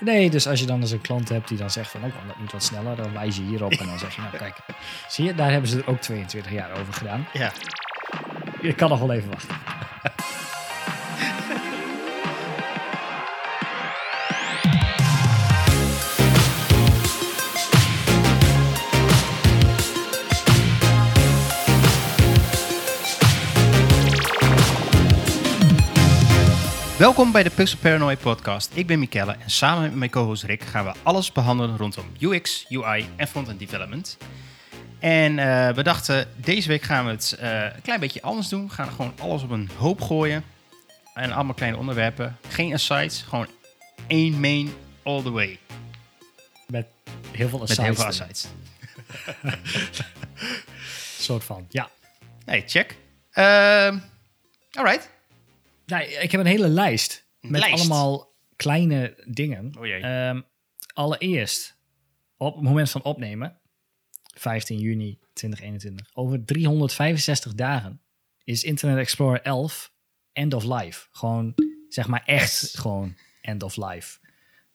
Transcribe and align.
Nee, 0.00 0.30
dus 0.30 0.46
als 0.46 0.60
je 0.60 0.66
dan 0.66 0.80
eens 0.80 0.90
een 0.90 1.00
klant 1.00 1.28
hebt 1.28 1.48
die 1.48 1.58
dan 1.58 1.70
zegt 1.70 1.90
van, 1.90 2.04
oh, 2.04 2.12
dat 2.26 2.38
niet 2.38 2.52
wat 2.52 2.62
sneller, 2.62 2.96
dan 2.96 3.12
wijs 3.12 3.36
je 3.36 3.42
hierop 3.42 3.72
en 3.72 3.86
dan 3.86 3.98
zeg 3.98 4.14
je, 4.14 4.20
nou 4.20 4.36
kijk, 4.36 4.56
zie 5.08 5.24
je, 5.24 5.34
daar 5.34 5.50
hebben 5.50 5.70
ze 5.70 5.78
er 5.78 5.88
ook 5.88 6.00
22 6.00 6.52
jaar 6.52 6.70
over 6.80 6.92
gedaan. 6.92 7.26
Ja. 7.32 7.52
Ik 8.60 8.76
kan 8.76 8.88
nog 8.88 8.98
wel 8.98 9.12
even 9.12 9.30
wachten. 9.30 9.56
Welkom 27.00 27.32
bij 27.32 27.42
de 27.42 27.50
Pixel 27.50 27.78
Paranoid 27.78 28.20
podcast. 28.20 28.70
Ik 28.74 28.86
ben 28.86 28.98
Mikelle 28.98 29.32
en 29.32 29.50
samen 29.50 29.82
met 29.82 29.94
mijn 29.94 30.10
co-host 30.10 30.42
Rick 30.42 30.62
gaan 30.62 30.84
we 30.84 30.92
alles 31.02 31.32
behandelen 31.32 31.76
rondom 31.76 32.04
UX, 32.18 32.66
UI 32.68 33.08
en 33.16 33.28
front-end 33.28 33.58
development. 33.58 34.16
En 34.98 35.38
eh, 35.38 35.74
we 35.74 35.82
dachten, 35.82 36.28
deze 36.36 36.68
week 36.68 36.82
gaan 36.82 37.04
we 37.04 37.10
het 37.10 37.36
eh, 37.38 37.62
een 37.62 37.82
klein 37.82 38.00
beetje 38.00 38.22
anders 38.22 38.48
doen. 38.48 38.66
We 38.66 38.72
gaan 38.72 38.88
gewoon 38.88 39.12
alles 39.18 39.42
op 39.42 39.50
een 39.50 39.70
hoop 39.76 40.00
gooien. 40.00 40.44
En 41.14 41.32
allemaal 41.32 41.54
kleine 41.54 41.76
onderwerpen. 41.76 42.36
Geen 42.48 42.72
asides, 42.72 43.22
gewoon 43.22 43.48
één 44.06 44.40
main 44.40 44.72
all 45.02 45.22
the 45.22 45.30
way. 45.30 45.58
Met 46.66 46.86
heel 47.30 47.48
veel 47.48 47.58
Met 47.58 47.70
asides. 47.70 47.86
heel 47.86 47.94
veel 47.94 48.04
asides. 48.04 48.46
soort 51.26 51.44
van, 51.44 51.66
ja. 51.68 51.88
Hey, 52.44 52.62
check. 52.66 52.96
Ehm 53.30 53.98
alright. 54.72 55.10
Nou, 55.90 56.04
ik 56.04 56.30
heb 56.30 56.40
een 56.40 56.46
hele 56.46 56.68
lijst 56.68 57.26
met 57.40 57.60
Lijst? 57.60 57.78
allemaal 57.78 58.34
kleine 58.56 59.24
dingen. 59.26 59.72
Oh 59.78 59.86
jee. 59.86 60.00
Ehm, 60.00 60.40
allereerst, 60.92 61.76
op 62.36 62.54
het 62.54 62.64
moment 62.64 62.90
van 62.90 63.02
opnemen, 63.02 63.58
15 64.34 64.78
juni 64.78 65.18
2021, 65.32 66.10
over 66.14 66.44
365 66.44 67.54
dagen 67.54 68.00
is 68.44 68.64
Internet 68.64 68.98
Explorer 68.98 69.42
11 69.42 69.92
end 70.32 70.54
of 70.54 70.64
life. 70.64 71.06
Gewoon, 71.12 71.54
zeg 71.88 72.06
maar 72.06 72.22
echt 72.24 72.78
gewoon 72.78 73.16
end 73.40 73.62
of 73.62 73.76
life. 73.76 74.18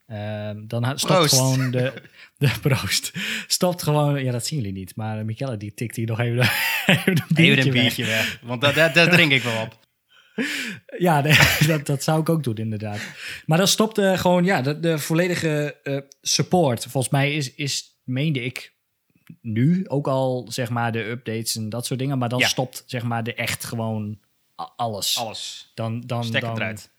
Ehm, 0.05 0.67
dan 0.67 0.99
stopt 0.99 1.13
Proost. 1.13 1.35
gewoon 1.35 1.71
de, 1.71 1.93
de 2.37 2.51
proost. 2.61 3.11
Stopt 3.47 3.83
gewoon, 3.83 4.23
ja 4.23 4.31
dat 4.31 4.45
zien 4.45 4.59
jullie 4.59 4.73
niet, 4.73 4.95
maar 4.95 5.25
Michelle 5.25 5.57
die 5.57 5.73
tikt 5.73 5.95
hier 5.95 6.07
nog 6.07 6.19
even, 6.19 6.49
even 6.85 7.11
een 7.11 7.35
biertje 7.35 7.73
Even 7.73 8.03
een 8.03 8.09
weg. 8.09 8.39
Want 8.43 8.61
dat, 8.61 8.75
dat, 8.75 8.93
dat 8.93 9.11
drink 9.11 9.31
ik 9.31 9.43
wel 9.43 9.61
op. 9.61 9.77
Ja, 10.97 11.21
nee, 11.21 11.37
dat, 11.67 11.85
dat 11.85 12.03
zou 12.03 12.21
ik 12.21 12.29
ook 12.29 12.43
doen, 12.43 12.55
inderdaad. 12.55 12.99
Maar 13.45 13.57
dan 13.57 13.67
stopte 13.67 14.13
gewoon, 14.17 14.43
ja, 14.45 14.61
de, 14.61 14.79
de 14.79 14.97
volledige 14.99 15.75
eh, 15.83 15.97
support. 16.21 16.81
Volgens 16.85 17.13
mij 17.13 17.33
is, 17.35 17.53
is, 17.53 17.99
meende 18.03 18.43
ik 18.43 18.73
nu 19.41 19.87
ook 19.87 20.07
al, 20.07 20.45
zeg 20.49 20.69
maar, 20.69 20.91
de 20.91 21.03
updates 21.03 21.55
en 21.55 21.69
dat 21.69 21.85
soort 21.85 21.99
dingen. 21.99 22.17
Maar 22.17 22.29
dan 22.29 22.39
Ja. 22.39 22.47
stopt, 22.47 22.83
zeg 22.85 23.03
maar, 23.03 23.23
de 23.23 23.33
echt 23.33 23.63
gewoon 23.63 24.19
alles. 24.75 25.17
Alles. 25.17 25.71
Dan, 25.73 26.01
dan, 26.01 26.23
Stek 26.23 26.41
dan 26.41 26.55
eruit. 26.55 26.89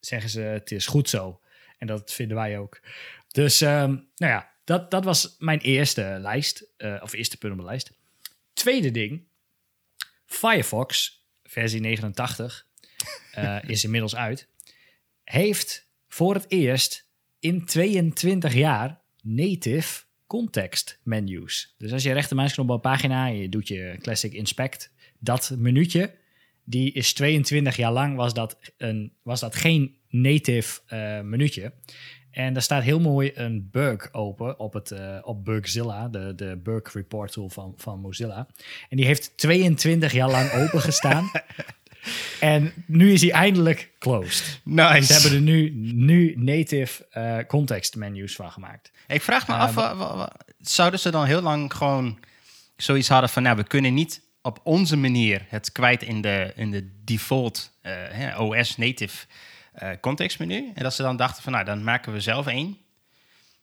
zeggen 0.00 0.30
ze, 0.30 0.40
het 0.40 0.70
is 0.70 0.86
goed 0.86 1.08
zo. 1.08 1.40
En 1.78 1.86
dat 1.86 2.12
vinden 2.12 2.36
wij 2.36 2.58
ook. 2.58 2.80
Dus, 3.28 3.60
ehm, 3.60 3.90
nou 4.16 4.32
ja, 4.32 4.50
dat, 4.64 4.90
dat 4.90 5.04
was 5.04 5.36
mijn 5.38 5.58
eerste 5.58 6.16
lijst. 6.20 6.64
eh, 6.76 6.96
of 7.02 7.12
eerste 7.12 7.36
punt 7.36 7.52
op 7.52 7.58
mijn 7.58 7.70
lijst. 7.70 7.92
Tweede 8.52 8.90
ding. 8.90 9.22
Firefox, 10.26 11.19
versie 11.50 11.80
89, 11.80 12.66
eh, 13.32 13.58
is 13.66 13.84
inmiddels 13.84 14.16
uit. 14.16 14.48
Heeft 15.24 15.88
voor 16.08 16.34
het 16.34 16.44
eerst 16.48 17.08
in 17.40 17.64
22 17.64 18.54
jaar 18.54 19.00
native 19.22 20.02
context 20.26 21.00
menus. 21.02 21.74
Dus 21.78 21.92
als 21.92 22.02
je 22.02 22.12
rechtermuisknop 22.12 22.68
op 22.68 22.74
een 22.74 22.80
pagina 22.80 23.26
en 23.26 23.36
je 23.36 23.48
doet 23.48 23.68
je 23.68 23.96
classic 24.00 24.32
inspect, 24.32 24.92
dat 25.18 25.54
minuutje, 25.56 26.14
die 26.64 26.92
is 26.92 27.12
22 27.12 27.76
jaar 27.76 27.92
lang 27.92 28.16
was 28.16 28.34
dat, 28.34 28.58
een, 28.76 29.12
was 29.22 29.40
dat 29.40 29.54
geen 29.54 29.96
native 30.08 30.80
eh 30.86 31.20
minuutje. 31.20 31.72
En 32.30 32.52
daar 32.52 32.62
staat 32.62 32.82
heel 32.82 33.00
mooi 33.00 33.30
een 33.34 33.68
bug 33.70 34.12
open 34.12 34.58
op, 34.58 34.72
het, 34.72 34.90
eh, 34.90 35.18
op 35.22 35.44
Bugzilla, 35.44 36.08
de, 36.08 36.34
de 36.34 36.60
bug 36.62 36.92
report 36.92 37.32
tool 37.32 37.48
van, 37.48 37.74
van 37.76 38.00
Mozilla. 38.00 38.46
En 38.88 38.96
die 38.96 39.06
heeft 39.06 39.36
22 39.36 40.12
jaar 40.12 40.30
lang 40.30 40.52
open 40.52 40.80
gestaan. 40.80 41.30
en 42.40 42.72
nu 42.86 43.12
is 43.12 43.20
hij 43.20 43.30
eindelijk 43.30 43.90
closed. 43.98 44.60
Nice. 44.64 45.02
Ze 45.02 45.12
hebben 45.12 45.32
er 45.32 45.40
nu, 45.40 45.70
nu 45.94 46.34
native 46.36 47.06
eh, 47.10 47.38
context 47.46 47.96
menus 47.96 48.34
van 48.34 48.50
gemaakt. 48.50 48.90
Ik 49.06 49.22
vraag 49.22 49.48
me 49.48 49.54
af, 49.54 49.74
wa- 49.74 49.96
wa- 49.96 50.16
wa- 50.16 50.32
zouden 50.58 51.00
ze 51.00 51.10
dan 51.10 51.24
heel 51.24 51.42
lang 51.42 51.74
gewoon 51.74 52.18
zoiets 52.76 53.08
hadden 53.08 53.30
van, 53.30 53.42
nou, 53.42 53.56
we 53.56 53.64
kunnen 53.64 53.94
niet 53.94 54.22
op 54.42 54.60
onze 54.62 54.96
manier 54.96 55.46
het 55.48 55.72
kwijt 55.72 56.02
in 56.02 56.20
de, 56.20 56.52
in 56.56 56.70
de 56.70 56.90
default 57.04 57.78
eh, 57.80 58.40
OS 58.40 58.76
native 58.76 59.26
eh 59.72 59.90
contextmenu. 60.00 60.70
En 60.74 60.82
dat 60.82 60.94
ze 60.94 61.02
dan 61.02 61.16
dachten 61.16 61.42
van, 61.42 61.52
nou, 61.52 61.64
dan 61.64 61.84
maken 61.84 62.12
we 62.12 62.20
zelf 62.20 62.46
één. 62.46 62.78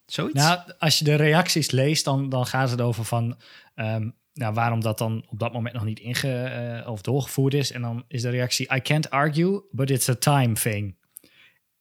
Zoiets? 0.06 0.44
Nou, 0.44 0.60
als 0.80 1.00
je 1.00 1.06
de 1.06 1.16
reacties 1.16 1.72
leest, 1.72 2.06
dan, 2.06 2.30
dan 2.30 2.46
gaat 2.46 2.70
het 2.70 2.82
over 2.82 3.06
van 3.06 3.38
ehm, 3.76 4.10
nou, 4.34 4.54
waarom 4.54 4.82
dat 4.82 4.98
dan 4.98 5.26
op 5.30 5.40
dat 5.40 5.54
moment 5.54 5.74
nog 5.74 5.84
niet 5.84 6.00
inge 6.00 6.44
eh, 6.44 6.90
of 6.92 7.02
doorgevoerd 7.02 7.54
is. 7.54 7.72
En 7.72 7.82
dan 7.82 8.06
is 8.08 8.22
de 8.22 8.30
reactie: 8.30 8.76
I 8.76 8.82
can't 8.82 9.10
argue, 9.10 9.64
but 9.72 9.90
it's 9.90 10.10
a 10.10 10.16
time 10.16 10.54
thing. 10.54 10.96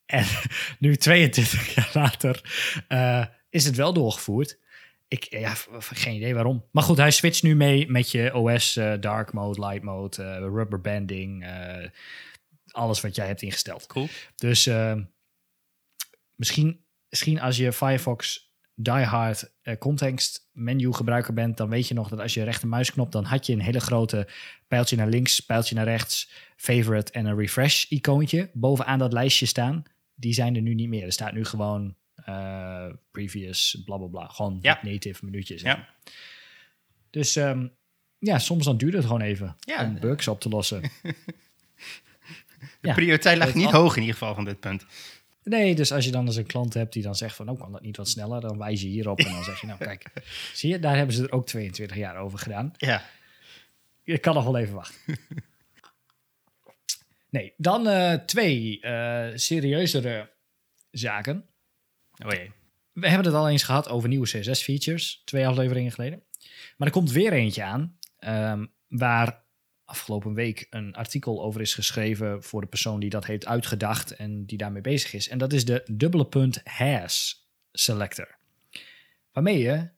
En 0.05 0.25
nu 0.79 0.95
22 0.95 1.73
jaar 1.75 1.89
later 1.93 2.41
eh, 2.87 3.25
is 3.49 3.65
het 3.65 3.75
wel 3.75 3.93
doorgevoerd. 3.93 4.59
Ik 5.07 5.27
ja, 5.29 5.53
geen 5.79 6.15
idee 6.15 6.33
waarom. 6.33 6.65
Maar 6.71 6.83
goed, 6.83 6.97
hij 6.97 7.11
switcht 7.11 7.43
nu 7.43 7.55
mee 7.55 7.89
met 7.89 8.11
je 8.11 8.35
OS 8.35 8.79
dark 8.99 9.33
mode, 9.33 9.59
light 9.59 9.83
mode, 9.83 10.37
rubber 10.39 10.81
banding, 10.81 11.45
alles 12.77 13.01
wat 13.01 13.15
jij 13.15 13.27
hebt 13.27 13.41
ingesteld. 13.41 13.85
cool. 13.87 14.07
Dus 14.35 14.65
eh, 14.67 14.95
misschien, 16.35 16.85
misschien 17.09 17.39
als 17.41 17.57
je 17.57 17.71
Firefox 17.73 18.45
diehard 18.75 19.51
eh, 19.61 19.77
context 19.77 20.49
menu 20.53 20.93
gebruiker 20.93 21.33
bent, 21.33 21.57
dan 21.57 21.69
weet 21.69 21.87
je 21.87 21.93
nog 21.93 22.09
dat 22.09 22.19
als 22.19 22.33
je 22.33 22.43
rechtermuisknop, 22.43 23.11
dan 23.11 23.23
had 23.23 23.45
je 23.45 23.53
een 23.53 23.59
hele 23.61 23.79
grote 23.79 24.27
pijltje 24.67 24.95
naar 24.95 25.07
links, 25.07 25.39
pijltje 25.39 25.75
naar 25.75 25.85
rechts, 25.85 26.31
favorite 26.55 27.11
en 27.11 27.25
een 27.25 27.37
refresh 27.37 27.83
icoontje 27.89 28.49
bovenaan 28.53 28.99
dat 28.99 29.13
lijstje 29.13 29.45
staan. 29.45 29.83
Die 30.15 30.33
zijn 30.33 30.55
er 30.55 30.61
nu 30.61 30.73
niet 30.73 30.89
meer. 30.89 31.03
Er 31.03 31.11
staat 31.11 31.33
nu 31.33 31.45
gewoon 31.45 31.95
eh, 32.15 32.87
previous, 33.11 33.81
bla 33.85 33.97
bla 33.97 34.07
bla. 34.07 34.27
Gewoon 34.27 34.59
Ja. 34.61 34.79
native 34.81 35.25
minuutjes. 35.25 35.61
Ja. 35.61 35.87
Dus 37.09 37.35
ehm, 37.35 37.67
ja, 38.19 38.39
soms 38.39 38.65
dan 38.65 38.77
duurt 38.77 38.93
het 38.93 39.05
gewoon 39.05 39.21
even 39.21 39.55
Ja. 39.59 39.83
om 39.85 39.99
bugs 39.99 40.27
op 40.27 40.39
te 40.41 40.49
lossen. 40.49 40.81
De 42.81 42.93
prioriteit 42.93 43.37
lag 43.37 43.53
niet 43.53 43.71
hoog 43.71 43.95
in 43.95 44.01
ieder 44.01 44.17
geval 44.17 44.35
van 44.35 44.45
dit 44.45 44.59
punt. 44.59 44.85
Nee, 45.43 45.75
dus 45.75 45.91
als 45.91 46.05
je 46.05 46.11
dan 46.11 46.25
eens 46.25 46.35
een 46.35 46.45
klant 46.45 46.73
hebt 46.73 46.93
die 46.93 47.03
dan 47.03 47.15
zegt 47.15 47.35
van, 47.35 47.49
oh, 47.49 47.59
kan 47.59 47.71
dat 47.71 47.81
niet 47.81 47.97
wat 47.97 48.09
sneller? 48.09 48.41
Dan 48.41 48.57
wijs 48.57 48.81
je 48.81 48.87
hierop 48.87 49.19
en 49.19 49.31
dan 49.31 49.43
zeg 49.43 49.61
je, 49.61 49.67
nou 49.67 49.79
kijk, 49.79 50.05
zie 50.53 50.69
je, 50.69 50.79
daar 50.79 50.95
hebben 50.95 51.15
ze 51.15 51.23
er 51.23 51.31
ook 51.31 51.45
22 51.45 51.97
jaar 51.97 52.17
over 52.17 52.39
gedaan. 52.39 52.73
Ja. 52.77 53.03
Ik 54.03 54.21
kan 54.21 54.33
nog 54.33 54.43
wel 54.43 54.57
even 54.57 54.75
wachten. 54.75 54.97
Nee, 57.29 57.53
dan 57.57 57.87
eh, 57.87 58.13
twee 58.13 58.79
eh, 58.79 59.27
serieuzere 59.35 60.31
zaken. 60.91 61.45
Oh 62.25 62.31
jee. 62.31 62.51
We 62.91 63.07
hebben 63.07 63.25
het 63.25 63.35
al 63.35 63.49
eens 63.49 63.63
gehad 63.63 63.89
over 63.89 64.09
nieuwe 64.09 64.27
CSS-features, 64.27 65.21
twee 65.25 65.47
afleveringen 65.47 65.91
geleden. 65.91 66.23
Maar 66.77 66.87
er 66.87 66.93
komt 66.93 67.11
weer 67.11 67.33
eentje 67.33 67.63
aan, 67.63 67.97
ehm, 68.17 68.65
waar 68.87 69.43
afgelopen 69.87 70.33
week 70.33 70.67
een 70.69 70.95
artikel 70.95 71.43
over 71.43 71.61
is 71.61 71.73
geschreven 71.73 72.43
voor 72.43 72.61
de 72.61 72.67
persoon 72.67 72.99
die 72.99 73.09
dat 73.09 73.25
heeft 73.25 73.45
uitgedacht 73.45 74.15
en 74.15 74.45
die 74.45 74.57
daarmee 74.57 74.81
bezig 74.81 75.13
is. 75.13 75.29
En 75.29 75.37
dat 75.37 75.53
is 75.53 75.65
de 75.65 75.83
dubbele 75.91 76.25
punt 76.25 76.61
has 76.63 77.45
selector. 77.71 78.37
Waarmee 79.31 79.59
je 79.59 79.89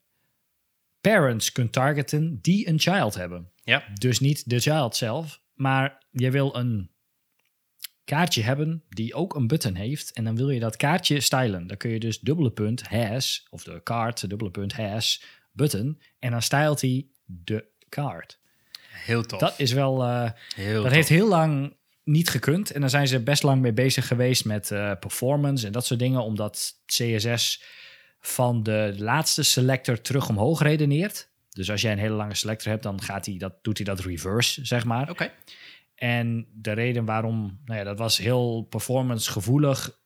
parents 1.01 1.51
kunt 1.51 1.71
targeten 1.71 2.39
die 2.41 2.67
een 2.67 2.79
child 2.79 3.15
hebben. 3.15 3.51
Ja. 3.63 3.83
Dus 3.93 4.19
niet 4.19 4.49
de 4.49 4.59
child 4.59 4.95
zelf, 4.95 5.41
maar 5.53 6.05
je 6.11 6.31
wil 6.31 6.55
een 6.55 6.91
kaartje 8.03 8.43
hebben 8.43 8.83
die 8.89 9.13
ook 9.13 9.35
een 9.35 9.47
button 9.47 9.75
heeft. 9.75 10.11
En 10.11 10.23
dan 10.23 10.35
wil 10.35 10.49
je 10.49 10.59
dat 10.59 10.75
kaartje 10.75 11.19
stylen. 11.19 11.67
Dan 11.67 11.77
kun 11.77 11.89
je 11.89 11.99
dus 11.99 12.19
dubbele 12.19 12.51
punt 12.51 12.87
has, 12.87 13.47
of 13.49 13.63
de 13.63 13.83
kaart, 13.83 14.29
dubbele 14.29 14.51
punt 14.51 14.73
has, 14.73 15.23
button. 15.51 16.01
En 16.19 16.31
dan 16.31 16.41
stylt 16.41 16.81
hij 16.81 17.07
de 17.25 17.65
kaart. 17.89 18.39
Heel 19.05 19.23
tof. 19.23 19.39
Dat 19.39 19.53
is 19.57 19.71
wel... 19.71 20.03
eh, 20.03 20.31
heel 20.55 20.73
dat 20.73 20.83
tof. 20.83 20.93
heeft 20.93 21.09
heel 21.09 21.27
lang 21.27 21.77
niet 22.03 22.29
gekund. 22.29 22.71
En 22.71 22.81
daar 22.81 22.89
zijn 22.89 23.07
ze 23.07 23.19
best 23.23 23.43
lang 23.43 23.61
mee 23.61 23.73
bezig 23.73 24.07
geweest 24.07 24.45
met 24.45 24.71
eh, 24.71 24.91
performance 24.99 25.65
en 25.65 25.71
dat 25.71 25.85
soort 25.85 25.99
dingen. 25.99 26.23
Omdat 26.23 26.73
CSS 26.85 27.63
van 28.19 28.63
de 28.63 28.93
laatste 28.97 29.43
selector 29.43 30.01
terug 30.01 30.29
omhoog 30.29 30.61
redeneert. 30.61 31.29
Dus 31.49 31.71
als 31.71 31.81
jij 31.81 31.91
een 31.91 31.97
hele 31.97 32.15
lange 32.15 32.35
selector 32.35 32.71
hebt, 32.71 32.83
dan 32.83 33.01
gaat 33.01 33.25
hij 33.25 33.37
dat, 33.37 33.53
doet 33.61 33.77
hij 33.77 33.85
dat 33.85 33.99
reverse, 33.99 34.65
zeg 34.65 34.85
maar. 34.85 35.09
Oké. 35.09 35.31
En 35.95 36.47
de 36.53 36.71
reden 36.71 37.05
waarom, 37.05 37.59
nou 37.65 37.79
ja, 37.79 37.85
dat 37.85 37.97
was 37.97 38.17
heel 38.17 38.61
performance 38.69 39.31
gevoelig 39.31 39.99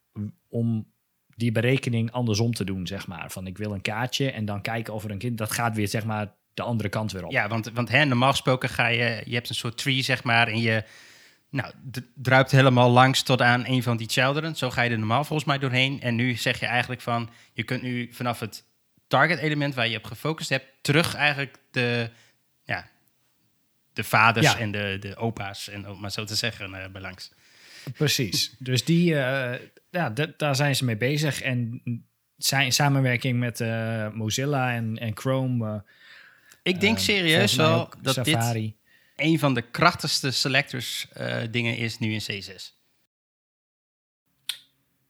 om 0.47 0.91
die 1.35 1.51
berekening 1.51 2.11
andersom 2.11 2.53
te 2.53 2.63
doen, 2.63 2.87
zeg 2.87 3.07
maar. 3.07 3.31
Van 3.31 3.47
ik 3.47 3.57
wil 3.57 3.71
een 3.73 3.81
kaartje 3.81 4.31
en 4.31 4.45
dan 4.45 4.61
kijken 4.61 4.93
of 4.93 5.03
er 5.03 5.11
een 5.11 5.17
kind... 5.17 5.37
Dat 5.37 5.51
gaat 5.51 5.75
weer, 5.75 5.87
zeg 5.87 6.05
maar, 6.05 6.35
de 6.53 6.61
andere 6.61 6.89
kant 6.89 7.11
weer 7.11 7.25
op. 7.25 7.31
Ja, 7.31 7.47
want, 7.47 7.71
want 7.73 7.89
hè, 7.89 8.05
normaal 8.05 8.31
gesproken 8.31 8.69
ga 8.69 8.87
je... 8.87 9.21
Je 9.25 9.33
hebt 9.33 9.49
een 9.49 9.55
soort 9.55 9.77
tree, 9.77 10.01
zeg 10.01 10.23
maar, 10.23 10.47
en 10.47 10.59
je... 10.59 10.83
Nou, 11.49 11.73
druipt 12.15 12.51
helemaal 12.51 12.89
langs 12.89 13.23
tot 13.23 13.41
aan 13.41 13.65
een 13.65 13.83
van 13.83 13.97
die 13.97 14.09
children. 14.09 14.55
Zo 14.55 14.69
ga 14.69 14.81
je 14.81 14.89
er 14.89 14.97
normaal 14.97 15.23
volgens 15.23 15.47
mij 15.47 15.57
doorheen. 15.57 16.01
En 16.01 16.15
nu 16.15 16.35
zeg 16.35 16.59
je 16.59 16.65
eigenlijk 16.65 17.01
van... 17.01 17.29
Je 17.53 17.63
kunt 17.63 17.81
nu 17.81 18.09
vanaf 18.13 18.39
het 18.39 18.63
target 19.07 19.39
element 19.39 19.75
waar 19.75 19.87
je 19.87 19.97
op 19.97 20.03
gefocust 20.05 20.49
hebt... 20.49 20.65
terug 20.81 21.15
eigenlijk 21.15 21.57
de... 21.71 22.09
Ja, 22.63 22.89
de 23.93 24.03
vaders 24.03 24.51
Ja. 24.51 24.57
en 24.57 24.71
de, 24.71 24.97
de 24.99 25.15
opa's, 25.15 25.69
en 25.69 25.89
om 25.89 25.99
maar 25.99 26.11
zo 26.11 26.23
te 26.23 26.35
zeggen, 26.35 26.73
eh 26.73 26.89
belangs. 26.91 27.31
Precies. 27.93 28.55
Dus 28.59 28.85
die, 28.85 29.15
eh, 29.19 29.59
ja, 29.89 30.13
daar 30.37 30.55
zijn 30.55 30.75
ze 30.75 30.85
mee 30.85 30.97
bezig. 30.97 31.41
En 31.41 31.81
zijn 32.37 32.65
in 32.65 32.73
samenwerking 32.73 33.39
met 33.39 33.61
eh, 33.61 34.09
Mozilla 34.09 34.73
en, 34.73 34.97
en 34.97 35.17
Chrome. 35.17 35.83
Ik 36.63 36.79
denk 36.79 36.97
eh, 36.97 37.03
serieus 37.03 37.55
wel 37.55 37.89
dat 38.01 38.15
dit 38.15 38.25
Safari. 38.27 38.75
een 39.15 39.39
van 39.39 39.53
de 39.53 39.61
krachtigste 39.61 40.31
selectors 40.31 41.07
eh, 41.13 41.41
dingen 41.51 41.77
is 41.77 41.99
nu 41.99 42.13
in 42.13 42.21
C6. 42.43 42.71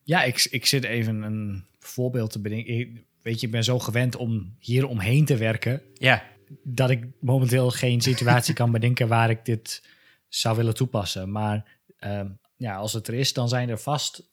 Ja, 0.04 0.24
ik, 0.24 0.48
ik 0.50 0.66
zit 0.66 0.84
even 0.84 1.22
een 1.22 1.66
voorbeeld 1.80 2.32
te 2.32 2.40
bedenken. 2.42 2.80
Ik- 2.80 3.04
weet 3.22 3.40
je, 3.40 3.46
ik 3.46 3.52
ben 3.52 3.64
zo 3.64 3.80
gewend 3.80 4.16
om 4.16 4.56
hier 4.60 4.88
omheen 4.88 5.26
te 5.26 5.38
werken. 5.38 5.82
Ja, 5.94 6.24
dat 6.64 6.90
ik 6.90 7.06
momenteel 7.20 7.70
geen 7.72 8.02
situatie 8.02 8.54
kan 8.54 8.72
bedenken 8.72 9.08
waar 9.08 9.30
ik 9.30 9.46
dit 9.46 9.84
zou 10.28 10.56
willen 10.58 10.74
toepassen. 10.76 11.32
Maar 11.32 11.80
ehm, 11.98 12.30
ja, 12.58 12.76
als 12.76 12.94
het 12.94 13.08
er 13.08 13.14
is, 13.14 13.34
dan 13.34 13.50
zijn 13.50 13.70
er 13.70 13.80
vast 13.80 14.32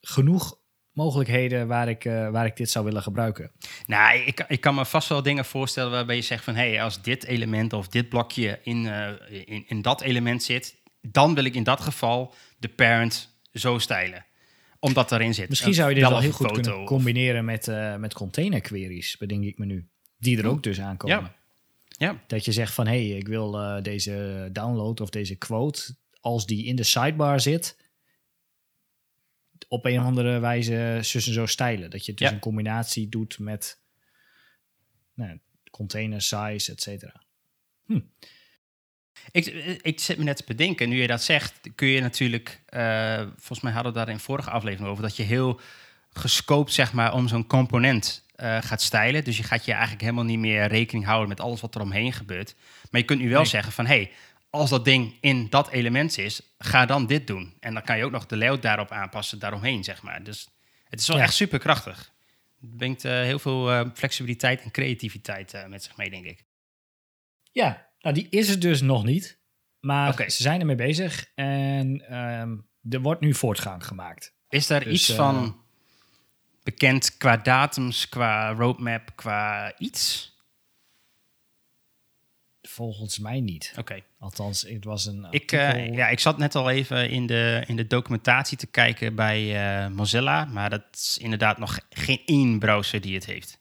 genoeg 0.00 0.58
mogelijkheden 0.92 1.66
waar 1.66 1.88
ik, 1.88 2.04
eh, 2.04 2.30
waar 2.30 2.46
ik 2.46 2.56
dit 2.56 2.70
zou 2.70 2.84
willen 2.84 3.02
gebruiken. 3.02 3.50
nou, 3.86 4.18
ik, 4.18 4.44
ik 4.48 4.60
kan 4.60 4.74
me 4.74 4.86
vast 4.86 5.08
wel 5.08 5.22
dingen 5.22 5.44
voorstellen 5.44 5.90
waarbij 5.90 6.16
je 6.16 6.22
zegt 6.22 6.44
van... 6.44 6.54
hé, 6.54 6.68
hey, 6.68 6.82
als 6.82 7.02
dit 7.02 7.24
element 7.24 7.72
of 7.72 7.88
dit 7.88 8.08
blokje 8.08 8.58
in, 8.62 8.86
eh, 8.86 9.08
in, 9.44 9.64
in 9.68 9.82
dat 9.82 10.00
element 10.00 10.42
zit... 10.42 10.76
dan 11.00 11.34
wil 11.34 11.44
ik 11.44 11.54
in 11.54 11.62
dat 11.62 11.80
geval 11.80 12.34
de 12.58 12.68
parent 12.68 13.38
zo 13.52 13.78
stijlen. 13.78 14.26
Omdat 14.78 15.12
erin 15.12 15.34
zit. 15.34 15.48
Misschien 15.48 15.74
zou 15.74 15.88
je 15.88 15.94
dit 15.94 16.08
wel 16.08 16.20
heel 16.20 16.32
goed 16.32 16.46
foto 16.46 16.60
kunnen 16.60 16.84
combineren 16.84 17.44
met, 17.44 17.68
eh 17.68 17.96
met 17.96 18.14
container 18.14 18.60
queries, 18.60 19.16
bedenk 19.16 19.44
ik 19.44 19.58
me 19.58 19.64
nu. 19.64 19.88
Die 20.18 20.38
er 20.38 20.46
ook 20.46 20.62
dus 20.62 20.80
aankomen. 20.80 21.18
Ja. 21.18 21.38
Ja, 21.88 22.22
Dat 22.26 22.44
je 22.44 22.52
zegt 22.52 22.74
van, 22.74 22.86
hé, 22.86 23.08
hey, 23.08 23.18
ik 23.18 23.28
wil 23.28 23.82
deze 23.82 24.48
download 24.52 25.00
of 25.00 25.10
deze 25.10 25.36
quote, 25.36 25.94
als 26.20 26.46
die 26.46 26.64
in 26.64 26.76
de 26.76 26.82
sidebar 26.82 27.40
zit, 27.40 27.76
op 29.68 29.84
een 29.84 29.98
of 30.00 30.04
andere 30.04 30.38
wijze 30.38 30.98
zus 31.02 31.26
en 31.26 31.32
zo 31.32 31.46
stijlen. 31.46 31.90
Dat 31.90 32.06
je 32.06 32.14
dus 32.14 32.28
Ja. 32.28 32.34
een 32.34 32.40
combinatie 32.40 33.08
doet 33.08 33.38
met 33.38 33.80
nou, 35.14 35.38
container 35.70 36.22
size, 36.22 36.72
et 36.72 36.82
cetera. 36.82 37.22
Ik, 39.30 39.46
ik 39.82 40.00
zit 40.00 40.18
me 40.18 40.24
net 40.24 40.36
te 40.36 40.42
bedenken, 40.46 40.88
nu 40.88 41.00
je 41.00 41.06
dat 41.06 41.22
zegt, 41.22 41.60
kun 41.74 41.88
je 41.88 42.00
natuurlijk, 42.00 42.62
eh, 42.66 43.20
volgens 43.36 43.60
mij 43.60 43.72
hadden 43.72 43.92
we 43.92 43.98
daar 43.98 44.08
in 44.08 44.18
vorige 44.18 44.50
aflevering 44.50 44.90
over, 44.90 45.02
dat 45.02 45.16
je 45.16 45.22
heel 45.22 45.60
gescoopt, 46.12 46.72
zeg 46.72 46.92
maar, 46.92 47.14
om 47.14 47.28
zo'n 47.28 47.46
component 47.46 48.26
eh, 48.34 48.58
gaat 48.62 48.82
stijlen. 48.82 49.24
Dus 49.24 49.36
je 49.36 49.42
gaat 49.42 49.64
je 49.64 49.70
eigenlijk 49.72 50.00
helemaal 50.02 50.24
niet 50.24 50.38
meer 50.38 50.66
rekening 50.66 51.04
houden 51.04 51.28
met 51.28 51.40
alles 51.40 51.60
wat 51.60 51.74
er 51.74 51.80
omheen 51.80 52.12
gebeurt. 52.12 52.54
Maar 52.90 53.00
je 53.00 53.06
kunt 53.06 53.20
nu 53.20 53.28
wel 53.28 53.40
Nee. 53.40 53.50
zeggen 53.50 53.72
van, 53.72 53.86
hey, 53.86 54.10
als 54.50 54.70
dat 54.70 54.84
ding 54.84 55.16
in 55.20 55.46
dat 55.50 55.68
element 55.70 56.18
is, 56.18 56.40
ga 56.58 56.86
dan 56.86 57.06
dit 57.06 57.26
doen. 57.26 57.56
En 57.60 57.74
dan 57.74 57.82
kan 57.82 57.96
je 57.98 58.04
ook 58.04 58.10
nog 58.10 58.26
de 58.26 58.36
layout 58.36 58.62
daarop 58.62 58.90
aanpassen, 58.90 59.38
daaromheen, 59.38 59.84
zeg 59.84 60.02
maar. 60.02 60.22
Dus 60.22 60.48
het 60.88 61.00
is 61.00 61.06
wel 61.06 61.16
Ja. 61.16 61.22
echt 61.22 61.34
super 61.34 61.58
krachtig. 61.58 62.12
Het 62.60 62.76
brengt 62.76 63.04
eh, 63.04 63.12
heel 63.12 63.38
veel 63.38 63.70
eh, 63.72 63.86
flexibiliteit 63.94 64.62
en 64.62 64.70
creativiteit 64.70 65.54
eh, 65.54 65.66
met 65.66 65.82
zich 65.82 65.96
mee, 65.96 66.10
denk 66.10 66.24
ik. 66.24 66.44
Ja, 67.52 67.88
nou 68.00 68.14
die 68.14 68.26
is 68.30 68.48
er 68.48 68.60
dus 68.60 68.80
nog 68.80 69.04
niet. 69.04 69.38
Maar 69.80 70.30
ze 70.30 70.42
zijn 70.42 70.60
ermee 70.60 70.76
bezig 70.76 71.30
en 71.34 72.04
ehm, 72.08 72.56
er 72.90 73.00
wordt 73.00 73.20
nu 73.20 73.34
voortgang 73.34 73.86
gemaakt. 73.86 74.34
Is 74.48 74.66
daar 74.66 74.84
Dus, 74.84 74.92
iets 74.92 75.12
van 75.12 75.62
bekend 76.62 77.16
qua 77.16 77.36
datums, 77.36 78.08
qua 78.08 78.52
roadmap, 78.52 79.16
qua 79.16 79.72
iets? 79.78 80.34
Volgens 82.70 83.18
mij 83.18 83.40
niet. 83.40 83.74
Oké. 83.78 84.00
Althans, 84.18 84.62
het 84.62 84.84
was 84.84 85.06
een 85.06 85.26
Ik, 85.30 85.52
eh, 85.52 85.94
ja, 85.94 86.08
ik 86.08 86.18
zat 86.18 86.38
net 86.38 86.54
al 86.54 86.70
even 86.70 87.10
in 87.10 87.26
de, 87.26 87.64
in 87.66 87.76
de 87.76 87.86
documentatie 87.86 88.56
te 88.56 88.66
kijken 88.66 89.14
bij 89.14 89.56
eh, 89.84 89.90
Mozilla, 89.90 90.44
maar 90.44 90.70
dat 90.70 90.82
is 90.92 91.18
inderdaad 91.20 91.58
nog 91.58 91.78
geen 91.90 92.22
één 92.26 92.58
browser 92.58 93.00
die 93.00 93.14
het 93.14 93.26
heeft. 93.26 93.58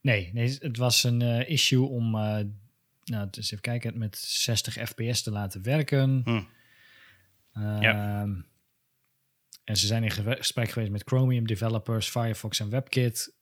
Nee, 0.00 0.30
nee, 0.32 0.56
het 0.60 0.76
was 0.76 1.04
een 1.04 1.22
eh, 1.22 1.48
issue 1.48 1.86
om, 1.88 2.10
nou, 3.04 3.28
dus 3.30 3.44
even 3.50 3.60
kijken, 3.60 3.98
met 3.98 4.16
60 4.18 4.74
fps 4.74 5.22
te 5.22 5.30
laten 5.30 5.62
werken. 5.62 6.22
Hm. 6.24 6.42
Ehm, 7.52 8.40
En 9.64 9.76
ze 9.76 9.86
zijn 9.86 10.04
in 10.04 10.10
ge- 10.10 10.36
gesprek 10.36 10.70
geweest 10.70 10.92
met 10.92 11.02
Chromium 11.04 11.46
developers, 11.46 12.08
Firefox 12.08 12.60
en 12.60 12.70
WebKit 12.70 13.34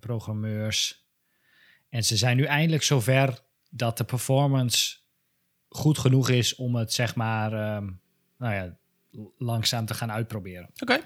programmeurs. 0.00 1.06
En 1.88 2.04
ze 2.04 2.16
zijn 2.16 2.36
nu 2.36 2.44
eindelijk 2.44 2.82
zover 2.82 3.40
dat 3.70 3.98
de 3.98 4.04
performance 4.04 4.98
goed 5.68 5.98
genoeg 5.98 6.28
is 6.28 6.54
om 6.54 6.74
het 6.74 6.92
zeg 6.92 7.14
maar, 7.14 7.52
ehm, 7.52 7.90
nou 8.38 8.54
ja, 8.54 8.78
langzaam 9.36 9.86
te 9.86 9.94
gaan 9.94 10.12
uitproberen. 10.12 10.70
Oké. 10.78 11.00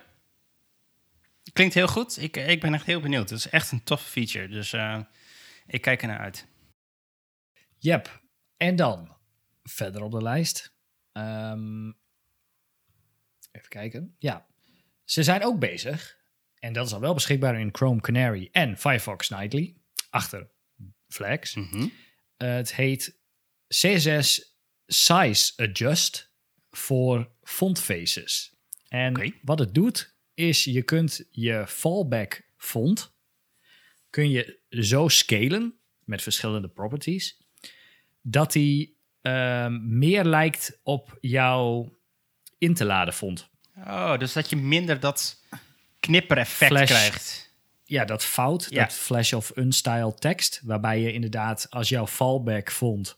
Klinkt 1.53 1.75
heel 1.75 1.89
goed. 1.89 2.23
Ik, 2.23 2.37
ik 2.37 2.61
ben 2.61 2.75
echt 2.75 2.87
heel 2.87 3.01
benieuwd. 3.01 3.31
Het 3.31 3.39
is 3.39 3.49
echt 3.49 3.73
een 3.73 3.85
toffe 3.85 4.11
feature, 4.11 4.49
dus 4.49 4.73
eh, 4.73 5.01
ik 5.67 5.81
kijk 5.81 6.03
er 6.03 6.09
naar 6.09 6.19
uit. 6.19 6.47
Yep. 7.79 8.21
En 8.57 8.77
dan 8.77 9.17
verder 9.63 10.03
op 10.03 10.11
de 10.11 10.23
lijst. 10.23 10.75
Ehm, 11.13 11.89
even 13.53 13.69
kijken. 13.69 14.17
Ja, 14.19 14.47
ze 15.05 15.23
zijn 15.23 15.45
ook 15.45 15.59
bezig. 15.59 16.21
En 16.59 16.73
dat 16.73 16.87
is 16.87 16.93
al 16.93 17.01
wel 17.01 17.15
beschikbaar 17.15 17.61
in 17.61 17.69
Chrome 17.73 18.01
Canary 18.01 18.49
en 18.53 18.79
Firefox 18.79 19.29
Nightly. 19.29 19.77
Achter 20.11 20.51
Flags. 21.13 21.55
Mhm. 21.55 21.87
Eh, 22.37 22.55
het 22.55 22.75
heet 22.75 23.19
CSS 23.69 24.57
Size 24.87 25.53
Adjust 25.57 26.31
voor 26.71 27.31
font 27.43 27.81
faces. 27.81 28.55
En 28.89 29.35
wat 29.43 29.59
het 29.59 29.75
doet, 29.75 30.17
is 30.35 30.65
je 30.65 30.83
kunt 30.83 31.25
je 31.31 31.65
fallback 31.67 32.43
font 32.57 33.13
kun 34.11 34.31
je 34.31 34.59
zo 34.71 35.09
scalen 35.09 35.79
met 36.05 36.23
verschillende 36.23 36.69
properties 36.69 37.41
dat 38.23 38.53
die 38.53 39.01
ehm, 39.23 39.99
meer 39.99 40.25
lijkt 40.25 40.81
op 40.83 41.19
jouw 41.21 41.99
in 42.59 42.75
te 42.75 42.85
laden 42.85 43.15
font. 43.15 43.49
Oh, 43.77 44.19
dus 44.19 44.33
dat 44.33 44.51
je 44.51 44.57
minder 44.57 45.01
dat 45.01 45.45
knippereffect 46.01 46.85
krijgt. 46.85 47.52
Ja, 47.85 48.05
dat 48.05 48.25
fout, 48.25 48.67
Ja. 48.71 48.83
dat 48.83 48.93
flash 48.93 49.33
of 49.33 49.53
unstyle 49.57 50.15
tekst, 50.15 50.61
waarbij 50.65 51.01
je 51.01 51.13
inderdaad 51.13 51.67
als 51.71 51.89
jouw 51.89 52.07
fallback 52.07 52.71
font 52.71 53.17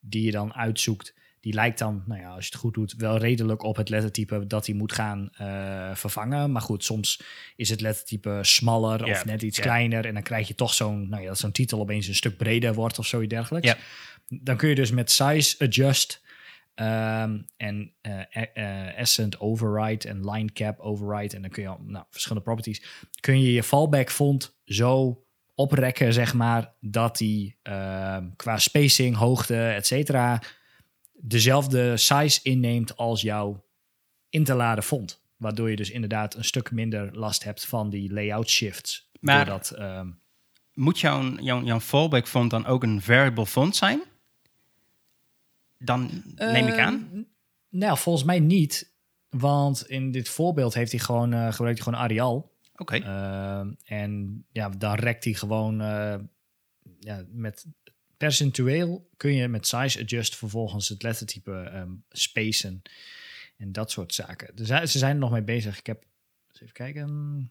die 0.00 0.24
je 0.24 0.30
dan 0.30 0.54
uitzoekt, 0.54 1.14
die 1.40 1.52
lijkt 1.54 1.78
dan, 1.78 2.02
nou 2.06 2.20
ja, 2.20 2.28
als 2.28 2.44
je 2.44 2.50
het 2.50 2.60
goed 2.60 2.74
doet, 2.74 2.94
wel 2.96 3.16
redelijk 3.16 3.62
op 3.62 3.76
het 3.76 3.88
lettertype 3.88 4.46
dat 4.46 4.66
hij 4.66 4.74
moet 4.74 4.92
gaan 4.92 5.30
eh, 5.32 5.94
vervangen. 5.94 6.52
Maar 6.52 6.62
goed, 6.62 6.84
soms 6.84 7.22
is 7.56 7.68
het 7.70 7.80
lettertype 7.80 8.38
smaller 8.42 9.04
of 9.04 9.24
net 9.24 9.42
iets 9.42 9.60
kleiner 9.60 10.06
en 10.06 10.14
dan 10.14 10.22
krijg 10.22 10.48
je 10.48 10.54
toch 10.54 10.74
zo'n, 10.74 11.08
nou 11.08 11.22
ja, 11.22 11.28
dat 11.28 11.38
zo'n 11.38 11.52
titel 11.52 11.80
opeens 11.80 12.06
een 12.06 12.14
stuk 12.14 12.36
breder 12.36 12.74
wordt 12.74 12.98
of 12.98 13.06
zoiets 13.06 13.34
dergelijks. 13.34 13.74
Dan 14.28 14.56
kun 14.56 14.68
je 14.68 14.74
dus 14.74 14.90
met 14.90 15.10
size 15.10 15.56
adjust 15.58 16.22
ehm, 16.76 17.38
en 17.56 17.92
eh, 18.00 18.98
accent 18.98 19.40
override 19.40 20.08
en 20.08 20.30
line 20.30 20.52
cap 20.52 20.78
override 20.78 21.36
en 21.36 21.42
dan 21.42 21.50
kun 21.50 21.62
je 21.62 21.68
al, 21.68 21.80
nou, 21.86 22.04
verschillende 22.10 22.44
properties 22.44 22.82
kun 23.20 23.40
je 23.40 23.52
je 23.52 23.62
fallback 23.62 24.10
font 24.10 24.56
zo 24.64 25.20
oprekken, 25.54 26.12
zeg 26.12 26.34
maar, 26.34 26.74
dat 26.80 27.16
die 27.16 27.58
ehm, 27.62 28.28
qua 28.36 28.58
spacing, 28.58 29.16
hoogte, 29.16 29.66
et 29.68 29.86
cetera, 29.86 30.42
dezelfde 31.12 31.96
size 31.96 32.40
inneemt 32.42 32.96
als 32.96 33.20
jouw 33.20 33.64
in 34.28 34.44
te 34.44 34.54
laden 34.54 34.84
font. 34.84 35.24
Waardoor 35.36 35.70
je 35.70 35.76
dus 35.76 35.90
inderdaad 35.90 36.34
een 36.34 36.44
stuk 36.44 36.70
minder 36.70 37.16
last 37.18 37.44
hebt 37.44 37.66
van 37.66 37.90
die 37.90 38.12
layout 38.12 38.48
shifts. 38.48 39.10
Maar- 39.20 39.36
Doordat, 39.44 39.70
ehm, 39.70 40.08
Moet 40.74 41.00
jouw, 41.00 41.34
jouw, 41.40 41.62
jouw 41.64 41.80
fallback 41.80 42.26
font 42.28 42.50
dan 42.50 42.66
ook 42.66 42.82
een 42.82 43.02
variable 43.02 43.46
font 43.46 43.76
zijn? 43.76 44.02
Dan 45.78 46.22
neem 46.34 46.66
ik 46.66 46.78
aan. 46.78 47.08
Ehm, 47.12 47.22
Nou, 47.68 47.98
volgens 47.98 48.24
mij 48.24 48.40
niet. 48.40 48.94
Want 49.28 49.86
in 49.88 50.10
dit 50.10 50.28
voorbeeld 50.28 50.74
heeft 50.74 50.90
hij 50.90 51.00
gewoon, 51.00 51.32
eh 51.32 51.52
gebruikt 51.52 51.78
hij 51.78 51.86
gewoon 51.88 52.00
Arial. 52.04 52.54
Oké. 52.76 52.96
Ehm, 52.96 53.72
en 53.84 54.44
ja, 54.52 54.68
dan 54.68 54.94
rekt 54.94 55.24
hij 55.24 55.32
gewoon 55.32 55.80
uh, 55.82 56.14
ja, 57.00 57.24
met 57.30 57.66
percentueel 58.16 59.08
kun 59.16 59.32
je 59.34 59.48
met 59.48 59.66
size 59.66 60.00
adjust 60.02 60.36
vervolgens 60.36 60.88
het 60.88 61.02
lettertype 61.02 61.70
um, 61.74 62.04
spacen 62.10 62.82
en 63.56 63.72
dat 63.72 63.90
soort 63.90 64.14
zaken. 64.14 64.56
Dus 64.56 64.68
ze 64.68 64.98
zijn 64.98 65.12
er 65.12 65.18
nog 65.20 65.30
mee 65.30 65.42
bezig. 65.42 65.78
Ik 65.78 65.86
heb 65.86 66.04
eens 66.48 66.60
even 66.60 66.72
kijken. 66.74 67.50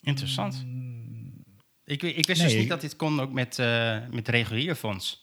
Interessant. 0.00 0.64
Mm, 0.66 1.44
Ik, 1.84 2.02
ik 2.02 2.26
wist 2.26 2.38
Nee, 2.40 2.46
dus 2.46 2.52
niet 2.54 2.62
ik- 2.62 2.68
dat 2.68 2.80
dit 2.80 2.96
kon 2.96 3.20
ook 3.20 3.32
met, 3.32 3.58
eh 3.58 4.08
met 4.10 4.28
reguliere 4.28 4.76
fonds. 4.76 5.21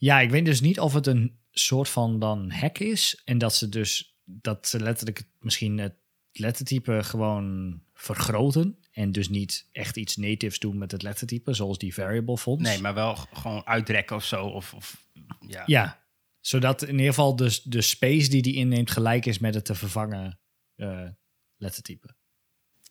Ja, 0.00 0.20
ik 0.20 0.30
weet 0.30 0.44
dus 0.44 0.60
niet 0.60 0.80
of 0.80 0.94
het 0.94 1.06
een 1.06 1.38
soort 1.50 1.88
van 1.88 2.18
dan 2.18 2.50
hack 2.50 2.78
is. 2.78 3.22
En 3.24 3.38
dat 3.38 3.54
ze 3.54 3.68
dus 3.68 4.18
dat 4.24 4.68
ze 4.68 4.80
letterlijk 4.80 5.22
misschien 5.38 5.78
het 5.78 5.94
lettertype 6.32 7.02
gewoon 7.02 7.80
vergroten. 7.94 8.78
En 8.90 9.12
dus 9.12 9.28
niet 9.28 9.68
echt 9.72 9.96
iets 9.96 10.16
natives 10.16 10.58
doen 10.58 10.78
met 10.78 10.92
het 10.92 11.02
lettertype, 11.02 11.52
zoals 11.52 11.78
die 11.78 11.94
variable 11.94 12.38
fonts. 12.38 12.62
Nee, 12.62 12.80
maar 12.80 12.94
wel 12.94 13.14
gewoon 13.14 13.66
uitrekken 13.66 14.16
of 14.16 14.24
zo. 14.24 14.46
Of, 14.46 14.74
of, 14.74 15.06
ja. 15.46 15.62
Ja, 15.66 16.04
zodat 16.40 16.82
in 16.82 16.90
ieder 16.90 17.06
geval 17.06 17.36
de, 17.36 17.60
de 17.64 17.82
space 17.82 18.30
die 18.30 18.42
die 18.42 18.54
inneemt 18.54 18.90
gelijk 18.90 19.26
is 19.26 19.38
met 19.38 19.54
het 19.54 19.64
te 19.64 19.74
vervangen 19.74 20.38
eh, 20.76 21.08
lettertype. 21.56 22.14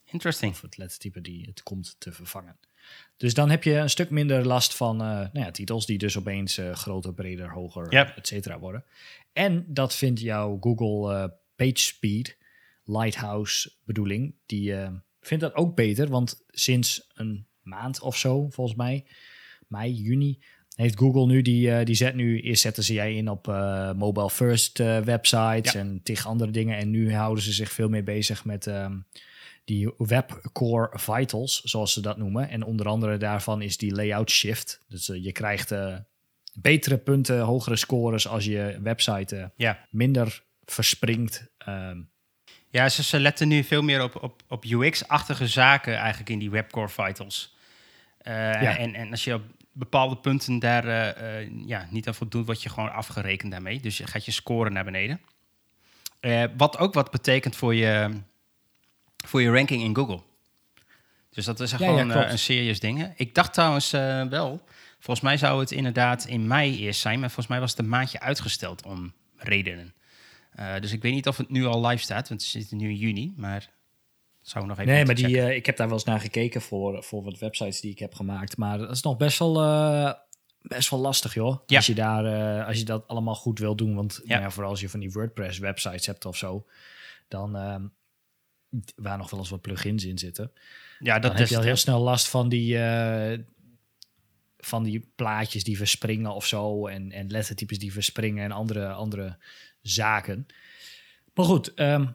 Interesting. 0.04 0.52
Of 0.52 0.60
het 0.60 0.76
lettertype 0.76 1.20
die 1.20 1.46
het 1.46 1.62
komt 1.62 1.96
te 1.98 2.12
vervangen. 2.12 2.58
Dus 3.16 3.34
dan 3.34 3.50
heb 3.50 3.62
je 3.64 3.74
een 3.74 3.90
stuk 3.90 4.10
minder 4.10 4.46
last 4.46 4.74
van 4.76 5.00
eh, 5.00 5.06
nou 5.08 5.30
ja, 5.32 5.50
titels 5.50 5.86
die 5.86 5.98
dus 5.98 6.16
opeens 6.18 6.58
eh, 6.58 6.72
groter, 6.74 7.14
breder, 7.14 7.50
hoger, 7.50 7.92
Ja. 7.92 8.16
et 8.16 8.26
cetera 8.26 8.58
worden. 8.58 8.84
En 9.32 9.64
dat 9.68 9.94
vindt 9.94 10.20
jouw 10.20 10.58
Google 10.60 11.14
eh 11.14 11.28
PageSpeed 11.56 12.36
Lighthouse 12.84 13.72
bedoeling. 13.84 14.34
Die 14.46 14.74
vindt 15.20 15.42
dat 15.44 15.54
ook 15.54 15.74
beter, 15.76 16.08
want 16.08 16.44
sinds 16.48 17.10
een 17.14 17.46
maand 17.62 18.00
of 18.00 18.16
zo, 18.16 18.48
volgens 18.50 18.76
mij, 18.76 19.04
mei, 19.68 19.92
juni, 19.92 20.38
heeft 20.74 20.98
Google 20.98 21.26
nu, 21.26 21.42
die, 21.42 21.84
die 21.84 21.94
zet 21.94 22.14
nu, 22.14 22.40
eerst 22.40 22.62
zetten 22.62 22.82
ze 22.84 22.92
jij 22.92 23.14
in 23.14 23.28
op 23.28 23.46
mobile 23.96 24.30
first 24.30 24.78
websites 24.78 25.72
Ja. 25.72 25.80
en 25.80 26.00
tig 26.02 26.26
andere 26.26 26.50
dingen. 26.50 26.78
En 26.78 26.90
nu 26.90 27.14
houden 27.14 27.44
ze 27.44 27.52
zich 27.52 27.72
veel 27.72 27.88
meer 27.88 28.04
bezig 28.04 28.44
met 28.44 28.66
ehm, 28.66 28.98
die 29.70 29.92
web 29.98 30.48
core 30.52 30.90
vitals, 30.92 31.60
zoals 31.60 31.92
ze 31.92 32.00
dat 32.00 32.16
noemen. 32.16 32.48
En 32.48 32.62
onder 32.62 32.88
andere 32.88 33.16
daarvan 33.16 33.62
is 33.62 33.76
die 33.76 33.94
layout 33.94 34.30
shift. 34.30 34.80
Dus 34.88 35.08
eh, 35.08 35.24
je 35.24 35.32
krijgt 35.32 35.70
eh, 35.70 35.96
betere 36.54 36.98
punten, 36.98 37.40
hogere 37.40 37.76
scores 37.76 38.28
als 38.28 38.44
je 38.44 38.78
website 38.82 39.36
eh, 39.36 39.46
Ja, 39.56 39.86
minder 39.90 40.42
verspringt. 40.64 41.46
Ehm, 41.58 42.00
ja 42.68 42.88
ze, 42.88 43.02
ze 43.02 43.20
letten 43.20 43.48
nu 43.48 43.64
veel 43.64 43.82
meer 43.82 44.02
op, 44.02 44.22
op, 44.22 44.42
op 44.48 44.64
UX-achtige 44.64 45.46
zaken 45.46 45.94
eigenlijk 45.96 46.30
in 46.30 46.38
die 46.38 46.50
webcore 46.50 46.88
vitals. 46.88 47.56
Eh, 48.18 48.34
Ja. 48.34 48.76
en, 48.76 48.94
en 48.94 49.10
als 49.10 49.24
je 49.24 49.34
op 49.34 49.42
bepaalde 49.72 50.16
punten 50.16 50.58
daar 50.58 50.86
ja, 51.66 51.86
niet 51.90 52.06
aan 52.06 52.14
voldoet, 52.14 52.46
word 52.46 52.62
je 52.62 52.68
gewoon 52.68 52.92
afgerekend 52.92 53.50
daarmee. 53.50 53.80
Dus 53.80 53.98
je 53.98 54.06
gaat 54.06 54.24
je 54.24 54.30
score 54.30 54.70
naar 54.70 54.84
beneden. 54.84 55.20
Wat 56.56 56.78
ook 56.78 56.94
wat 56.94 57.10
betekent 57.10 57.56
voor 57.56 57.74
je, 57.74 58.20
voor 59.26 59.42
je 59.42 59.50
ranking 59.52 59.82
in 59.82 59.96
Google. 59.96 60.20
Dus 61.30 61.44
dat 61.44 61.60
is 61.60 61.70
Ja, 61.70 61.76
gewoon 61.76 62.08
ja, 62.08 62.24
eh, 62.24 62.30
een 62.30 62.38
serieus 62.38 62.80
ding. 62.80 63.12
Ik 63.16 63.34
dacht 63.34 63.52
trouwens 63.52 63.92
eh, 63.92 64.22
wel, 64.24 64.64
volgens 64.98 65.20
mij 65.20 65.36
zou 65.36 65.60
het 65.60 65.70
inderdaad 65.70 66.24
in 66.26 66.46
mei 66.46 66.78
eerst 66.78 67.00
zijn, 67.00 67.18
maar 67.20 67.28
volgens 67.28 67.46
mij 67.46 67.60
was 67.60 67.70
het 67.70 67.78
een 67.80 67.88
maandje 67.88 68.20
uitgesteld 68.20 68.84
om 68.86 69.12
redenen. 69.36 69.94
Eh, 70.50 70.74
dus 70.80 70.92
ik 70.92 71.02
weet 71.02 71.12
niet 71.12 71.28
of 71.28 71.36
het 71.36 71.50
nu 71.50 71.64
al 71.66 71.86
live 71.86 72.02
staat, 72.02 72.28
want 72.28 72.42
we 72.42 72.48
zitten 72.48 72.76
nu 72.76 72.88
in 72.88 72.96
juni, 72.96 73.34
maar 73.36 73.60
het 74.40 74.48
zou 74.50 74.66
nog 74.66 74.78
even 74.78 74.92
nee, 74.92 75.04
maar 75.04 75.14
die, 75.14 75.40
eh, 75.40 75.54
ik 75.56 75.66
heb 75.66 75.76
daar 75.76 75.86
wel 75.86 75.96
eens 75.96 76.04
naar 76.06 76.20
gekeken 76.20 76.60
voor, 76.62 77.02
voor 77.04 77.22
wat 77.22 77.38
websites 77.38 77.80
die 77.80 77.90
ik 77.90 77.98
heb 77.98 78.14
gemaakt. 78.14 78.56
Maar 78.56 78.78
dat 78.78 78.90
is 78.90 79.02
nog 79.02 79.16
best 79.16 79.38
wel, 79.38 79.54
best 80.62 80.90
wel 80.90 81.00
lastig, 81.00 81.34
joh. 81.34 81.58
Ja. 81.66 81.76
Als, 81.76 81.86
je 81.86 81.94
daar, 81.94 82.64
als 82.64 82.78
je 82.78 82.84
dat 82.84 83.08
allemaal 83.08 83.34
goed 83.34 83.58
wil 83.58 83.76
doen. 83.76 83.94
Want 83.94 84.20
Ja. 84.24 84.38
nou 84.38 84.52
vooral 84.52 84.70
als 84.70 84.80
je 84.80 84.88
van 84.88 85.00
die 85.00 85.12
WordPress-websites 85.12 86.06
hebt 86.06 86.24
of 86.24 86.36
zo, 86.36 86.66
dan 87.28 87.56
ehm, 87.56 87.82
waar 88.94 89.18
nog 89.18 89.30
wel 89.30 89.40
eens 89.40 89.50
wat 89.50 89.60
plugins 89.60 90.04
in 90.04 90.18
zitten. 90.18 90.52
ja, 90.98 91.18
Dan 91.18 91.30
dat 91.30 91.38
heb 91.38 91.48
je 91.48 91.56
al 91.56 91.62
heel 91.62 91.76
snel 91.76 92.00
last 92.00 92.28
van 92.28 92.48
die, 92.48 92.78
eh, 92.78 93.38
van 94.58 94.82
die 94.82 95.10
plaatjes 95.14 95.64
die 95.64 95.76
verspringen 95.76 96.34
of 96.34 96.46
zo. 96.46 96.86
En, 96.86 97.12
en 97.12 97.30
lettertypes 97.30 97.78
die 97.78 97.92
verspringen 97.92 98.44
en 98.44 98.52
andere, 98.52 98.92
andere 98.92 99.38
zaken. 99.82 100.46
Maar 101.34 101.44
goed, 101.44 101.74
ehm, 101.74 102.06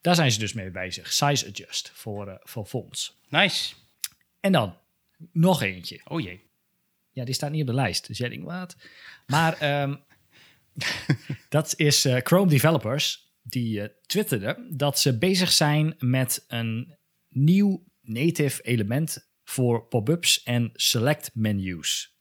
daar 0.00 0.14
zijn 0.14 0.32
ze 0.32 0.38
dus 0.38 0.52
mee 0.52 0.70
bezig. 0.70 1.12
Size 1.12 1.48
adjust 1.48 1.90
voor, 1.94 2.28
eh, 2.28 2.34
voor 2.40 2.66
fonts. 2.66 3.20
Nice. 3.28 3.74
En 4.40 4.52
dan 4.52 4.76
nog 5.32 5.62
eentje. 5.62 6.00
Oh 6.04 6.20
jee. 6.20 6.42
Ja, 7.10 7.24
die 7.24 7.34
staat 7.34 7.50
niet 7.50 7.60
op 7.60 7.66
de 7.66 7.74
lijst. 7.74 8.06
Dus 8.06 8.18
jij 8.18 8.28
denkt, 8.28 8.44
wat? 8.44 8.76
Maar 9.26 9.58
ehm, 9.58 9.94
dat 11.48 11.74
is 11.76 12.04
eh, 12.04 12.16
Chrome 12.22 12.50
developers. 12.50 13.23
Die 13.46 13.80
eh, 13.80 13.88
twitterden 14.06 14.76
dat 14.76 14.98
ze 14.98 15.18
bezig 15.18 15.52
zijn 15.52 15.94
met 15.98 16.44
een 16.48 16.96
nieuw 17.28 17.84
native 18.00 18.62
element 18.62 19.32
voor 19.44 19.86
pop-ups 19.86 20.42
en 20.42 20.70
select 20.72 21.30
menus. 21.34 22.18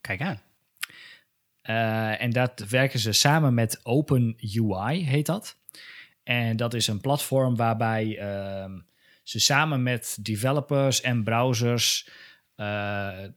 Kijk 0.00 0.20
aan. 0.20 0.40
Eh, 1.66 2.22
en 2.22 2.30
dat 2.30 2.64
werken 2.68 2.98
ze 2.98 3.12
samen 3.12 3.54
met 3.54 3.80
OpenUI, 3.82 5.04
heet 5.04 5.26
dat. 5.26 5.56
En 6.22 6.56
dat 6.56 6.74
is 6.74 6.86
een 6.86 7.00
platform 7.00 7.56
waarbij 7.56 8.18
ehm, 8.18 8.80
ze 9.22 9.40
samen 9.40 9.82
met 9.82 10.18
developers 10.20 11.00
en 11.00 11.24
browsers, 11.24 12.08
eh, 12.54 12.66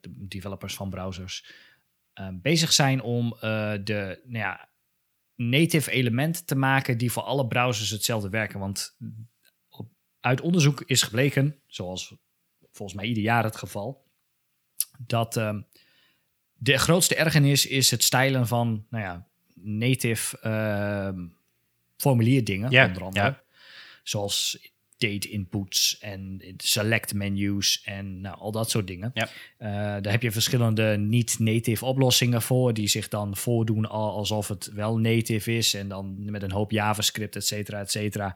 de 0.02 0.28
developers 0.28 0.74
van 0.76 0.90
browsers, 0.90 1.52
eh, 2.14 2.28
bezig 2.34 2.72
zijn 2.72 3.02
om 3.02 3.38
de 3.40 4.22
nou 4.24 4.38
ja, 4.38 4.69
native 5.40 5.92
elementen 5.92 6.46
te 6.46 6.56
maken 6.56 6.98
die 6.98 7.12
voor 7.12 7.24
alle 7.24 7.48
browsers 7.48 7.90
hetzelfde 7.90 8.30
werken. 8.30 8.60
Want 8.60 8.98
uit 10.20 10.42
onderzoek 10.42 10.82
is 10.86 11.02
gebleken, 11.02 11.62
zoals 11.68 12.16
volgens 12.72 12.98
mij 12.98 13.08
ieder 13.08 13.24
jaar 13.24 13.44
het 13.44 13.56
geval, 13.56 14.06
dat 14.98 15.38
ehm, 15.38 15.62
de 16.54 16.78
grootste 16.78 17.16
ergernis 17.16 17.66
is 17.66 17.92
het 17.92 18.04
stijlen 18.04 18.48
van 18.48 18.86
nou 18.90 19.04
ja, 19.04 19.28
native 19.54 20.40
ehm 20.40 21.28
formulierdingen, 21.98 22.72
Ja, 22.72 22.88
onder 22.88 23.04
andere. 23.04 23.26
ja. 23.26 23.44
Zoals 24.04 24.70
date 25.00 25.30
inputs 25.30 25.98
en 26.00 26.42
select 26.58 27.14
menus 27.14 27.82
en 27.86 28.22
nou, 28.22 28.38
al 28.38 28.52
dat 28.52 28.70
soort 28.70 28.88
dingen. 28.88 29.12
Ja. 29.14 29.30
Eh, 29.58 29.70
daar 30.02 30.12
heb 30.12 30.22
je 30.22 30.32
verschillende 30.32 30.98
niet-native 30.98 31.86
oplossingen 31.86 32.42
voor, 32.42 32.74
die 32.74 32.88
zich 32.88 33.08
dan 33.08 33.36
voordoen 33.36 33.86
al 33.86 34.12
alsof 34.12 34.48
het 34.48 34.72
wel 34.74 34.98
native 34.98 35.58
is 35.58 35.74
en 35.74 35.88
dan 35.88 36.32
met 36.32 36.44
een 36.44 36.52
hoop 36.52 36.72
JavaScript, 36.72 37.36
et 37.36 37.46
cetera, 37.46 37.80
et 37.80 37.92
cetera. 37.92 38.36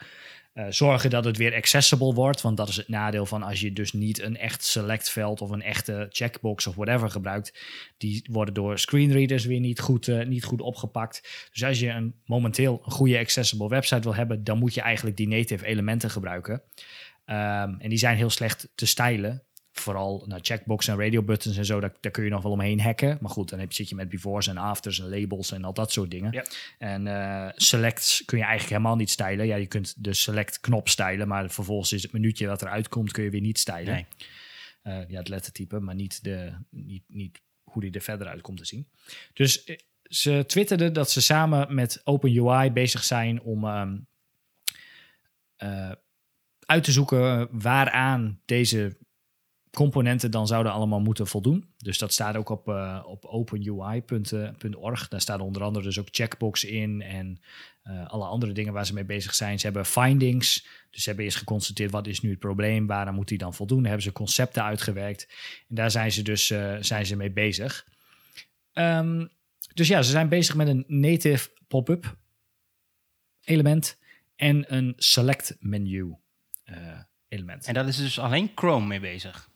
Eh, 0.53 0.65
zorgen 0.69 1.09
dat 1.09 1.25
het 1.25 1.37
weer 1.37 1.55
accessible 1.55 2.13
wordt, 2.13 2.41
want 2.41 2.57
dat 2.57 2.69
is 2.69 2.75
het 2.75 2.87
nadeel 2.87 3.25
van 3.25 3.43
als 3.43 3.59
je 3.59 3.73
dus 3.73 3.93
niet 3.93 4.21
een 4.21 4.37
echt 4.37 4.63
select 4.63 5.09
veld 5.09 5.41
of 5.41 5.49
een 5.49 5.61
echte 5.61 6.07
checkbox 6.09 6.67
of 6.67 6.75
whatever 6.75 7.09
gebruikt. 7.09 7.59
Die 7.97 8.27
worden 8.31 8.53
door 8.53 8.79
screenreaders 8.79 9.45
weer 9.45 9.59
niet 9.59 9.79
goed, 9.79 10.07
eh, 10.07 10.25
niet 10.25 10.43
goed 10.43 10.61
opgepakt. 10.61 11.47
Dus 11.51 11.63
als 11.63 11.79
je 11.79 11.89
een, 11.89 12.15
momenteel 12.25 12.81
een 12.85 12.91
goede 12.91 13.19
accessible 13.19 13.67
website 13.67 14.01
wil 14.01 14.15
hebben, 14.15 14.43
dan 14.43 14.57
moet 14.57 14.73
je 14.73 14.81
eigenlijk 14.81 15.17
die 15.17 15.27
native 15.27 15.65
elementen 15.65 16.09
gebruiken. 16.09 16.63
Ehm, 17.25 17.73
en 17.79 17.89
die 17.89 17.97
zijn 17.97 18.17
heel 18.17 18.29
slecht 18.29 18.71
te 18.75 18.85
stylen. 18.85 19.43
Vooral 19.75 20.23
naar 20.27 20.39
checkbox 20.41 20.87
en 20.87 20.99
radio 20.99 21.23
buttons 21.23 21.57
en 21.57 21.65
zo, 21.65 21.79
daar, 21.79 21.93
daar 21.99 22.11
kun 22.11 22.23
je 22.23 22.29
nog 22.29 22.43
wel 22.43 22.51
omheen 22.51 22.81
hacken. 22.81 23.17
Maar 23.21 23.31
goed, 23.31 23.49
dan 23.49 23.59
heb, 23.59 23.73
zit 23.73 23.89
je 23.89 23.95
met 23.95 24.09
befores 24.09 24.47
en 24.47 24.57
afters 24.57 24.99
en 24.99 25.09
labels 25.09 25.51
en 25.51 25.63
al 25.63 25.73
dat 25.73 25.91
soort 25.91 26.11
dingen. 26.11 26.31
Ja. 26.31 26.45
En 26.77 27.07
eh, 27.07 27.51
selects 27.55 28.25
kun 28.25 28.37
je 28.37 28.43
eigenlijk 28.43 28.73
helemaal 28.73 28.97
niet 28.97 29.09
stylen. 29.09 29.45
Ja, 29.45 29.55
je 29.55 29.67
kunt 29.67 29.93
de 29.97 30.13
select 30.13 30.59
knop 30.59 30.89
stylen, 30.89 31.27
maar 31.27 31.49
vervolgens 31.49 31.91
is 31.91 32.03
het 32.03 32.11
minuutje 32.11 32.45
dat 32.45 32.61
eruit 32.61 32.89
komt, 32.89 33.11
kun 33.11 33.23
je 33.23 33.29
weer 33.29 33.41
niet 33.41 33.59
stylen. 33.59 33.93
Nee. 33.93 34.05
Eh, 34.83 35.09
ja, 35.09 35.17
het 35.17 35.29
lettertype, 35.29 35.79
maar 35.79 35.95
niet, 35.95 36.23
de, 36.23 36.53
niet, 36.69 37.03
niet 37.07 37.41
hoe 37.63 37.81
die 37.81 37.91
er 37.91 38.01
verder 38.01 38.27
uit 38.27 38.41
komt 38.41 38.57
te 38.57 38.65
zien. 38.65 38.87
Dus 39.33 39.63
eh, 39.63 39.77
ze 40.03 40.43
twitterden 40.47 40.93
dat 40.93 41.11
ze 41.11 41.21
samen 41.21 41.75
met 41.75 42.01
OpenUI 42.03 42.71
bezig 42.71 43.03
zijn 43.03 43.41
om 43.41 43.65
ehm, 43.65 43.97
eh, 45.55 45.91
uit 46.59 46.83
te 46.83 46.91
zoeken 46.91 47.47
waaraan 47.51 48.39
deze 48.45 48.97
componenten 49.75 50.31
dan 50.31 50.47
zouden 50.47 50.71
allemaal 50.71 50.99
moeten 50.99 51.27
voldoen. 51.27 51.65
Dus 51.77 51.97
dat 51.97 52.13
staat 52.13 52.35
ook 52.35 52.49
op, 52.49 52.67
eh, 52.67 53.03
op 53.05 53.25
openui.org. 53.25 55.07
Daar 55.07 55.21
staan 55.21 55.41
onder 55.41 55.63
andere 55.63 55.85
dus 55.85 55.99
ook 55.99 56.07
checkbox 56.11 56.63
in 56.63 57.01
en 57.01 57.41
eh, 57.83 58.07
alle 58.07 58.25
andere 58.25 58.51
dingen 58.51 58.73
waar 58.73 58.85
ze 58.85 58.93
mee 58.93 59.05
bezig 59.05 59.35
zijn. 59.35 59.59
Ze 59.59 59.65
hebben 59.65 59.85
findings, 59.85 60.67
dus 60.89 61.01
ze 61.01 61.07
hebben 61.07 61.25
eerst 61.25 61.37
geconstateerd 61.37 61.91
wat 61.91 62.07
is 62.07 62.21
nu 62.21 62.29
het 62.29 62.39
probleem, 62.39 62.87
waaraan 62.87 63.15
moet 63.15 63.27
die 63.27 63.37
dan 63.37 63.53
voldoen. 63.53 63.83
Hebben 63.83 64.03
ze 64.03 64.11
concepten 64.11 64.63
uitgewerkt 64.63 65.27
en 65.69 65.75
daar 65.75 65.91
zijn 65.91 66.11
ze 66.11 66.21
dus 66.21 66.49
eh, 66.49 66.75
zijn 66.79 67.05
ze 67.05 67.15
mee 67.15 67.31
bezig. 67.31 67.87
Ehm, 68.73 69.25
dus 69.73 69.87
ja, 69.87 70.01
ze 70.01 70.11
zijn 70.11 70.29
bezig 70.29 70.55
met 70.55 70.67
een 70.67 70.83
native 70.87 71.49
pop-up 71.67 72.17
element 73.43 73.97
en 74.35 74.73
een 74.73 74.93
select 74.97 75.55
menu 75.59 76.15
eh, 76.63 76.99
element. 77.27 77.65
En 77.65 77.73
daar 77.73 77.87
is 77.87 77.97
dus 77.97 78.19
alleen 78.19 78.51
Chrome 78.55 78.85
mee 78.85 78.99
bezig. 78.99 79.49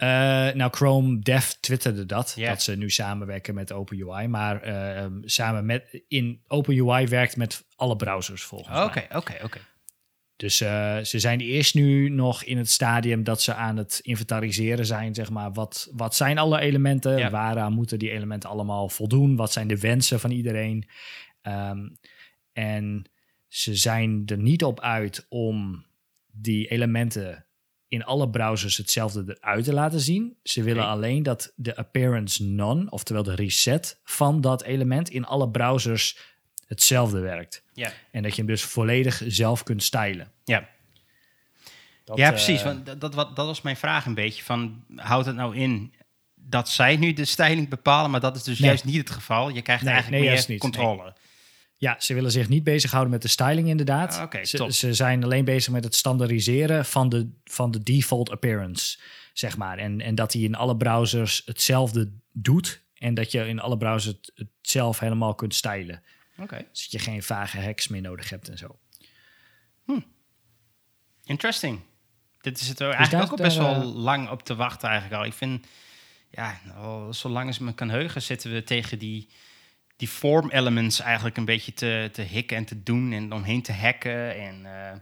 Eh, 0.00 0.08
nou, 0.54 0.70
Chrome 0.70 1.18
Dev 1.18 1.48
twitterde 1.48 2.06
dat, 2.06 2.34
dat 2.36 2.62
ze 2.62 2.76
nu 2.76 2.90
samenwerken 2.90 3.54
met 3.54 3.72
OpenUI. 3.72 4.28
Maar 4.28 4.62
eh, 4.62 5.06
samen 5.20 5.66
met, 5.66 6.02
in 6.08 6.42
OpenUI 6.46 7.06
werkt 7.06 7.36
met 7.36 7.64
alle 7.76 7.96
browsers 7.96 8.42
volgens 8.42 8.78
Oké, 8.78 9.06
mij. 9.08 9.18
oké, 9.18 9.34
oké. 9.44 9.58
Dus 10.36 10.60
eh, 10.60 10.98
ze 10.98 11.18
zijn 11.18 11.40
eerst 11.40 11.74
nu 11.74 12.08
nog 12.08 12.44
in 12.44 12.58
het 12.58 12.70
stadium 12.70 13.24
dat 13.24 13.42
ze 13.42 13.54
aan 13.54 13.76
het 13.76 14.00
inventariseren 14.02 14.86
zijn, 14.86 15.14
zeg 15.14 15.30
maar. 15.30 15.52
Wat, 15.52 15.88
wat 15.92 16.14
zijn 16.14 16.38
alle 16.38 16.60
elementen? 16.60 17.18
Ja. 17.18 17.30
Waaraan 17.30 17.72
moeten 17.72 17.98
die 17.98 18.10
elementen 18.10 18.50
allemaal 18.50 18.88
voldoen? 18.88 19.36
Wat 19.36 19.52
zijn 19.52 19.68
de 19.68 19.78
wensen 19.78 20.20
van 20.20 20.30
iedereen? 20.30 20.88
Ehm, 21.42 21.88
en 22.52 23.10
ze 23.48 23.74
zijn 23.74 24.22
er 24.26 24.38
niet 24.38 24.64
op 24.64 24.80
uit 24.80 25.26
om 25.28 25.86
die 26.32 26.68
elementen 26.68 27.44
in 27.90 28.04
alle 28.04 28.30
browsers 28.30 28.76
hetzelfde 28.76 29.38
eruit 29.40 29.64
te 29.64 29.72
laten 29.72 30.00
zien. 30.00 30.36
Ze 30.42 30.62
willen 30.62 30.86
alleen 30.86 31.22
dat 31.22 31.52
de 31.56 31.76
appearance 31.76 32.44
none, 32.44 32.90
oftewel 32.90 33.22
de 33.22 33.34
reset 33.34 34.00
van 34.04 34.40
dat 34.40 34.62
element 34.62 35.08
in 35.10 35.24
alle 35.24 35.50
browsers 35.50 36.18
hetzelfde 36.66 37.20
werkt. 37.20 37.62
Ja. 37.72 37.92
En 38.10 38.22
dat 38.22 38.30
je 38.30 38.38
hem 38.38 38.50
dus 38.50 38.62
volledig 38.62 39.22
zelf 39.26 39.62
kunt 39.62 39.82
stylen. 39.82 40.32
Ja. 40.44 40.68
Dat, 42.04 42.18
ja, 42.18 42.26
eh, 42.26 42.32
precies. 42.32 42.62
Want 42.62 43.00
dat, 43.00 43.12
dat, 43.12 43.36
was 43.36 43.62
mijn 43.62 43.76
vraag 43.76 44.06
een 44.06 44.14
beetje. 44.14 44.42
Van, 44.42 44.84
houdt 44.96 45.26
het 45.26 45.36
nou 45.36 45.56
in 45.56 45.94
dat 46.34 46.68
zij 46.68 46.96
nu 46.96 47.12
de 47.12 47.24
styling 47.24 47.68
bepalen, 47.68 48.10
maar 48.10 48.20
dat 48.20 48.36
is 48.36 48.42
dus 48.42 48.58
Nee. 48.58 48.68
juist 48.68 48.84
niet 48.84 48.96
het 48.96 49.10
geval. 49.10 49.48
Je 49.48 49.62
krijgt 49.62 49.82
Nee, 49.84 49.92
eigenlijk 49.92 50.24
nee, 50.24 50.44
meer 50.48 50.58
controle. 50.58 51.14
Ja, 51.80 51.96
ze 51.98 52.14
willen 52.14 52.30
zich 52.30 52.48
niet 52.48 52.64
bezighouden 52.64 53.12
met 53.12 53.22
de 53.22 53.28
styling 53.28 53.68
inderdaad. 53.68 54.18
Ah, 54.18 54.44
ze, 54.44 54.72
ze 54.72 54.94
zijn 54.94 55.24
alleen 55.24 55.44
bezig 55.44 55.72
met 55.72 55.84
het 55.84 55.94
standaardiseren 55.94 56.84
van 56.84 57.08
de, 57.08 57.30
van 57.44 57.70
de 57.70 57.82
default 57.82 58.30
appearance, 58.30 58.98
zeg 59.32 59.56
maar. 59.56 59.78
En, 59.78 60.00
en 60.00 60.14
dat 60.14 60.32
hij 60.32 60.42
in 60.42 60.54
alle 60.54 60.76
browsers 60.76 61.42
hetzelfde 61.44 62.12
doet. 62.32 62.82
En 62.94 63.14
dat 63.14 63.32
je 63.32 63.46
in 63.46 63.60
alle 63.60 63.76
browsers 63.76 64.16
het, 64.16 64.32
het 64.34 64.48
zelf 64.60 64.98
helemaal 64.98 65.34
kunt 65.34 65.54
stylen. 65.54 66.02
Oké. 66.38 66.66
Dus 66.72 66.82
dat 66.82 66.90
je 66.90 66.98
geen 66.98 67.22
vage 67.22 67.60
hacks 67.60 67.88
meer 67.88 68.00
nodig 68.00 68.30
hebt 68.30 68.48
en 68.48 68.58
zo. 68.58 68.78
Interesting. 71.24 71.80
Dit 72.40 72.60
is 72.60 72.68
het 72.68 72.80
er 72.80 72.90
eigenlijk 72.92 73.24
ook 73.24 73.38
al 73.38 73.44
best 73.44 73.56
daar, 73.56 73.80
wel 73.80 73.84
lang 73.84 74.30
op 74.30 74.42
te 74.42 74.54
wachten 74.54 74.88
eigenlijk 74.88 75.20
al. 75.20 75.26
Ik 75.26 75.32
vind, 75.32 75.66
ja, 76.30 76.60
al 76.76 77.14
zolang 77.14 77.46
als 77.46 77.58
me 77.58 77.74
kan 77.74 77.90
heugen 77.90 78.22
zitten 78.22 78.52
we 78.52 78.64
tegen 78.64 78.98
die, 78.98 79.28
die 80.00 80.08
form 80.08 80.50
elements 80.50 81.00
eigenlijk 81.00 81.36
een 81.36 81.44
beetje 81.44 81.72
te, 81.72 82.08
te 82.12 82.22
hikken 82.22 82.56
en 82.56 82.64
te 82.64 82.82
doen 82.82 83.12
en 83.12 83.32
omheen 83.32 83.62
te 83.62 83.72
hacken. 83.72 84.36
En, 84.36 84.54
eh, 84.54 84.96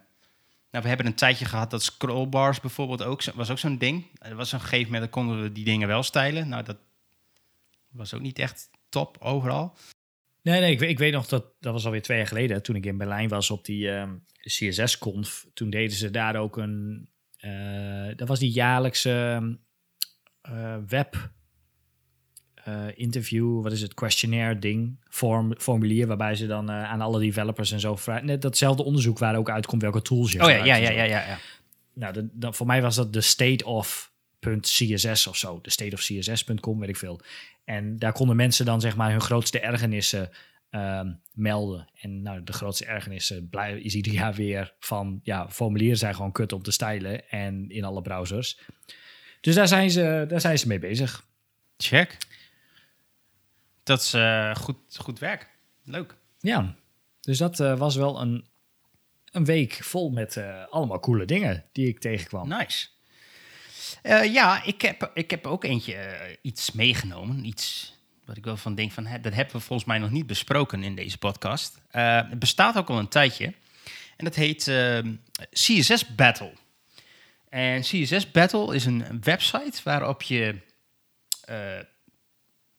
nou, 0.70 0.82
we 0.82 0.88
hebben 0.88 1.06
een 1.06 1.14
tijdje 1.14 1.44
gehad 1.44 1.70
dat 1.70 1.82
scrollbars 1.82 2.60
bijvoorbeeld 2.60 3.02
ook, 3.02 3.24
was 3.24 3.50
ook 3.50 3.58
zo'n 3.58 3.78
ding. 3.78 4.06
Er 4.18 4.34
was 4.36 4.52
een 4.52 4.60
gegeven 4.60 4.84
moment, 4.92 5.02
dan 5.02 5.22
konden 5.22 5.42
we 5.42 5.52
die 5.52 5.64
dingen 5.64 5.88
wel 5.88 6.02
stylen. 6.02 6.48
Nou, 6.48 6.64
dat 6.64 6.76
was 7.90 8.14
ook 8.14 8.20
niet 8.20 8.38
echt 8.38 8.70
top 8.88 9.16
overal. 9.20 9.74
Nee, 10.42 10.60
nee, 10.60 10.72
ik, 10.72 10.78
weet- 10.78 10.90
ik 10.90 10.98
weet 10.98 11.12
nog 11.12 11.26
dat 11.26 11.44
dat 11.60 11.72
was 11.72 11.84
alweer 11.84 12.02
twee 12.02 12.18
jaar 12.18 12.26
geleden. 12.26 12.62
Toen 12.62 12.76
ik 12.76 12.86
in 12.86 12.96
Berlijn 12.98 13.28
was 13.28 13.50
op 13.50 13.64
die 13.64 13.90
ehm, 13.90 14.14
CSS-conf. 14.40 15.46
Toen 15.54 15.70
deden 15.70 15.96
ze 15.96 16.10
daar 16.10 16.36
ook 16.36 16.56
een. 16.56 17.08
eh, 17.38 18.16
dat 18.16 18.28
was 18.28 18.38
die 18.38 18.50
jaarlijkse 18.50 19.42
eh, 20.42 20.76
web 20.86 21.30
interview. 22.94 23.62
Wat 23.62 23.72
is 23.72 23.80
het? 23.82 23.94
Questionnaire 23.94 24.58
ding. 24.58 24.96
Form, 25.08 25.54
formulier 25.58 26.06
waarbij 26.06 26.34
ze 26.34 26.46
dan 26.46 26.70
eh, 26.70 26.90
aan 26.90 27.00
alle 27.00 27.20
developers 27.20 27.72
en 27.72 27.80
zo 27.80 27.96
vragen. 27.96 28.26
Net 28.26 28.42
datzelfde 28.42 28.82
onderzoek 28.82 29.18
waar 29.18 29.36
ook 29.36 29.50
uitkomt 29.50 29.82
welke 29.82 30.02
tools 30.02 30.32
je 30.32 30.42
Oh 30.44 30.50
ja, 30.50 30.64
ja, 30.64 30.76
ja, 30.76 30.90
ja, 30.90 31.04
ja. 31.04 31.38
Nou, 31.92 32.12
de, 32.12 32.28
dan- 32.32 32.54
voor 32.54 32.66
mij 32.66 32.82
was 32.82 32.94
dat 32.96 33.12
de 33.12 33.20
state 33.20 33.64
of 33.64 34.12
.css 34.60 35.26
of 35.26 35.36
zo. 35.36 35.58
De 35.62 35.70
state 35.70 35.94
of 35.94 36.00
css.com, 36.00 36.80
weet 36.80 36.88
ik 36.88 36.96
veel. 36.96 37.20
En 37.64 37.98
daar 37.98 38.12
konden 38.12 38.36
mensen 38.36 38.64
dan 38.64 38.80
zeg 38.80 38.96
maar 38.96 39.10
hun 39.10 39.20
grootste 39.20 39.60
ergernissen 39.60 40.30
ehm, 40.70 41.12
melden. 41.32 41.88
En 42.00 42.22
nou, 42.22 42.44
de 42.44 42.52
grootste 42.52 42.84
ergernissen 42.84 43.48
blijven 43.48 43.82
is 43.82 43.94
ieder 43.94 44.12
jaar 44.12 44.34
weer 44.34 44.74
van... 44.78 45.20
ja, 45.22 45.50
formulieren 45.50 45.98
zijn 45.98 46.14
gewoon 46.14 46.32
kut 46.32 46.52
om 46.52 46.62
te 46.62 46.70
stylen. 46.70 47.30
En 47.30 47.70
in 47.70 47.84
alle 47.84 48.02
browsers. 48.02 48.58
Dus 49.40 49.54
daar 49.54 49.68
zijn 49.68 49.90
ze, 49.90 50.24
daar 50.28 50.40
zijn 50.40 50.58
ze 50.58 50.68
mee 50.68 50.78
bezig. 50.78 51.26
Check. 51.76 52.16
Dat 53.88 54.00
is 54.00 54.14
eh, 54.14 54.54
goed, 54.54 54.76
goed 54.96 55.18
werk. 55.18 55.48
Leuk. 55.84 56.16
Ja, 56.40 56.74
dus 57.20 57.38
dat 57.38 57.60
eh, 57.60 57.78
was 57.78 57.96
wel 57.96 58.20
een, 58.20 58.46
een 59.30 59.44
week 59.44 59.72
vol 59.72 60.10
met 60.10 60.36
eh, 60.36 60.64
allemaal 60.70 61.00
coole 61.00 61.24
dingen 61.24 61.64
die 61.72 61.88
ik 61.88 61.98
tegenkwam. 61.98 62.48
Nice. 62.48 62.88
Ja, 64.32 64.64
ik 64.64 64.82
heb, 64.82 65.10
ik 65.14 65.30
heb 65.30 65.46
ook 65.46 65.64
eentje 65.64 66.18
iets 66.42 66.72
meegenomen. 66.72 67.44
Iets 67.44 67.94
wat 68.24 68.36
ik 68.36 68.44
wel 68.44 68.56
van 68.56 68.74
denk 68.74 68.92
van, 68.92 69.06
hè, 69.06 69.20
dat 69.20 69.34
hebben 69.34 69.54
we 69.54 69.60
volgens 69.60 69.88
mij 69.88 69.98
nog 69.98 70.10
niet 70.10 70.26
besproken 70.26 70.82
in 70.82 70.94
deze 70.94 71.18
podcast. 71.18 71.80
Het 71.90 72.38
bestaat 72.38 72.76
ook 72.76 72.88
al 72.88 72.98
een 72.98 73.08
tijdje. 73.08 73.54
En 74.16 74.24
dat 74.24 74.34
heet 74.34 74.72
CSS 75.50 76.14
Battle. 76.14 76.52
En 77.48 77.80
CSS 77.80 78.30
Battle 78.30 78.74
is 78.74 78.84
een 78.84 79.20
website 79.22 79.80
waarop 79.84 80.22
je 80.22 80.60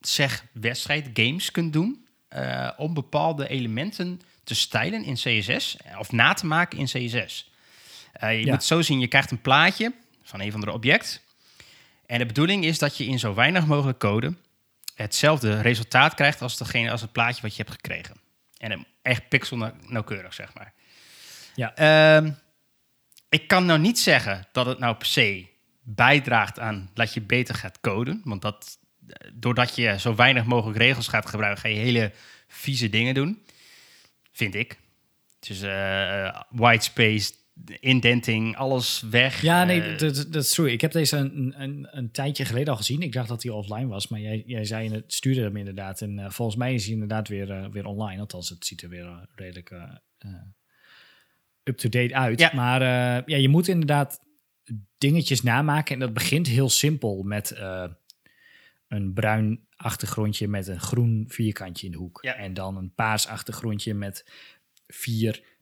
zeg 0.01 0.45
wedstrijd 0.51 1.09
games 1.13 1.51
kunt 1.51 1.73
doen 1.73 2.07
eh, 2.27 2.69
om 2.77 2.93
bepaalde 2.93 3.47
elementen 3.47 4.21
te 4.43 4.55
stylen 4.55 5.03
in 5.03 5.13
CSS 5.13 5.77
of 5.97 6.11
na 6.11 6.33
te 6.33 6.45
maken 6.45 6.77
in 6.77 6.85
CSS. 6.85 7.51
Eh, 8.13 8.39
je 8.39 8.45
Ja. 8.45 8.51
moet 8.51 8.63
zo 8.63 8.81
zien, 8.81 8.99
je 8.99 9.07
krijgt 9.07 9.31
een 9.31 9.41
plaatje 9.41 9.93
van 10.23 10.41
een 10.41 10.51
van 10.51 10.61
de 10.61 10.71
object. 10.71 11.21
En 12.05 12.19
de 12.19 12.25
bedoeling 12.25 12.63
is 12.65 12.79
dat 12.79 12.97
je 12.97 13.05
in 13.05 13.19
zo 13.19 13.33
weinig 13.33 13.65
mogelijk 13.65 13.99
code 13.99 14.33
hetzelfde 14.95 15.61
resultaat 15.61 16.13
krijgt 16.13 16.41
als, 16.41 16.57
degene, 16.57 16.91
als 16.91 17.01
het 17.01 17.11
plaatje 17.11 17.41
wat 17.41 17.55
je 17.55 17.63
hebt 17.63 17.75
gekregen. 17.75 18.15
En 18.57 18.85
echt 19.01 19.29
pixel 19.29 19.71
nauwkeurig, 19.87 20.33
zeg 20.33 20.53
maar. 20.53 20.73
Ja. 21.55 21.75
Ehm, 21.75 22.31
ik 23.29 23.47
kan 23.47 23.65
nou 23.65 23.79
niet 23.79 23.99
zeggen 23.99 24.47
dat 24.51 24.65
het 24.65 24.79
nou 24.79 24.95
per 24.95 25.07
se 25.07 25.45
bijdraagt 25.81 26.59
aan 26.59 26.89
dat 26.93 27.13
je 27.13 27.21
beter 27.21 27.55
gaat 27.55 27.79
coden. 27.79 28.21
Want 28.23 28.41
dat, 28.41 28.77
eh, 28.78 28.78
doordat 29.33 29.75
je 29.75 29.99
zo 29.99 30.15
weinig 30.15 30.45
mogelijk 30.45 30.77
regels 30.77 31.07
gaat 31.07 31.29
gebruiken, 31.29 31.61
ga 31.61 31.67
je 31.67 31.75
hele 31.75 32.11
vieze 32.47 32.89
dingen 32.89 33.13
doen. 33.13 33.41
Vind 34.31 34.55
ik. 34.55 34.79
Dus 35.39 35.61
eh 35.61 36.41
whitespace, 36.49 37.33
indenting, 37.79 38.55
alles 38.55 39.03
weg. 39.09 39.41
Ja, 39.41 39.63
nee, 39.63 39.81
Eh, 39.81 39.97
dat, 39.97 40.15
dat 40.15 40.43
is 40.43 40.51
true. 40.53 40.71
Ik 40.71 40.81
heb 40.81 40.91
deze 40.91 41.17
een, 41.17 41.53
een, 41.57 41.87
een 41.91 42.11
tijdje 42.11 42.45
geleden 42.45 42.69
al 42.69 42.75
gezien. 42.75 43.01
Ik 43.01 43.13
dacht 43.13 43.27
dat 43.27 43.43
hij 43.43 43.51
offline 43.51 43.87
was, 43.87 44.07
maar 44.07 44.19
jij, 44.19 44.43
jij 44.45 44.65
zei 44.65 44.91
het 44.91 45.13
stuurde 45.13 45.41
hem 45.41 45.57
inderdaad. 45.57 46.01
En 46.01 46.31
volgens 46.31 46.57
mij 46.57 46.73
is 46.73 46.83
hij 46.83 46.93
inderdaad 46.93 47.27
weer, 47.27 47.71
weer 47.71 47.85
online. 47.85 48.21
Althans, 48.21 48.49
het 48.49 48.65
ziet 48.65 48.81
er 48.81 48.89
weer 48.89 49.27
redelijk 49.35 49.71
up-to-date 51.63 52.15
uit. 52.15 52.39
Ja. 52.39 52.51
Maar 52.53 52.81
ja, 53.25 53.37
je 53.37 53.49
moet 53.49 53.67
inderdaad 53.67 54.19
dingetjes 54.97 55.41
namaken. 55.41 55.93
En 55.93 55.99
dat 55.99 56.13
begint 56.13 56.47
heel 56.47 56.69
simpel 56.69 57.23
met 57.23 57.55
een 58.89 59.13
bruin 59.13 59.67
achtergrondje 59.75 60.47
met 60.47 60.67
een 60.67 60.79
groen 60.79 61.25
vierkantje 61.27 61.85
in 61.85 61.91
de 61.91 61.97
hoek. 61.97 62.19
Ja. 62.21 62.35
En 62.35 62.53
dan 62.53 62.77
een 62.77 62.93
paars 62.93 63.27
achtergrondje 63.27 63.93
met 63.93 64.25
vier 64.87 65.57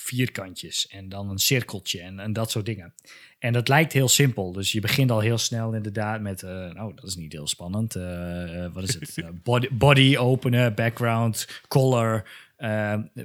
vierkantjes 0.00 0.86
en 0.86 1.08
dan 1.08 1.30
een 1.30 1.38
cirkeltje 1.38 2.00
en, 2.00 2.18
en 2.18 2.32
dat 2.32 2.50
soort 2.50 2.66
dingen. 2.66 2.94
En 3.38 3.52
dat 3.52 3.68
lijkt 3.68 3.92
heel 3.92 4.08
simpel. 4.08 4.52
Dus 4.52 4.72
je 4.72 4.80
begint 4.80 5.10
al 5.10 5.20
heel 5.20 5.38
snel 5.38 5.74
inderdaad 5.74 6.20
met, 6.20 6.42
eh 6.42 6.50
nou, 6.50 6.94
dat 6.94 7.04
is 7.04 7.16
niet 7.16 7.32
heel 7.32 7.46
spannend. 7.46 7.96
Eh, 7.96 8.64
eh, 8.64 8.72
wat 8.72 8.82
is 8.82 8.94
het? 8.94 9.42
Body, 9.42 9.68
body 9.72 10.16
openen, 10.16 10.74
background, 10.74 11.62
color, 11.68 12.28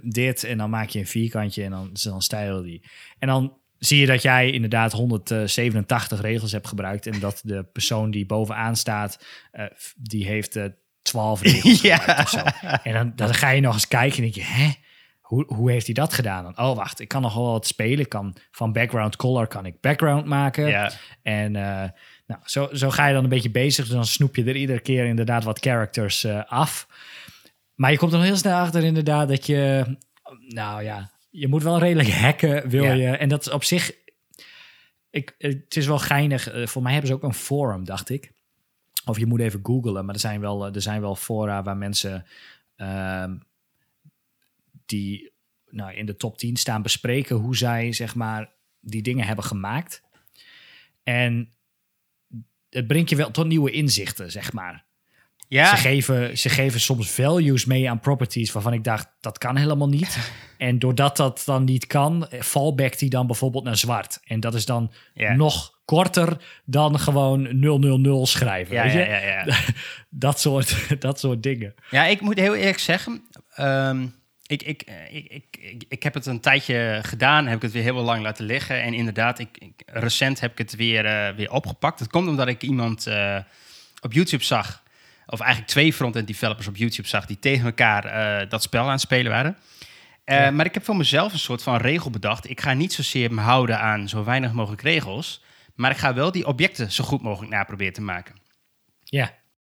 dit. 0.02 0.44
En 0.44 0.58
dan 0.58 0.70
maak 0.70 0.90
je 0.90 1.00
een 1.00 1.08
vierkantje 1.08 1.64
en 1.64 1.72
dan, 1.72 1.90
dan 1.94 2.22
stijl 2.22 2.62
die. 2.62 2.82
En 3.20 3.28
dan 3.28 3.58
zie 3.86 4.00
je 4.00 4.06
dat 4.06 4.22
jij 4.22 4.52
inderdaad 4.52 4.92
187 4.92 6.22
regels 6.22 6.52
hebt 6.52 6.68
gebruikt 6.68 7.08
en 7.08 7.20
dat 7.20 7.42
de 7.44 7.64
persoon 7.64 8.12
die 8.12 8.26
bovenaan 8.26 8.76
staat, 8.76 9.26
eh, 9.52 9.66
die 9.96 10.26
heeft 10.26 10.56
eh 10.56 10.66
12 11.02 11.42
regels 11.52 11.82
Ja. 11.82 11.98
gebruikt 11.98 12.22
of 12.22 12.30
zo. 12.30 12.68
En 12.84 12.94
dan, 12.94 13.12
dan 13.16 13.34
ga 13.34 13.50
je 13.50 13.62
nog 13.62 13.74
eens 13.74 13.88
kijken 13.88 14.16
en 14.18 14.22
denk 14.24 14.36
je, 14.36 14.44
hè? 14.44 14.72
Hoe, 15.22 15.46
hoe 15.54 15.72
heeft 15.72 15.86
hij 15.86 15.94
dat 15.94 16.14
gedaan? 16.14 16.44
Dan, 16.44 16.58
oh, 16.58 16.76
wacht, 16.76 17.00
ik 17.00 17.08
kan 17.08 17.22
nog 17.22 17.34
wel 17.34 17.52
wat 17.52 17.68
spelen. 17.68 18.00
Ik 18.00 18.10
kan 18.10 18.36
van 18.52 18.74
background 18.74 19.16
color 19.16 19.48
kan 19.48 19.66
ik 19.66 19.82
background 19.82 20.26
maken. 20.26 20.68
ja. 20.68 20.92
En 21.22 21.56
eh, 21.56 21.90
nou, 22.28 22.42
zo, 22.44 22.70
zo 22.74 22.90
ga 22.90 23.08
je 23.08 23.14
dan 23.14 23.24
een 23.24 23.30
beetje 23.30 23.52
bezig. 23.52 23.86
Dus 23.86 23.94
dan 23.94 24.06
snoep 24.06 24.36
je 24.36 24.44
er 24.44 24.56
iedere 24.56 24.80
keer 24.80 25.06
inderdaad 25.06 25.44
wat 25.44 25.60
characters 25.60 26.24
eh, 26.24 26.44
af. 26.46 26.88
Maar 27.76 27.92
je 27.92 27.98
komt 27.98 28.12
er 28.12 28.18
nog 28.18 28.28
heel 28.28 28.38
snel 28.38 28.58
achter 28.58 28.84
inderdaad 28.84 29.28
dat 29.28 29.46
je... 29.46 29.86
Nou 30.48 30.84
ja, 30.84 31.12
je 31.36 31.48
moet 31.48 31.64
wel 31.64 31.80
redelijk 31.80 32.10
hacken, 32.10 32.70
wil 32.70 32.84
Ja. 32.84 32.94
je. 32.94 33.08
En 33.08 33.30
dat 33.30 33.42
is 33.46 33.52
op 33.52 33.64
zich... 33.64 33.92
Ik, 35.10 35.36
het 35.38 35.76
is 35.76 35.86
wel 35.86 36.00
geinig. 36.00 36.50
Eh, 36.50 36.68
voor 36.68 36.82
mij 36.82 36.92
hebben 36.92 37.10
ze 37.10 37.16
ook 37.16 37.24
een 37.24 37.34
forum, 37.34 37.86
dacht 37.86 38.10
ik. 38.10 38.32
Of 39.06 39.18
je 39.20 39.26
moet 39.26 39.40
even 39.40 39.60
googlen. 39.64 40.06
Maar 40.06 40.14
er 40.14 40.20
zijn 40.20 40.40
wel, 40.40 40.66
eh, 40.66 40.76
er 40.76 40.82
zijn 40.82 41.02
wel 41.02 41.16
fora 41.16 41.64
waar 41.64 41.78
mensen... 41.78 42.26
ehm, 42.76 43.36
die 44.86 45.32
nou, 45.70 45.94
in 45.94 46.06
de 46.06 46.16
top 46.16 46.38
10 46.38 46.56
staan 46.56 46.82
bespreken 46.82 47.36
hoe 47.36 47.56
zij 47.58 47.92
zeg 47.94 48.16
maar 48.16 48.52
die 48.80 49.02
dingen 49.02 49.26
hebben 49.26 49.46
gemaakt. 49.46 50.02
En 51.04 51.54
het 52.70 52.88
brengt 52.88 53.10
je 53.10 53.16
wel 53.16 53.32
tot 53.32 53.48
nieuwe 53.48 53.72
inzichten, 53.72 54.32
zeg 54.32 54.54
maar. 54.54 54.86
Ja, 55.54 55.76
Ze, 55.76 55.76
geven, 55.82 56.38
ze 56.38 56.50
geven 56.50 56.80
soms 56.80 57.12
values 57.12 57.66
mee 57.66 57.90
aan 57.90 58.00
properties 58.00 58.52
waarvan 58.52 58.74
ik 58.74 58.84
dacht, 58.84 59.08
dat 59.20 59.38
kan 59.38 59.56
helemaal 59.58 59.90
niet. 59.90 60.18
en 60.58 60.80
doordat 60.80 61.18
dat 61.18 61.42
dan 61.46 61.64
niet 61.64 61.88
kan, 61.88 62.28
fallbackt 62.40 63.00
hij 63.00 63.10
dan 63.10 63.28
bijvoorbeeld 63.28 63.64
naar 63.64 63.78
zwart. 63.78 64.20
En 64.24 64.40
dat 64.40 64.54
is 64.54 64.66
dan 64.66 64.92
Ja. 65.14 65.34
nog 65.34 65.72
korter 65.86 66.38
dan 66.66 67.00
gewoon 67.00 67.60
000 67.60 68.26
schrijven. 68.26 68.76
ja, 68.76 68.84
weet 68.84 68.94
ja, 68.94 69.00
je? 69.00 69.06
ja, 69.06 69.18
ja. 69.46 69.56
Dat, 70.10 70.40
soort, 70.40 70.76
dat 71.02 71.20
soort 71.20 71.44
dingen. 71.44 71.74
Ja, 71.90 72.06
ik 72.06 72.22
moet 72.22 72.40
heel 72.40 72.56
eerlijk 72.56 72.80
zeggen. 72.80 73.22
ehm, 73.56 74.06
ik, 74.48 74.64
ik, 74.64 74.82
eh, 74.82 75.16
ik, 75.16 75.26
ik, 75.32 75.46
ik, 75.62 75.84
ik 75.88 76.04
heb 76.04 76.14
het 76.14 76.26
een 76.26 76.40
tijdje 76.40 77.00
gedaan, 77.04 77.46
heb 77.48 77.56
ik 77.56 77.62
het 77.62 77.72
weer 77.72 77.84
heel 77.84 77.94
lang 78.02 78.22
laten 78.22 78.46
liggen. 78.46 78.82
En 78.82 78.94
inderdaad, 78.94 79.40
ik, 79.40 79.50
ik- 79.58 79.82
recent 79.86 80.40
heb 80.40 80.52
ik 80.52 80.58
het 80.58 80.76
weer, 80.76 81.06
eh, 81.06 81.36
weer 81.36 81.52
opgepakt. 81.52 82.00
Het 82.00 82.10
komt 82.10 82.28
omdat 82.28 82.48
ik 82.48 82.62
iemand 82.62 83.08
eh, 83.08 83.38
op 84.02 84.14
YouTube 84.14 84.44
zag, 84.44 84.83
of 85.34 85.40
eigenlijk 85.40 85.72
twee 85.72 85.94
front-end 85.94 86.28
developers 86.28 86.68
op 86.68 86.76
YouTube 86.76 87.08
zag, 87.08 87.26
die 87.26 87.40
tegen 87.40 87.66
elkaar 87.66 88.06
eh, 88.06 88.50
dat 88.50 88.64
spel 88.64 88.84
aan 88.84 88.90
het 88.92 89.02
spelen 89.02 89.32
waren. 89.32 89.58
Eh, 90.24 90.38
Ja. 90.40 90.52
Maar 90.52 90.66
ik 90.66 90.74
heb 90.74 90.84
voor 90.86 90.96
mezelf 90.96 91.34
een 91.34 91.40
soort 91.40 91.64
van 91.64 91.78
regel 91.78 92.10
bedacht. 92.10 92.50
Ik 92.50 92.62
ga 92.62 92.74
niet 92.74 92.94
zozeer 92.94 93.34
me 93.34 93.42
houden 93.42 93.80
aan 93.80 94.10
zo 94.10 94.24
weinig 94.24 94.52
mogelijk 94.52 94.82
regels, 94.82 95.44
maar 95.76 95.92
ik 95.92 95.98
ga 95.98 96.14
wel 96.14 96.32
die 96.32 96.48
objecten 96.48 96.92
zo 96.92 97.04
goed 97.04 97.22
mogelijk 97.22 97.52
naproberen 97.52 97.94
te 97.94 98.02
maken. 98.02 98.36
Ja, 99.04 99.34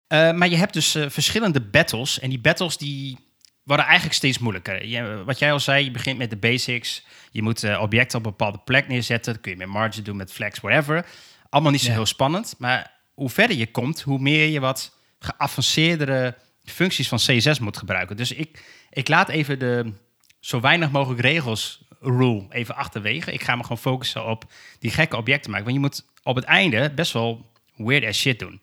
Uh, 0.09 0.33
maar 0.33 0.49
je 0.49 0.57
hebt 0.57 0.73
dus 0.73 0.91
verschillende 1.09 1.61
battles. 1.61 2.19
En 2.21 2.29
die 2.29 2.39
battles 2.41 2.77
die 2.77 3.19
worden 3.63 3.85
eigenlijk 3.85 4.15
steeds 4.17 4.39
moeilijker. 4.39 4.87
Je, 4.87 5.23
wat 5.25 5.39
jij 5.39 5.53
al 5.53 5.61
zei, 5.61 5.85
je 5.85 5.91
begint 5.91 6.19
met 6.19 6.31
de 6.31 6.37
basics. 6.37 7.05
Je 7.31 7.43
moet 7.43 7.79
objecten 7.79 8.19
op 8.19 8.25
een 8.25 8.31
bepaalde 8.31 8.59
plek 8.65 8.89
neerzetten. 8.89 9.33
Dat 9.33 9.43
kun 9.43 9.51
je 9.53 9.59
met 9.59 9.67
margin 9.69 10.03
doen, 10.03 10.17
met 10.17 10.33
flex, 10.33 10.61
whatever. 10.61 11.07
Allemaal 11.49 11.73
niet 11.73 11.81
zo 11.81 11.89
Ja. 11.89 11.93
heel 11.95 12.07
spannend. 12.07 12.55
Maar 12.59 12.93
hoe 13.15 13.31
verder 13.31 13.57
je 13.57 13.71
komt, 13.71 14.01
hoe 14.01 14.19
meer 14.19 14.47
je 14.49 14.61
wat 14.61 14.99
geavanceerdere 15.25 16.35
functies 16.65 17.09
van 17.09 17.19
CSS 17.19 17.59
moet 17.59 17.77
gebruiken. 17.77 18.17
Dus 18.17 18.33
ik, 18.33 18.65
ik 18.91 19.09
laat 19.09 19.29
even 19.29 19.59
de 19.59 19.93
zo 20.41 20.61
weinig 20.61 20.91
mogelijk 20.91 21.21
regels 21.21 21.83
rule 22.01 22.47
even 22.51 22.77
achterwege. 22.77 23.33
Ik 23.33 23.43
ga 23.43 23.57
me 23.57 23.63
gewoon 23.63 23.79
focussen 23.79 24.27
op 24.27 24.45
die 24.79 24.91
gekke 24.91 25.17
objecten 25.17 25.51
maken. 25.51 25.67
Want 25.67 25.77
je 25.77 25.83
moet 25.83 26.05
op 26.23 26.37
het 26.37 26.45
einde 26.45 26.91
best 26.95 27.13
wel 27.13 27.51
weird 27.77 28.05
as 28.05 28.19
shit 28.19 28.39
doen. 28.39 28.61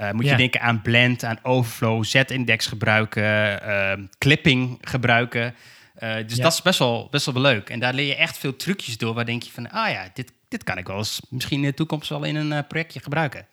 Uh, 0.00 0.10
moet 0.10 0.26
je 0.26 0.36
denken 0.36 0.60
aan 0.60 0.82
blend, 0.82 1.24
aan 1.24 1.38
overflow, 1.42 2.04
z-index 2.04 2.66
gebruiken, 2.66 3.22
uh, 3.62 3.92
clipping 4.18 4.78
gebruiken. 4.80 5.54
Uh, 5.98 6.14
dus 6.26 6.36
Ja. 6.36 6.42
dat 6.42 6.52
is 6.52 6.62
best 6.62 6.78
wel, 6.78 7.08
best 7.10 7.26
wel 7.26 7.40
leuk. 7.42 7.70
En 7.70 7.78
daar 7.80 7.94
leer 7.94 8.06
je 8.06 8.14
echt 8.14 8.38
veel 8.38 8.56
trucjes 8.56 8.98
door 8.98 9.14
waar 9.14 9.24
denk 9.24 9.42
je 9.42 9.50
van, 9.50 9.70
ah 9.70 9.90
ja, 9.90 10.10
dit, 10.14 10.32
dit 10.48 10.64
kan 10.64 10.78
ik 10.78 10.86
wel 10.86 10.96
eens 10.96 11.20
misschien 11.28 11.58
in 11.62 11.68
de 11.68 11.74
toekomst 11.74 12.08
wel 12.08 12.24
in 12.24 12.36
een 12.36 12.52
uh, 12.52 12.58
projectje 12.68 13.00
gebruiken. 13.00 13.46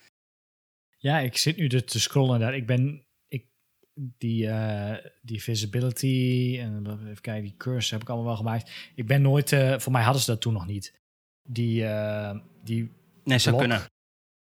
Ja 1.03 1.19
ik 1.19 1.37
zit 1.37 1.57
nu 1.57 1.67
dus 1.67 1.85
te 1.85 1.99
scrollen 1.99 2.39
daar. 2.39 2.55
Ik 2.55 2.65
ben 2.65 3.03
ik, 3.27 3.45
die, 3.93 4.47
eh, 4.47 5.05
die 5.21 5.43
visibility 5.43 6.57
en 6.61 6.99
even 7.09 7.21
kijken, 7.21 7.43
die 7.43 7.57
curse 7.57 7.93
heb 7.93 8.01
ik 8.01 8.09
allemaal 8.09 8.27
wel 8.27 8.35
gemaakt. 8.35 8.71
Ik 8.95 9.07
ben 9.07 9.21
nooit, 9.21 9.51
eh, 9.51 9.79
voor 9.79 9.91
mij 9.91 10.03
hadden 10.03 10.21
ze 10.21 10.31
dat 10.31 10.41
toen 10.41 10.53
nog 10.53 10.67
niet. 10.67 10.93
Die, 11.43 11.85
eh, 11.85 12.37
die 12.63 12.91
Nee, 13.23 13.37
zou 13.37 13.57
kunnen. 13.57 13.81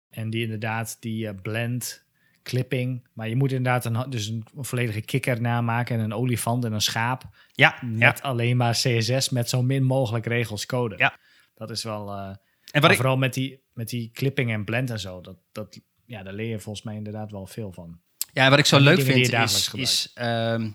En 0.08 0.30
die 0.30 0.42
inderdaad, 0.42 0.96
die 1.00 1.34
blend, 1.34 2.06
clipping. 2.42 3.08
Maar 3.12 3.28
je 3.28 3.36
moet 3.36 3.52
inderdaad 3.52 3.84
een, 3.84 4.10
dus 4.10 4.26
een, 4.26 4.44
volledige 4.56 5.00
kikker 5.00 5.40
namaken 5.40 5.98
en 5.98 6.04
een 6.04 6.14
olifant 6.14 6.64
en 6.64 6.72
een 6.72 6.80
schaap. 6.80 7.22
Ja, 7.52 7.78
ja. 7.80 7.86
Met 7.88 8.22
alleen 8.22 8.56
maar 8.56 8.72
CSS 8.72 9.28
met 9.28 9.48
zo 9.48 9.62
min 9.62 9.82
mogelijk 9.82 10.26
regels 10.26 10.66
code. 10.66 10.96
Ja. 10.96 11.18
Dat 11.54 11.70
is 11.70 11.82
wel... 11.82 12.16
En 12.70 12.80
wat 12.80 12.90
ik, 12.90 12.96
vooral 12.96 13.16
met 13.16 13.34
die, 13.34 13.62
met 13.72 13.88
die 13.88 14.10
clipping 14.10 14.50
en 14.50 14.64
blend 14.64 14.90
en 14.90 15.00
zo. 15.00 15.20
Dat, 15.20 15.36
dat, 15.52 15.80
ja, 16.08 16.22
daar 16.22 16.32
leer 16.32 16.48
je 16.48 16.58
volgens 16.58 16.84
mij 16.84 16.94
inderdaad 16.94 17.30
wel 17.30 17.46
veel 17.46 17.72
van. 17.72 17.98
Ja, 18.32 18.50
wat 18.50 18.58
ik 18.58 18.66
zo 18.66 18.78
leuk 18.78 19.00
vind 19.00 19.32
is, 19.32 19.70
is 19.74 20.10
ehm, 20.14 20.70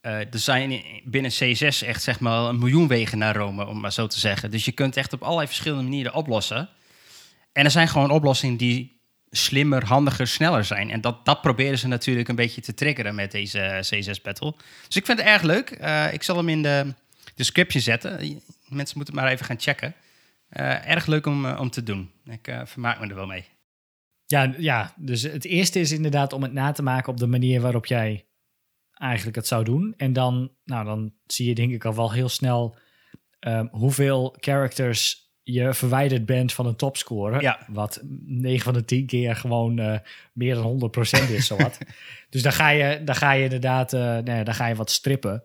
eh, 0.00 0.18
er 0.18 0.38
zijn 0.38 0.82
binnen 1.04 1.30
CSS 1.30 1.82
echt 1.82 2.02
zeg 2.02 2.20
maar 2.20 2.48
een 2.48 2.58
miljoen 2.58 2.88
wegen 2.88 3.18
naar 3.18 3.36
Rome, 3.36 3.66
om 3.66 3.80
maar 3.80 3.92
zo 3.92 4.06
te 4.06 4.18
zeggen. 4.18 4.50
Dus 4.50 4.64
je 4.64 4.72
kunt 4.72 4.96
echt 4.96 5.12
op 5.12 5.22
allerlei 5.22 5.46
verschillende 5.46 5.82
manieren 5.82 6.14
oplossen. 6.14 6.68
En 7.52 7.64
er 7.64 7.70
zijn 7.70 7.88
gewoon 7.88 8.10
oplossingen 8.10 8.56
die 8.56 9.00
slimmer, 9.30 9.84
handiger, 9.84 10.26
sneller 10.26 10.64
zijn. 10.64 10.90
En 10.90 11.00
dat, 11.00 11.24
dat 11.24 11.40
proberen 11.40 11.78
ze 11.78 11.88
natuurlijk 11.88 12.28
een 12.28 12.36
beetje 12.36 12.60
te 12.60 12.74
triggeren 12.74 13.14
met 13.14 13.30
deze 13.30 13.60
eh, 13.60 13.80
CSS 13.80 14.20
battle. 14.20 14.54
Dus 14.86 14.96
ik 14.96 15.06
vind 15.06 15.18
het 15.18 15.26
erg 15.26 15.42
leuk. 15.42 15.70
Eh, 15.70 16.12
ik 16.12 16.22
zal 16.22 16.36
hem 16.36 16.48
in 16.48 16.62
de 16.62 16.94
description 17.34 17.82
zetten. 17.82 18.42
Mensen 18.68 18.96
moeten 18.96 19.14
maar 19.14 19.28
even 19.28 19.46
gaan 19.46 19.60
checken. 19.60 19.94
Erg 20.84 21.06
leuk 21.06 21.26
om, 21.26 21.46
om 21.46 21.70
te 21.70 21.82
doen. 21.82 22.10
Ik 22.24 22.56
vermaak 22.64 23.00
me 23.00 23.06
er 23.06 23.14
wel 23.14 23.26
mee. 23.26 23.44
Ja, 24.34 24.54
ja, 24.58 24.94
dus 24.96 25.22
het 25.22 25.44
eerste 25.44 25.80
is 25.80 25.92
inderdaad 25.92 26.32
om 26.32 26.42
het 26.42 26.52
na 26.52 26.72
te 26.72 26.82
maken 26.82 27.12
op 27.12 27.18
de 27.18 27.26
manier 27.26 27.60
waarop 27.60 27.86
jij 27.86 28.26
eigenlijk 28.92 29.36
het 29.36 29.46
zou 29.46 29.64
doen. 29.64 29.94
En 29.96 30.12
dan, 30.12 30.50
nou, 30.64 30.84
dan 30.84 31.12
zie 31.26 31.48
je 31.48 31.54
denk 31.54 31.72
ik 31.72 31.84
al 31.84 31.94
wel 31.94 32.12
heel 32.12 32.28
snel 32.28 32.76
ehm, 33.38 33.66
hoeveel 33.70 34.36
characters 34.40 35.32
je 35.42 35.74
verwijderd 35.74 36.26
bent 36.26 36.52
van 36.52 36.66
een 36.66 36.76
topscorer. 36.76 37.42
Ja. 37.42 37.66
Wat 37.68 38.00
9 38.24 38.64
van 38.64 38.72
de 38.72 38.84
10 38.84 39.06
keer 39.06 39.36
gewoon 39.36 39.78
eh, 39.78 39.98
meer 40.32 40.54
dan 40.54 40.92
100% 41.28 41.30
is, 41.30 41.46
zowat. 41.46 41.78
dus 42.30 42.42
dan 42.42 42.52
ga 42.52 42.68
je, 42.68 43.04
dan 43.04 43.14
ga 43.14 43.32
je 43.32 43.44
inderdaad, 43.44 43.92
eh 43.92 44.00
nou 44.00 44.30
ja, 44.30 44.44
dan 44.44 44.54
ga 44.54 44.66
je 44.66 44.74
wat 44.74 44.90
strippen. 44.90 45.44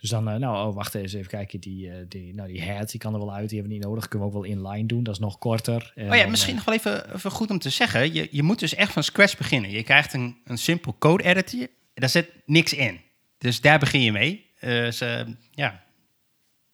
Dus 0.00 0.10
dan, 0.10 0.28
eh, 0.28 0.36
nou, 0.36 0.68
oh, 0.68 0.74
wacht 0.74 0.94
eens 0.94 1.12
even 1.12 1.30
kijken. 1.30 1.60
Die, 1.60 1.90
eh, 1.90 1.96
die, 2.08 2.34
nou, 2.34 2.48
die 2.48 2.70
hat, 2.70 2.90
die 2.90 3.00
kan 3.00 3.12
er 3.12 3.18
wel 3.18 3.34
uit. 3.34 3.48
Die 3.48 3.58
hebben 3.58 3.76
we 3.76 3.82
niet 3.82 3.88
nodig. 3.88 4.08
Kunnen 4.08 4.28
we 4.28 4.34
ook 4.34 4.42
wel 4.42 4.52
inline 4.52 4.86
doen. 4.86 5.02
Dat 5.02 5.14
is 5.14 5.20
nog 5.20 5.38
korter. 5.38 5.92
Oh 5.96 6.16
ja, 6.16 6.26
misschien 6.26 6.56
eh, 6.56 6.56
nog 6.56 6.64
wel 6.64 6.74
even, 6.74 7.14
even 7.14 7.30
goed 7.30 7.50
om 7.50 7.58
te 7.58 7.70
zeggen. 7.70 8.12
Je, 8.12 8.28
je 8.30 8.42
moet 8.42 8.58
dus 8.58 8.74
echt 8.74 8.92
van 8.92 9.02
scratch 9.02 9.36
beginnen. 9.36 9.70
Je 9.70 9.82
krijgt 9.82 10.12
een, 10.12 10.36
een 10.44 10.58
simpel 10.58 10.96
code 10.98 11.24
editor. 11.24 11.66
Daar 11.94 12.08
zit 12.08 12.30
niks 12.46 12.72
in. 12.72 13.00
Dus 13.38 13.60
daar 13.60 13.78
begin 13.78 14.00
je 14.00 14.12
mee. 14.12 14.46
Ze, 14.92 15.36
ja. 15.50 15.82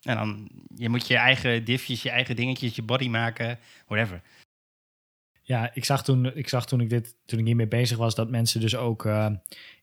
En 0.02 0.16
dan 0.16 0.48
je 0.76 0.88
moet 0.88 1.06
je 1.06 1.16
eigen 1.16 1.64
diffjes, 1.64 2.02
je 2.02 2.10
eigen 2.10 2.36
dingetjes, 2.36 2.76
je 2.76 2.82
body 2.82 3.08
maken, 3.08 3.58
whatever. 3.86 4.22
Ja, 5.48 5.70
ik 5.74 5.84
zag 5.84 6.04
toen 6.04 6.34
ik, 6.36 6.48
zag 6.48 6.66
toen 6.66 6.80
ik 6.80 6.90
dit 6.90 7.14
toen 7.26 7.38
ik 7.38 7.46
hiermee 7.46 7.66
bezig 7.68 7.96
was 7.98 8.14
dat 8.14 8.30
mensen 8.30 8.60
dus 8.60 8.76
ook. 8.76 9.04
eh, 9.04 9.26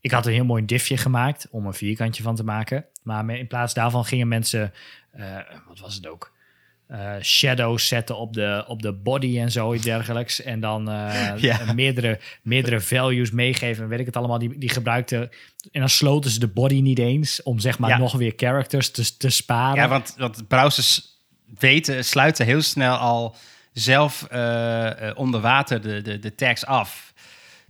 ik 0.02 0.12
had 0.12 0.26
een 0.26 0.34
heel 0.34 0.46
mooi 0.46 0.66
diffje 0.66 0.98
gemaakt 0.98 1.48
om 1.52 1.66
een 1.66 1.74
vierkantje 1.74 2.24
van 2.24 2.36
te 2.36 2.44
maken. 2.44 2.86
Maar 3.04 3.30
in 3.38 3.48
plaats 3.48 3.74
daarvan 3.74 4.06
gingen 4.06 4.28
mensen. 4.28 4.74
eh, 5.12 5.38
wat 5.68 5.80
was 5.80 5.96
het 5.96 6.08
ook? 6.08 6.32
eh, 6.88 7.14
shadows 7.22 7.88
zetten 7.88 8.18
op 8.18 8.34
de, 8.34 8.64
op 8.68 8.82
de 8.82 8.94
body 8.94 9.40
en 9.40 9.52
zo 9.52 9.74
iets 9.74 9.84
dergelijks. 9.84 10.42
En 10.42 10.60
dan 10.60 10.84
Ja. 11.38 11.74
meerdere, 11.74 12.20
meerdere 12.42 12.82
values 12.82 13.32
meegeven. 13.32 13.84
En 13.84 13.90
weet 13.90 14.00
ik 14.00 14.06
het 14.06 14.16
allemaal. 14.18 14.40
Die, 14.40 14.58
die 14.58 14.70
gebruikten. 14.70 15.30
En 15.72 15.80
dan 15.80 15.90
sloten 15.90 16.32
ze 16.32 16.40
de 16.40 16.48
body 16.48 16.82
niet 16.82 17.00
eens. 17.00 17.44
Om 17.44 17.60
zeg 17.60 17.80
maar 17.80 17.90
Ja. 17.90 17.98
nog 17.98 18.14
weer 18.14 18.34
characters 18.36 18.92
te, 18.92 19.18
te 19.18 19.30
sparen. 19.30 19.76
Ja, 19.82 19.88
want, 19.88 20.16
want 20.18 20.48
browsers 20.48 21.02
weten, 21.60 22.06
sluiten 22.06 22.46
heel 22.46 22.62
snel 22.62 22.96
al 22.96 23.36
zelf 23.74 24.24
eh, 24.24 25.10
eh, 25.10 25.18
onder 25.18 25.42
water 25.42 25.82
de, 25.82 26.02
de, 26.02 26.20
de 26.20 26.36
tags 26.36 26.66
af. 26.66 27.14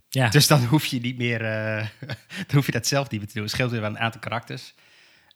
ja. 0.10 0.30
Dus 0.30 0.48
dan 0.48 0.66
hoef 0.66 0.86
je 0.86 1.00
niet 1.00 1.18
meer, 1.18 1.42
eh, 1.42 1.88
dan 2.48 2.56
hoef 2.56 2.66
je 2.66 2.72
dat 2.72 2.88
zelf 2.88 3.10
niet 3.10 3.20
meer 3.20 3.30
te 3.30 3.34
doen. 3.34 3.44
Het 3.44 3.52
scheelt 3.52 3.72
weer 3.72 3.82
wel 3.82 3.90
een 3.90 4.00
aantal 4.00 4.22
karakters. 4.22 4.74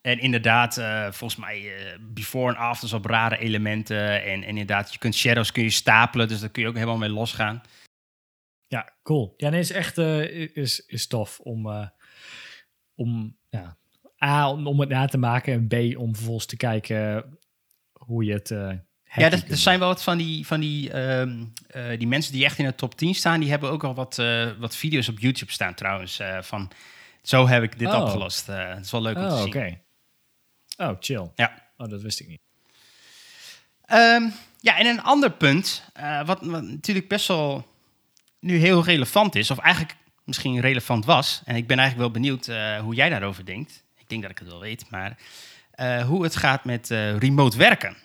En 0.01 0.19
inderdaad, 0.19 0.73
volgens 1.15 1.35
mij 1.35 1.71
before 2.01 2.53
en 2.53 2.59
afters 2.59 2.93
op 2.93 3.05
rare 3.05 3.37
elementen. 3.37 4.23
En, 4.23 4.43
en 4.43 4.43
inderdaad, 4.43 4.93
je 4.93 4.99
kunt 4.99 5.15
shadows 5.15 5.51
kun 5.51 5.63
je 5.63 5.69
stapelen, 5.69 6.27
dus 6.27 6.39
daar 6.39 6.49
kun 6.49 6.61
je 6.61 6.67
ook 6.67 6.73
helemaal 6.73 6.97
mee 6.97 7.09
losgaan. 7.09 7.61
Ja, 8.67 8.93
cool. 9.03 9.33
Ja, 9.37 9.49
nee, 9.49 9.59
is 9.59 9.71
echt 9.71 9.97
is, 9.97 10.85
is 10.85 11.07
tof 11.07 11.39
om, 11.39 11.91
om 12.95 13.37
ja, 13.49 13.77
A, 14.23 14.51
om, 14.51 14.67
om 14.67 14.79
het 14.79 14.89
na 14.89 15.05
te 15.05 15.17
maken 15.17 15.53
en 15.53 15.67
B, 15.67 15.97
om 15.97 16.15
vervolgens 16.15 16.45
te 16.45 16.57
kijken 16.57 17.37
hoe 17.93 18.23
je 18.23 18.33
het. 18.33 18.51
Ja, 19.17 19.23
er, 19.31 19.39
kunt 19.39 19.51
er 19.51 19.57
zijn 19.57 19.79
wel 19.79 19.87
wat 19.87 20.03
van 20.03 20.17
die, 20.17 20.45
van 20.47 20.59
die, 20.59 20.91
ehm, 20.91 21.43
eh, 21.67 21.97
die 21.97 22.07
mensen 22.07 22.33
die 22.33 22.45
echt 22.45 22.57
in 22.57 22.65
de 22.65 22.75
top 22.75 22.95
10 22.97 23.15
staan. 23.15 23.39
Die 23.39 23.49
hebben 23.49 23.69
ook 23.71 23.83
al 23.83 23.93
wat, 23.93 24.19
eh, 24.19 24.49
wat 24.59 24.75
video's 24.75 25.07
op 25.07 25.19
YouTube 25.19 25.51
staan 25.51 25.73
trouwens. 25.73 26.19
eh, 26.19 26.37
van 26.41 26.71
zo 27.21 27.47
heb 27.47 27.63
ik 27.63 27.79
dit 27.79 27.87
Oh. 27.87 28.01
opgelost. 28.01 28.47
Het 28.47 28.85
is 28.85 28.91
wel 28.91 29.01
leuk 29.01 29.15
doen. 29.15 29.23
om 29.23 29.29
te 29.29 29.35
Oh, 29.57 29.63
zien. 29.63 29.79
Oh, 30.77 30.95
chill. 30.99 31.31
Ja. 31.35 31.63
Oh, 31.77 31.89
dat 31.89 32.01
wist 32.01 32.19
ik 32.19 32.27
niet. 32.27 32.41
Ehm, 33.85 34.23
ja, 34.59 34.77
en 34.77 34.85
een 34.85 35.01
ander 35.03 35.31
punt, 35.31 35.83
wat, 36.25 36.39
wat 36.41 36.63
natuurlijk 36.63 37.07
best 37.07 37.27
wel 37.27 37.67
nu 38.39 38.57
heel 38.57 38.83
relevant 38.83 39.35
is, 39.35 39.51
of 39.51 39.57
eigenlijk 39.57 39.95
misschien 40.23 40.59
relevant 40.59 41.05
was. 41.05 41.41
En 41.45 41.55
ik 41.55 41.67
ben 41.67 41.79
eigenlijk 41.79 42.11
wel 42.11 42.21
benieuwd 42.21 42.45
hoe 42.83 42.95
jij 42.95 43.09
daarover 43.09 43.45
denkt. 43.45 43.83
Ik 43.97 44.09
denk 44.09 44.21
dat 44.21 44.31
ik 44.31 44.39
het 44.39 44.47
wel 44.47 44.59
weet, 44.59 44.89
maar 44.89 45.17
hoe 46.05 46.23
het 46.23 46.35
gaat 46.35 46.65
met 46.65 46.87
remote 47.19 47.57
werken. 47.57 47.95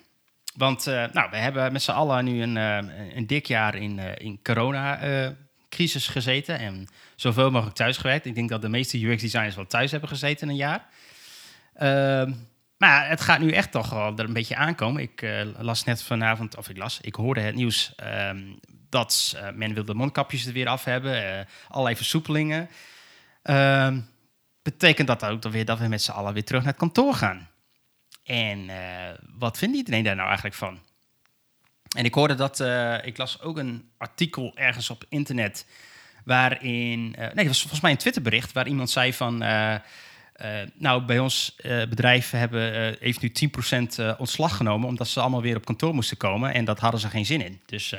Want 0.55 0.87
eh, 0.87 1.05
nou, 1.13 1.29
we 1.29 1.37
hebben 1.37 1.71
met 1.71 1.81
z'n 1.81 1.91
allen 1.91 2.25
nu 2.25 2.41
een, 2.41 2.57
eh, 2.57 3.15
een 3.15 3.27
dik 3.27 3.45
jaar 3.45 3.75
in, 3.75 3.99
eh, 3.99 4.25
in 4.25 4.39
corona-crisis 4.43 6.07
gezeten 6.07 6.59
en 6.59 6.87
zoveel 7.15 7.51
mogelijk 7.51 7.75
thuis 7.75 7.97
gewerkt. 7.97 8.25
Ik 8.25 8.35
denk 8.35 8.49
dat 8.49 8.61
de 8.61 8.69
meeste 8.69 9.05
UX-designers 9.05 9.55
wel 9.55 9.67
thuis 9.67 9.91
hebben 9.91 10.09
gezeten 10.09 10.49
een 10.49 10.55
jaar. 10.55 10.85
Ehm, 11.73 12.33
maar 12.77 13.09
het 13.09 13.21
gaat 13.21 13.39
nu 13.39 13.51
echt 13.51 13.71
toch 13.71 13.89
wel 13.89 14.17
er 14.17 14.25
een 14.25 14.33
beetje 14.33 14.55
aankomen. 14.55 15.01
Ik 15.01 15.25
las 15.57 15.83
net 15.83 16.03
vanavond, 16.03 16.57
of 16.57 16.69
ik 16.69 16.77
las, 16.77 16.99
ik 17.01 17.15
hoorde 17.15 17.41
het 17.41 17.55
nieuws. 17.55 17.93
ehm, 17.95 18.39
dat 18.93 19.33
uh, 19.35 19.49
men 19.53 19.73
wil 19.73 19.85
de 19.85 19.93
mondkapjes 19.93 20.45
er 20.45 20.53
weer 20.53 20.67
af 20.67 20.83
hebben, 20.83 21.23
uh, 21.23 21.39
allerlei 21.67 21.95
versoepelingen. 21.95 22.69
Uh, 23.43 23.97
betekent 24.61 25.07
dat 25.07 25.25
ook 25.25 25.41
dan 25.41 25.51
weer 25.51 25.65
dat 25.65 25.79
we 25.79 25.87
met 25.87 26.01
z'n 26.01 26.11
allen 26.11 26.33
weer 26.33 26.43
terug 26.43 26.61
naar 26.61 26.71
het 26.71 26.79
kantoor 26.79 27.13
gaan. 27.13 27.49
En 28.23 28.69
wat 29.37 29.57
vindt 29.57 29.75
iedereen 29.75 30.03
daar 30.03 30.15
nou 30.15 30.27
eigenlijk 30.27 30.55
van? 30.55 30.79
En 31.95 32.05
ik 32.05 32.13
hoorde 32.13 32.35
dat, 32.35 32.59
ik 33.05 33.17
las 33.17 33.41
ook 33.41 33.57
een 33.57 33.89
artikel 33.97 34.51
ergens 34.55 34.89
op 34.89 35.05
internet 35.09 35.65
waarin, 36.25 37.01
nee, 37.17 37.31
het 37.33 37.47
was 37.47 37.59
volgens 37.59 37.81
mij 37.81 37.91
een 37.91 37.97
Twitterbericht 37.97 38.51
waar 38.51 38.67
iemand 38.67 38.89
zei 38.89 39.13
van, 39.13 39.37
nou, 40.73 41.01
bij 41.05 41.19
ons 41.19 41.55
bedrijf 41.89 42.29
hebben, 42.29 42.95
heeft 42.99 43.21
nu 43.21 43.31
10% 44.11 44.17
ontslag 44.17 44.57
genomen 44.57 44.87
omdat 44.87 45.07
ze 45.07 45.19
allemaal 45.19 45.41
weer 45.41 45.55
op 45.55 45.65
kantoor 45.65 45.93
moesten 45.93 46.17
komen 46.17 46.53
en 46.53 46.65
dat 46.65 46.79
hadden 46.79 46.99
ze 46.99 47.09
geen 47.09 47.25
zin 47.25 47.41
in. 47.41 47.61
Dus 47.65 47.95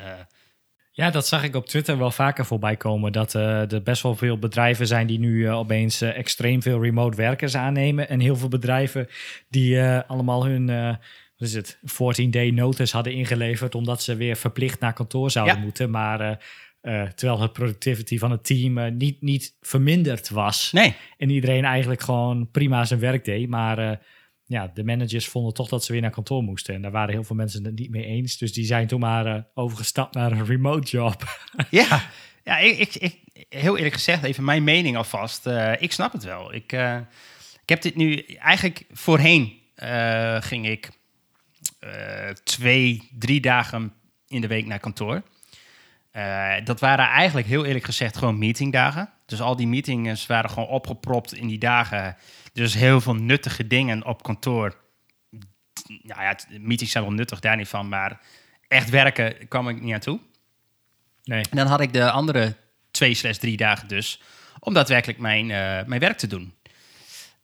ja, 0.95 1.09
dat 1.09 1.27
zag 1.27 1.43
ik 1.43 1.55
op 1.55 1.65
Twitter 1.65 1.97
wel 1.97 2.11
vaker 2.11 2.45
voorbij 2.45 2.75
komen. 2.75 3.11
Dat 3.11 3.33
uh, 3.33 3.71
er 3.71 3.83
best 3.83 4.03
wel 4.03 4.15
veel 4.15 4.39
bedrijven 4.39 4.87
zijn 4.87 5.07
die 5.07 5.19
nu 5.19 5.37
uh, 5.37 5.57
opeens 5.57 6.01
uh, 6.01 6.17
extreem 6.17 6.61
veel 6.61 6.81
remote 6.83 7.17
werkers 7.17 7.55
aannemen. 7.55 8.09
En 8.09 8.19
heel 8.19 8.35
veel 8.35 8.47
bedrijven 8.47 9.07
die 9.49 9.81
allemaal 9.81 10.45
hun 10.45 10.65
wat 11.37 11.47
is 11.47 11.53
het, 11.53 11.77
14-day 11.77 12.49
notice 12.49 12.95
hadden 12.95 13.13
ingeleverd. 13.13 13.75
Omdat 13.75 14.03
ze 14.03 14.15
weer 14.15 14.35
verplicht 14.35 14.79
naar 14.79 14.93
kantoor 14.93 15.31
zouden 15.31 15.59
moeten. 15.59 15.89
Maar 15.89 16.43
terwijl 17.15 17.41
het 17.41 17.53
productivity 17.53 18.17
van 18.17 18.31
het 18.31 18.45
team 18.45 18.97
niet, 18.97 19.21
niet 19.21 19.57
verminderd 19.61 20.29
was. 20.29 20.71
Nee. 20.71 20.95
En 21.17 21.29
iedereen 21.29 21.65
eigenlijk 21.65 22.01
gewoon 22.01 22.51
prima 22.51 22.85
zijn 22.85 22.99
werk 22.99 23.25
deed. 23.25 23.49
Maar 23.49 23.99
ja, 24.47 24.71
de 24.73 24.83
managers 24.83 25.27
vonden 25.27 25.53
toch 25.53 25.69
dat 25.69 25.83
ze 25.83 25.91
weer 25.91 26.01
naar 26.01 26.11
kantoor 26.11 26.43
moesten. 26.43 26.73
En 26.75 26.81
daar 26.81 26.91
waren 26.91 27.13
heel 27.13 27.23
veel 27.23 27.35
mensen 27.35 27.63
het 27.63 27.79
niet 27.79 27.89
mee 27.89 28.05
eens. 28.05 28.37
Dus 28.37 28.53
die 28.53 28.65
zijn 28.65 28.87
toen 28.87 28.99
maar 28.99 29.27
uh, 29.27 29.41
overgestapt 29.53 30.13
naar 30.13 30.31
een 30.31 30.45
remote 30.45 30.87
job. 30.87 31.23
ja, 31.69 32.09
ja 32.43 32.57
ik, 32.57 32.95
ik, 32.95 33.19
heel 33.49 33.77
eerlijk 33.77 33.95
gezegd, 33.95 34.23
even 34.23 34.43
mijn 34.43 34.63
mening 34.63 34.97
alvast. 34.97 35.47
Uh, 35.47 35.81
ik 35.81 35.91
snap 35.91 36.11
het 36.11 36.23
wel. 36.23 36.53
Ik, 36.53 36.73
uh, 36.73 36.97
ik 37.61 37.69
heb 37.69 37.81
dit 37.81 37.95
nu 37.95 38.17
eigenlijk 38.23 38.85
voorheen 38.91 39.63
ging 40.39 40.67
ik 40.67 40.89
twee, 42.43 43.09
drie 43.19 43.41
dagen 43.41 43.93
in 44.27 44.41
de 44.41 44.47
week 44.47 44.65
naar 44.65 44.79
kantoor. 44.79 45.21
dat 46.63 46.79
waren 46.79 47.05
eigenlijk 47.05 47.47
heel 47.47 47.65
eerlijk 47.65 47.85
gezegd 47.85 48.17
gewoon 48.17 48.37
meetingdagen. 48.37 49.09
Dus 49.25 49.41
al 49.41 49.55
die 49.55 49.67
meetings 49.67 50.25
waren 50.25 50.49
gewoon 50.49 50.69
opgepropt 50.69 51.33
in 51.33 51.47
die 51.47 51.57
dagen 51.57 52.17
dus 52.55 52.73
heel 52.73 53.01
veel 53.01 53.15
nuttige 53.15 53.67
dingen 53.67 54.05
op 54.05 54.23
kantoor. 54.23 54.75
Nou 56.01 56.21
ja, 56.21 56.37
meetings 56.59 56.91
zijn 56.91 57.03
wel 57.03 57.13
nuttig, 57.13 57.39
daar 57.39 57.57
niet 57.57 57.67
van. 57.67 57.89
Maar 57.89 58.21
echt 58.67 58.89
werken 58.89 59.47
kwam 59.47 59.69
ik 59.69 59.81
niet 59.81 59.93
aan 59.93 59.99
toe. 59.99 60.19
Nee. 61.23 61.43
En 61.49 61.57
dan 61.57 61.67
had 61.67 61.81
ik 61.81 61.93
de 61.93 62.11
andere 62.11 62.55
twee 62.91 63.13
slash 63.13 63.37
drie 63.37 63.57
dagen 63.57 63.87
dus... 63.87 64.21
om 64.59 64.73
daadwerkelijk 64.73 65.19
mijn, 65.19 65.49
uh, 65.49 65.83
mijn 65.83 65.99
werk 65.99 66.17
te 66.17 66.27
doen. 66.27 66.53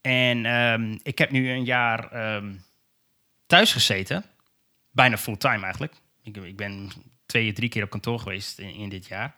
En 0.01 0.45
um, 0.45 0.99
ik 1.03 1.17
heb 1.17 1.31
nu 1.31 1.49
een 1.49 1.65
jaar 1.65 2.35
um, 2.35 2.63
thuis 3.45 3.73
gezeten. 3.73 4.25
Bijna 4.91 5.17
fulltime 5.17 5.63
eigenlijk. 5.63 5.93
Ik, 6.23 6.37
ik 6.37 6.57
ben 6.57 6.91
twee, 7.25 7.53
drie 7.53 7.69
keer 7.69 7.83
op 7.83 7.89
kantoor 7.89 8.19
geweest 8.19 8.59
in, 8.59 8.73
in 8.73 8.89
dit 8.89 9.05
jaar. 9.05 9.35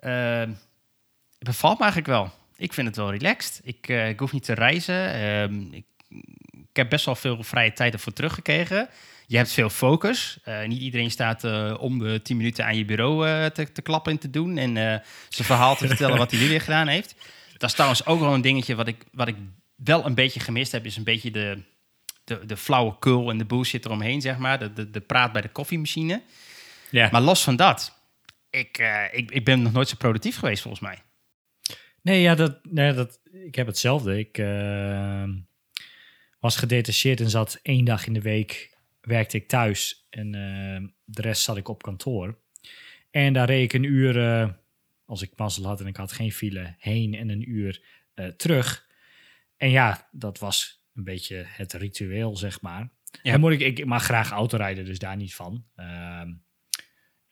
Uh, 0.00 0.54
het 1.38 1.52
bevalt 1.52 1.78
me 1.78 1.84
eigenlijk 1.84 2.12
wel 2.12 2.32
ik 2.56 2.72
vind 2.72 2.86
het 2.86 2.96
wel 2.96 3.10
relaxed. 3.10 3.60
Ik, 3.64 3.88
uh, 3.88 4.08
ik 4.08 4.20
hoef 4.20 4.32
niet 4.32 4.44
te 4.44 4.54
reizen. 4.54 5.12
Ehm, 5.12 5.72
ik, 5.72 5.84
ik, 6.50 6.76
heb 6.76 6.90
best 6.90 7.04
wel 7.04 7.14
veel 7.14 7.42
vrije 7.42 7.72
tijd 7.72 7.92
ervoor 7.92 8.12
teruggekregen. 8.12 8.88
Je 9.26 9.36
hebt 9.36 9.52
veel 9.52 9.70
focus. 9.70 10.38
Uh, 10.48 10.64
niet 10.64 10.80
iedereen 10.80 11.10
staat 11.10 11.44
uh, 11.44 11.74
om 11.78 11.98
de 11.98 12.22
10 12.22 12.36
minuten 12.36 12.64
aan 12.64 12.76
je 12.76 12.84
bureau 12.84 13.50
te, 13.50 13.72
te, 13.72 13.82
klappen 13.82 14.12
en 14.12 14.18
te 14.18 14.30
doen. 14.30 14.58
En 14.58 14.74
zijn 15.28 15.46
verhaal 15.46 15.76
te 15.76 15.86
vertellen 15.86 16.18
wat 16.18 16.30
hij 16.30 16.40
nu 16.40 16.48
weer 16.48 16.60
gedaan 16.70 16.86
heeft. 16.86 17.14
Dat 17.56 17.68
is 17.68 17.74
trouwens 17.74 18.06
ook 18.06 18.20
wel 18.20 18.34
een 18.34 18.40
dingetje 18.40 18.74
wat 18.74 18.88
ik, 18.88 19.04
wat 19.12 19.28
ik 19.28 19.36
wel 19.74 20.06
een 20.06 20.14
beetje 20.14 20.40
gemist 20.40 20.72
heb. 20.72 20.84
Is 20.84 20.96
een 20.96 21.04
beetje 21.04 21.30
de, 21.30 21.62
de, 22.24 22.46
de 22.46 22.56
flauwekul 22.56 23.30
en 23.30 23.38
de 23.38 23.44
bullshit 23.44 23.84
eromheen, 23.84 24.20
zeg 24.20 24.38
maar. 24.38 24.58
De, 24.58 24.72
de, 24.72 24.90
de 24.90 25.00
praat 25.00 25.32
bij 25.32 25.42
de 25.42 25.48
koffiemachine. 25.48 26.22
Ja. 26.90 27.08
Maar 27.12 27.20
los 27.20 27.42
van 27.42 27.56
dat, 27.56 27.98
ik, 28.50 28.78
ik, 29.12 29.30
ik 29.30 29.44
ben 29.44 29.62
nog 29.62 29.72
nooit 29.72 29.88
zo 29.88 29.96
productief 29.96 30.38
geweest 30.38 30.62
volgens 30.62 30.82
mij. 30.82 31.03
Nee, 32.04 32.20
ja, 32.20 32.34
dat, 32.34 32.64
nee, 32.64 32.92
dat, 32.92 33.20
ik 33.32 33.54
heb 33.54 33.66
hetzelfde. 33.66 34.18
Ik 34.18 34.38
uh, 34.38 35.28
was 36.38 36.56
gedetacheerd 36.56 37.20
en 37.20 37.30
zat 37.30 37.58
één 37.62 37.84
dag 37.84 38.06
in 38.06 38.12
de 38.12 38.20
week, 38.20 38.76
werkte 39.00 39.36
ik 39.36 39.48
thuis. 39.48 40.06
En 40.10 40.26
uh, 40.26 40.88
de 41.04 41.22
rest 41.22 41.42
zat 41.42 41.56
ik 41.56 41.68
op 41.68 41.82
kantoor. 41.82 42.38
En 43.10 43.32
daar 43.32 43.46
reed 43.46 43.62
ik 43.62 43.72
een 43.72 43.82
uur, 43.82 44.16
uh, 44.16 44.50
als 45.04 45.22
ik 45.22 45.32
mazzel 45.36 45.64
had 45.64 45.80
en 45.80 45.86
ik 45.86 45.96
had 45.96 46.12
geen 46.12 46.32
file, 46.32 46.74
heen 46.78 47.14
en 47.14 47.28
een 47.28 47.50
uur 47.50 47.82
terug. 48.36 48.86
En 49.56 49.70
ja, 49.70 50.08
dat 50.12 50.38
was 50.38 50.84
een 50.94 51.04
beetje 51.04 51.44
het 51.46 51.72
ritueel, 51.72 52.36
zeg 52.36 52.60
maar. 52.60 52.90
Ja. 53.22 53.32
En 53.32 53.40
moet 53.40 53.52
ik, 53.52 53.60
ik 53.60 53.84
mag 53.84 54.04
graag 54.04 54.30
autorijden, 54.30 54.84
dus 54.84 54.98
daar 54.98 55.16
niet 55.16 55.34
van. 55.34 55.64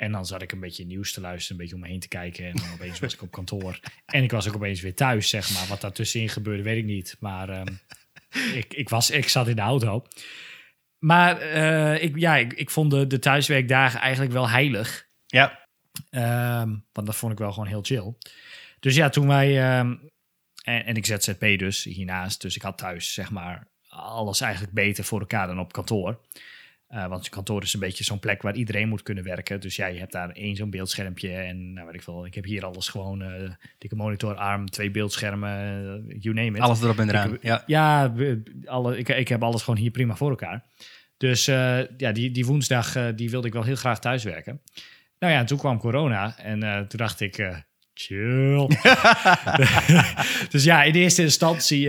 Ehm, 0.03 0.11
en 0.11 0.13
dan 0.13 0.27
zat 0.27 0.43
ik 0.43 0.53
een 0.53 0.61
beetje 0.61 0.85
nieuws 0.85 1.13
te 1.13 1.21
luisteren, 1.21 1.57
een 1.57 1.63
beetje 1.63 1.75
om 1.75 1.81
me 1.81 1.89
heen 1.89 2.01
te 2.01 2.09
kijken. 2.09 2.45
En 2.45 2.57
dan 2.57 2.73
opeens 2.73 3.01
was 3.01 3.15
ik 3.15 3.23
op 3.23 3.31
kantoor. 3.31 3.81
En 4.07 4.23
ik 4.23 4.31
was 4.31 4.49
ook 4.49 4.55
opeens 4.55 4.81
weer 4.81 4.95
thuis, 4.95 5.29
zeg 5.29 5.55
maar. 5.55 5.67
Wat 5.67 5.81
daartussenin 5.81 6.29
gebeurde, 6.29 6.63
weet 6.63 6.79
ik 6.79 6.85
niet. 6.85 7.17
Maar 7.21 7.61
um, 7.61 7.79
ik, 8.61 8.75
ik, 8.75 8.89
was, 8.89 9.11
ik 9.11 9.29
zat 9.29 9.49
in 9.49 9.57
de 9.57 9.63
auto. 9.63 10.07
Maar 10.99 11.43
uh, 11.43 12.03
ik, 12.03 12.19
ja, 12.19 12.37
ik, 12.37 12.53
ik 12.53 12.71
vond 12.71 12.91
de, 12.91 13.07
de 13.07 13.19
thuiswerkdagen 13.19 14.01
eigenlijk 14.01 14.33
wel 14.33 14.49
heilig. 14.49 15.07
Ja. 15.27 15.69
Um, 16.61 16.85
want 16.93 17.07
dat 17.07 17.17
vond 17.17 17.33
ik 17.33 17.39
wel 17.39 17.53
gewoon 17.53 17.69
heel 17.69 17.83
chill. 17.83 18.15
Dus 18.81 18.95
ja, 18.95 19.09
toen 19.09 19.27
wij... 19.27 19.79
Um, 19.79 20.11
en, 20.65 20.85
en 20.85 20.97
ik 20.97 21.07
ZZP 21.07 21.59
dus 21.59 21.85
hiernaast. 21.85 22.41
Dus 22.41 22.57
ik 22.57 22.63
had 22.63 22.79
thuis, 22.79 23.15
zeg 23.15 23.31
maar, 23.31 23.69
alles 23.89 24.41
eigenlijk 24.41 24.73
beter 24.73 25.05
voor 25.05 25.21
elkaar 25.21 25.47
dan 25.47 25.59
op 25.59 25.73
kantoor. 25.73 26.21
Uh, 26.95 27.07
want 27.07 27.25
je 27.25 27.31
kantoor 27.31 27.63
is 27.63 27.75
een 27.75 27.81
beetje 27.81 28.05
zo'n 28.05 28.19
plek 28.19 28.43
waar 28.43 28.55
iedereen 28.55 28.89
moet 28.89 29.03
kunnen 29.03 29.25
werken. 29.25 29.61
Dus 29.61 29.77
ja, 29.77 29.87
je 29.87 29.99
hebt 29.99 30.13
daar 30.13 30.31
één 30.31 30.57
zo'n 30.57 30.71
beeldschermpje. 30.71 31.31
En 31.31 31.73
nou 31.73 31.87
weet 31.87 31.95
ik 31.95 32.03
veel, 32.03 32.27
ik 32.27 32.35
heb 32.35 32.45
hier 32.45 32.65
alles 32.65 32.89
gewoon. 32.89 33.23
Uh, 33.23 33.51
dikke 33.79 33.97
monitor, 33.97 34.35
arm, 34.35 34.71
twee 34.71 34.91
beeldschermen, 34.91 35.83
uh, 36.09 36.17
you 36.19 36.35
name 36.35 36.57
it. 36.57 36.61
Alles 36.61 36.83
erop 36.83 36.99
en 36.99 37.09
eraan. 37.09 37.35
Ik, 37.35 37.43
ja, 37.43 37.63
ja 37.67 38.15
alle, 38.65 38.99
ik, 38.99 39.09
ik 39.09 39.29
heb 39.29 39.43
alles 39.43 39.63
gewoon 39.63 39.81
hier 39.81 39.91
prima 39.91 40.17
voor 40.17 40.31
elkaar. 40.31 40.65
Dus 41.17 41.45
ja, 41.45 42.13
die, 42.13 42.31
die 42.31 42.47
woensdag 42.47 43.15
die 43.15 43.31
wilde 43.31 43.47
ik 43.47 43.53
wel 43.53 43.63
heel 43.63 43.77
graag 43.77 44.01
thuiswerken. 44.01 44.61
Nou 45.19 45.33
ja, 45.33 45.39
en 45.39 45.47
toen 45.47 45.59
kwam 45.59 45.79
corona. 45.79 46.39
En 46.39 46.61
toen 46.89 46.99
dacht 46.99 47.21
ik, 47.21 47.65
chill. 47.95 48.67
dus 50.51 50.65
ja, 50.65 50.83
in 50.83 50.95
eerste 50.95 51.23
instantie... 51.23 51.89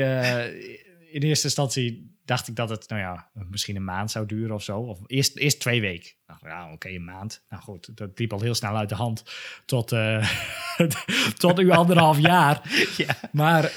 in 1.12 1.22
eerste 1.22 1.46
instantie 1.46 2.13
dacht 2.26 2.48
ik 2.48 2.56
dat 2.56 2.70
het, 2.70 2.90
nou 2.90 3.02
ja, 3.02 3.30
misschien 3.50 3.76
een 3.76 3.84
maand 3.84 4.12
zou 4.12 4.26
duren 4.26 4.56
of 4.56 4.64
zo. 4.64 4.80
Of 4.80 5.00
eerst, 5.06 5.38
eerst 5.38 5.60
twee 5.60 5.82
weken. 5.82 6.12
Nou 6.28 6.40
ja, 6.44 6.72
oké, 6.72 6.90
een 6.90 7.04
maand. 7.04 7.44
Nou 7.50 7.64
goed, 7.64 7.98
dat 7.98 8.20
liep 8.20 8.34
al 8.34 8.42
heel 8.42 8.56
snel 8.56 8.78
uit 8.78 8.90
de 8.90 8.96
hand. 8.96 9.24
Tot, 9.66 9.92
uh, 9.92 10.30
tot 11.38 11.58
nu 11.58 11.70
anderhalf 11.70 12.20
jaar. 12.20 12.62
Ja. 12.98 13.16
Maar 13.32 13.72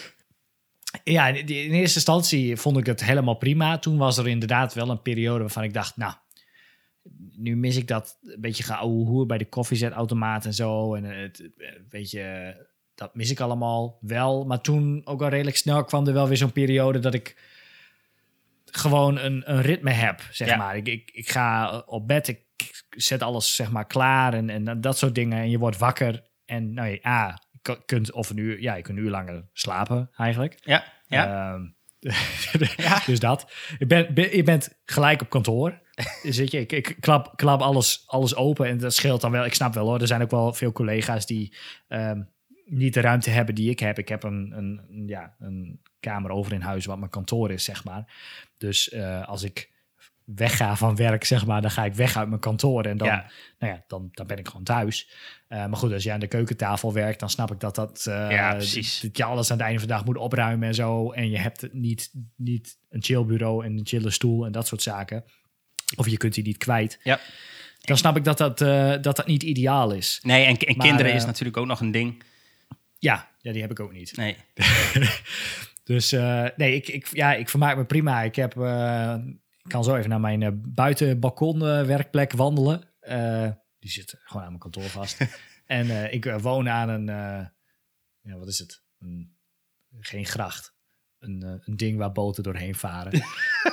ja, 1.04 1.26
in 1.26 1.46
eerste 1.46 1.96
instantie 1.96 2.56
vond 2.56 2.76
ik 2.76 2.86
het 2.86 3.04
helemaal 3.04 3.34
prima. 3.34 3.78
Toen 3.78 3.96
was 3.96 4.18
er 4.18 4.28
inderdaad 4.28 4.74
wel 4.74 4.90
een 4.90 5.02
periode 5.02 5.40
waarvan 5.40 5.62
ik 5.62 5.74
dacht, 5.74 5.96
nou, 5.96 6.12
nu 7.32 7.56
mis 7.56 7.76
ik 7.76 7.88
dat 7.88 8.18
een 8.22 8.40
beetje 8.40 8.62
geouwehoer 8.62 9.26
bij 9.26 9.38
de 9.38 9.48
koffiezetautomaat 9.48 10.44
en 10.44 10.54
zo. 10.54 10.94
En 10.94 11.04
het, 11.04 11.50
weet 11.88 12.10
je, 12.10 12.54
dat 12.94 13.14
mis 13.14 13.30
ik 13.30 13.40
allemaal 13.40 13.98
wel. 14.00 14.44
Maar 14.44 14.60
toen 14.60 15.00
ook 15.04 15.22
al 15.22 15.28
redelijk 15.28 15.56
snel 15.56 15.84
kwam 15.84 16.06
er 16.06 16.12
wel 16.12 16.28
weer 16.28 16.36
zo'n 16.36 16.52
periode 16.52 16.98
dat 16.98 17.14
ik 17.14 17.36
gewoon 18.70 19.18
een, 19.18 19.42
een 19.50 19.62
ritme 19.62 19.90
heb, 19.90 20.20
zeg 20.30 20.56
maar. 20.56 20.76
Ik, 20.76 20.88
ik, 20.88 21.10
ik 21.12 21.30
ga 21.30 21.78
op 21.86 22.08
bed, 22.08 22.28
ik 22.28 22.44
zet 22.88 23.22
alles 23.22 23.54
zeg 23.54 23.70
maar 23.70 23.86
klaar 23.86 24.34
en, 24.34 24.50
en 24.50 24.80
dat 24.80 24.98
soort 24.98 25.14
dingen. 25.14 25.38
En 25.38 25.50
je 25.50 25.58
wordt 25.58 25.78
wakker 25.78 26.22
en 26.44 26.74
nou 26.74 26.98
ja, 27.02 27.42
je 27.62 27.82
kunt 27.84 28.12
of 28.12 28.30
een 28.30 28.36
uur, 28.36 28.60
ja, 28.60 28.74
je 28.74 28.82
kunt 28.82 28.98
een 28.98 29.04
uur 29.04 29.10
langer 29.10 29.48
slapen 29.52 30.10
eigenlijk. 30.16 30.58
Ja, 30.62 30.84
ja. 31.06 31.58
Ja. 32.76 33.02
Dus 33.06 33.20
dat. 33.20 33.52
Je 33.78 33.86
bent, 33.86 34.32
je 34.32 34.42
bent 34.42 34.78
gelijk 34.84 35.20
op 35.20 35.30
kantoor. 35.30 35.80
Zit 36.22 36.50
je, 36.50 36.60
ik, 36.60 36.72
ik 36.72 36.96
klap, 37.00 37.32
klap 37.36 37.60
alles, 37.60 38.02
alles 38.06 38.34
open 38.34 38.66
en 38.66 38.78
dat 38.78 38.94
scheelt 38.94 39.20
dan 39.20 39.30
wel. 39.30 39.44
Ik 39.44 39.54
snap 39.54 39.74
wel 39.74 39.86
hoor, 39.86 40.00
er 40.00 40.06
zijn 40.06 40.22
ook 40.22 40.30
wel 40.30 40.52
veel 40.52 40.72
collega's 40.72 41.26
die 41.26 41.56
um, 41.88 42.28
niet 42.64 42.94
de 42.94 43.00
ruimte 43.00 43.30
hebben 43.30 43.54
die 43.54 43.70
ik 43.70 43.78
heb. 43.78 43.98
Ik 43.98 44.08
heb 44.08 44.22
een, 44.22 44.52
een, 44.56 45.02
ja, 45.06 45.34
een 45.38 45.80
kamer 46.10 46.30
over 46.30 46.52
in 46.52 46.60
huis 46.60 46.86
wat 46.86 46.98
mijn 46.98 47.10
kantoor 47.10 47.50
is, 47.50 47.64
zeg 47.64 47.84
maar. 47.84 48.12
Dus 48.58 48.92
uh, 48.92 49.28
als 49.28 49.42
ik 49.42 49.70
wegga 50.24 50.76
van 50.76 50.96
werk, 50.96 51.24
zeg 51.24 51.46
maar, 51.46 51.62
dan 51.62 51.70
ga 51.70 51.84
ik 51.84 51.94
weg 51.94 52.16
uit 52.16 52.28
mijn 52.28 52.40
kantoor 52.40 52.84
en 52.84 52.96
dan, 52.96 53.08
ja. 53.08 53.30
nou 53.58 53.72
ja, 53.72 53.84
dan, 53.86 54.08
dan 54.12 54.26
ben 54.26 54.38
ik 54.38 54.48
gewoon 54.48 54.64
thuis. 54.64 55.08
Uh, 55.48 55.58
maar 55.58 55.76
goed, 55.76 55.92
als 55.92 56.02
je 56.02 56.12
aan 56.12 56.20
de 56.20 56.26
keukentafel 56.26 56.92
werkt, 56.92 57.20
dan 57.20 57.30
snap 57.30 57.52
ik 57.52 57.60
dat 57.60 57.74
dat, 57.74 58.06
uh, 58.08 58.30
ja, 58.30 58.54
precies. 58.54 59.00
dat 59.00 59.16
je 59.16 59.24
alles 59.24 59.50
aan 59.50 59.56
het 59.56 59.66
einde 59.66 59.80
van 59.80 59.88
de 59.88 59.94
dag 59.94 60.04
moet 60.04 60.16
opruimen 60.16 60.68
en 60.68 60.74
zo. 60.74 61.12
En 61.12 61.30
je 61.30 61.38
hebt 61.38 61.72
niet, 61.72 62.10
niet 62.36 62.78
een 62.90 63.02
chillbureau 63.02 63.64
en 63.64 63.78
een 63.78 63.86
chille 63.86 64.10
stoel 64.10 64.46
en 64.46 64.52
dat 64.52 64.66
soort 64.66 64.82
zaken. 64.82 65.24
Of 65.96 66.08
je 66.08 66.16
kunt 66.16 66.34
die 66.34 66.44
niet 66.44 66.56
kwijt. 66.56 66.98
Ja. 67.02 67.20
dan 67.80 67.96
snap 67.96 68.16
ik 68.16 68.24
dat 68.24 68.38
dat, 68.38 68.60
eh, 68.60 68.90
dat, 68.90 69.16
dat 69.16 69.26
niet 69.26 69.42
ideaal 69.42 69.92
is. 69.92 70.18
Nee, 70.22 70.44
en, 70.44 70.56
en 70.56 70.76
Maar, 70.76 70.86
kinderen 70.86 71.10
eh, 71.10 71.16
is 71.16 71.24
natuurlijk 71.24 71.56
ook 71.56 71.66
nog 71.66 71.80
een 71.80 71.90
ding. 71.90 72.22
Ja, 72.98 73.28
ja 73.40 73.52
die 73.52 73.60
heb 73.60 73.70
ik 73.70 73.80
ook 73.80 73.92
niet. 73.92 74.16
Nee. 74.16 74.36
Dus 75.86 76.12
eh, 76.12 76.46
nee, 76.56 76.74
ik, 76.74 76.88
ik, 76.88 77.06
ja, 77.06 77.34
ik 77.34 77.48
vermaak 77.48 77.76
me 77.76 77.84
prima. 77.84 78.22
Ik, 78.22 78.36
heb, 78.36 78.56
eh, 78.56 79.16
ik 79.62 79.70
kan 79.70 79.84
zo 79.84 79.96
even 79.96 80.10
naar 80.10 80.20
mijn 80.20 80.40
uh, 80.40 80.48
buitenbalkonwerkplek 80.52 82.32
wandelen. 82.32 82.82
Eh, 83.00 83.50
die 83.78 83.90
zit 83.90 84.14
gewoon 84.24 84.42
aan 84.42 84.48
mijn 84.48 84.60
kantoor 84.60 84.82
vast. 84.82 85.18
en 85.66 85.90
eh, 85.90 86.12
ik 86.12 86.26
eh, 86.26 86.40
woon 86.40 86.68
aan 86.68 86.88
een, 86.88 87.08
eh, 87.08 87.46
ja, 88.20 88.38
wat 88.38 88.48
is 88.48 88.58
het? 88.58 88.82
Een, 88.98 89.36
geen 90.00 90.26
gracht. 90.26 90.74
Een, 91.18 91.42
eh, 91.42 91.66
een 91.66 91.76
ding 91.76 91.98
waar 91.98 92.12
boten 92.12 92.42
doorheen 92.42 92.74
varen. 92.74 93.12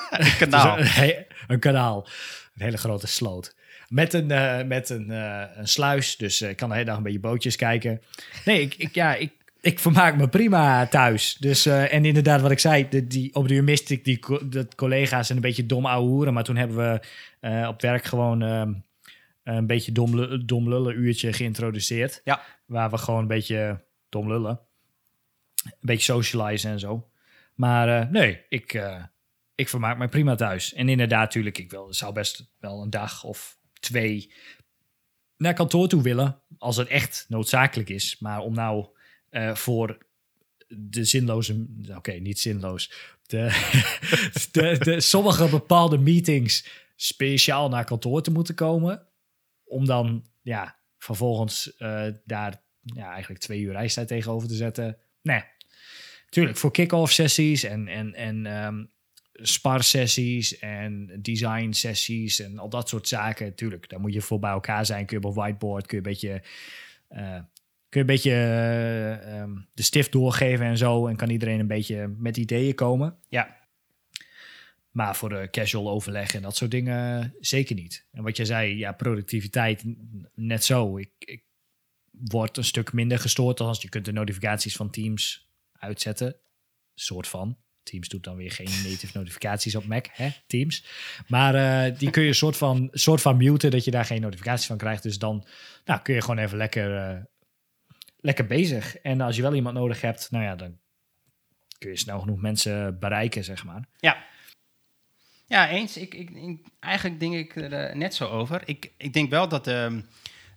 Een 0.09 0.37
kanaal. 0.49 0.77
Dus 0.77 0.97
een, 0.97 1.25
een 1.47 1.59
kanaal. 1.59 2.07
Een 2.53 2.61
hele 2.63 2.77
grote 2.77 3.07
sloot. 3.07 3.55
Met 3.87 4.13
een, 4.13 4.31
eh, 4.31 4.63
met 4.65 4.89
een, 4.89 5.11
eh, 5.11 5.43
een 5.55 5.67
sluis. 5.67 6.17
Dus 6.17 6.41
eh, 6.41 6.49
ik 6.49 6.57
kan 6.57 6.69
de 6.69 6.75
hele 6.75 6.87
dag 6.87 6.97
een 6.97 7.03
beetje 7.03 7.19
bootjes 7.19 7.55
kijken. 7.55 8.01
Nee, 8.45 8.61
ik, 8.61 8.75
ik, 8.75 8.93
ja, 8.95 9.15
ik, 9.15 9.31
ik 9.63 9.79
vermaak 9.79 10.15
me 10.15 10.27
prima 10.27 10.87
thuis. 10.87 11.35
Dus, 11.39 11.65
eh, 11.65 11.93
en 11.93 12.05
inderdaad, 12.05 12.41
wat 12.41 12.51
ik 12.51 12.59
zei, 12.59 12.89
de, 12.89 13.07
die, 13.07 13.35
op 13.35 13.47
de 13.47 13.53
uur 13.53 13.63
miste 13.63 13.93
ik 13.93 14.03
die 14.03 14.19
de 14.49 14.67
collega's 14.75 15.29
en 15.29 15.35
een 15.35 15.41
beetje 15.41 15.65
dom 15.65 15.85
ouwe 15.85 16.09
hoeren. 16.09 16.33
Maar 16.33 16.43
toen 16.43 16.55
hebben 16.55 16.77
we 16.77 16.99
eh, 17.39 17.67
op 17.67 17.81
werk 17.81 18.03
gewoon 18.03 18.41
ehm, 18.41 18.73
een 19.43 19.67
beetje 19.67 19.91
dom, 19.91 20.45
dom 20.45 20.69
lullen 20.69 20.99
uurtje 20.99 21.33
geïntroduceerd. 21.33 22.21
Ja. 22.23 22.41
Waar 22.65 22.89
we 22.89 22.97
gewoon 22.97 23.21
een 23.21 23.27
beetje 23.27 23.83
dom 24.09 24.27
lullen. 24.27 24.59
Een 25.63 25.71
beetje 25.79 26.13
socializen 26.13 26.71
en 26.71 26.79
zo. 26.79 27.09
Maar 27.55 28.01
eh, 28.01 28.09
nee, 28.09 28.41
ik, 28.49 28.81
ik 29.55 29.69
vermaak 29.69 29.97
me 29.97 30.07
prima 30.07 30.35
thuis. 30.35 30.73
En 30.73 30.89
inderdaad, 30.89 31.21
natuurlijk, 31.21 31.57
ik 31.57 31.71
wil, 31.71 31.93
zou 31.93 32.13
best 32.13 32.51
wel 32.59 32.81
een 32.81 32.89
dag 32.89 33.23
of 33.23 33.57
twee 33.79 34.31
naar 35.37 35.53
kantoor 35.53 35.87
toe 35.87 36.01
willen. 36.01 36.39
Als 36.57 36.77
het 36.77 36.87
echt 36.87 37.25
noodzakelijk 37.29 37.89
is. 37.89 38.19
Maar 38.19 38.39
om 38.39 38.53
nou 38.53 38.91
eh, 39.33 39.55
voor 39.55 39.97
de 40.67 41.03
zinloze... 41.03 41.65
Oké, 41.95 42.11
niet 42.11 42.39
zinloos. 42.39 42.91
De, 43.25 43.39
de, 44.51 44.77
de, 44.79 44.99
sommige 44.99 45.49
bepaalde 45.49 45.97
meetings 45.97 46.67
speciaal 46.95 47.69
naar 47.69 47.85
kantoor 47.85 48.21
te 48.21 48.31
moeten 48.31 48.55
komen. 48.55 49.07
Om 49.63 49.85
dan 49.85 50.25
ja, 50.41 50.79
vervolgens 50.97 51.75
eh, 51.77 52.07
daar 52.25 52.61
ja, 52.81 53.11
eigenlijk 53.11 53.41
twee 53.41 53.61
uur 53.61 53.71
reistijd 53.71 54.07
tegenover 54.07 54.47
te 54.47 54.55
zetten. 54.55 54.97
Nee, 55.21 55.43
tuurlijk, 56.29 56.57
voor 56.57 56.71
kick-off 56.71 57.11
sessies 57.11 57.63
en, 57.63 57.87
en, 57.87 58.13
en 58.13 58.45
ehm 58.45 58.83
spar 59.33 59.83
sessies 59.83 60.59
en 60.59 61.19
design 61.21 61.71
sessies 61.71 62.39
en 62.39 62.59
al 62.59 62.69
dat 62.69 62.89
soort 62.89 63.07
zaken. 63.07 63.55
Tuurlijk, 63.55 63.89
daar 63.89 63.99
moet 63.99 64.13
je 64.13 64.21
voor 64.21 64.39
bij 64.39 64.51
elkaar 64.51 64.85
zijn. 64.85 65.05
Kun 65.05 65.19
je 65.19 65.23
op 65.23 65.29
een 65.29 65.41
whiteboard, 65.41 65.85
kun 65.85 65.97
je 65.97 66.03
een 66.03 66.11
beetje, 66.11 66.41
eh, 67.07 67.39
kun 67.93 68.05
je 68.05 68.07
een 68.07 68.15
beetje 68.15 68.31
eh, 68.31 69.39
ehm, 69.39 69.51
de 69.73 69.83
stift 69.83 70.11
doorgeven 70.11 70.65
en 70.65 70.77
zo. 70.77 71.07
En 71.07 71.15
kan 71.15 71.29
iedereen 71.29 71.59
een 71.59 71.67
beetje 71.67 72.07
met 72.07 72.37
ideeën 72.37 72.75
komen. 72.75 73.17
Ja. 73.29 73.57
Maar 74.89 75.15
voor 75.15 75.29
de 75.29 75.47
casual 75.51 75.89
overleg 75.89 76.35
en 76.35 76.41
dat 76.41 76.55
soort 76.55 76.71
dingen 76.71 77.33
zeker 77.39 77.75
niet. 77.75 78.07
En 78.11 78.23
wat 78.23 78.37
je 78.37 78.45
zei, 78.45 78.77
ja, 78.77 78.91
productiviteit 78.91 79.83
net 80.35 80.63
zo. 80.63 80.97
Ik, 80.97 81.11
ik 81.17 81.43
word 82.11 82.57
een 82.57 82.63
stuk 82.63 82.93
minder 82.93 83.19
gestoord 83.19 83.59
als 83.59 83.81
je 83.81 83.89
kunt 83.89 84.05
de 84.05 84.11
notificaties 84.11 84.75
van 84.75 84.89
Teams 84.89 85.49
uitzetten. 85.71 86.35
Soort 86.93 87.27
van. 87.27 87.57
Teams 87.83 88.07
doet 88.07 88.23
dan 88.23 88.35
weer 88.35 88.51
geen 88.51 88.65
native 88.89 89.17
notificaties 89.17 89.75
op 89.75 89.85
Mac, 89.85 90.05
hè, 90.11 90.29
Teams. 90.47 90.85
Maar 91.27 91.55
eh, 91.55 91.97
die 91.97 92.09
kun 92.09 92.23
je 92.23 92.33
soort 92.33 92.57
van, 92.57 92.89
soort 92.91 93.21
van 93.21 93.37
muten, 93.37 93.71
dat 93.71 93.85
je 93.85 93.91
daar 93.91 94.05
geen 94.05 94.21
notificaties 94.21 94.67
van 94.67 94.77
krijgt. 94.77 95.03
Dus 95.03 95.19
dan 95.19 95.45
nou, 95.85 96.01
kun 96.01 96.13
je 96.13 96.21
gewoon 96.21 96.37
even 96.37 96.57
lekker, 96.57 96.97
eh, 96.97 97.17
lekker 98.23 98.45
bezig. 98.45 98.97
En 98.97 99.21
als 99.21 99.35
je 99.35 99.41
wel 99.41 99.55
iemand 99.55 99.75
nodig 99.75 100.01
hebt, 100.01 100.31
nou 100.31 100.43
ja, 100.43 100.55
dan 100.55 100.77
kun 101.77 101.89
je 101.89 101.97
snel 101.97 102.19
genoeg 102.19 102.41
mensen 102.41 102.99
bereiken, 102.99 103.43
zeg 103.43 103.63
maar. 103.63 103.87
Ja. 103.99 104.23
Ja, 105.47 105.69
eens. 105.69 105.97
Ik, 105.97 106.13
ik, 106.13 106.29
ik- 106.29 106.65
eigenlijk 106.79 107.19
denk 107.19 107.33
ik 107.33 107.55
er 107.55 107.73
eh, 107.73 107.95
net 107.95 108.15
zo 108.15 108.27
over. 108.27 108.61
Ik, 108.65 108.91
ik 108.97 109.13
denk 109.13 109.29
wel 109.29 109.47
dat, 109.47 109.67
ehm, 109.67 110.01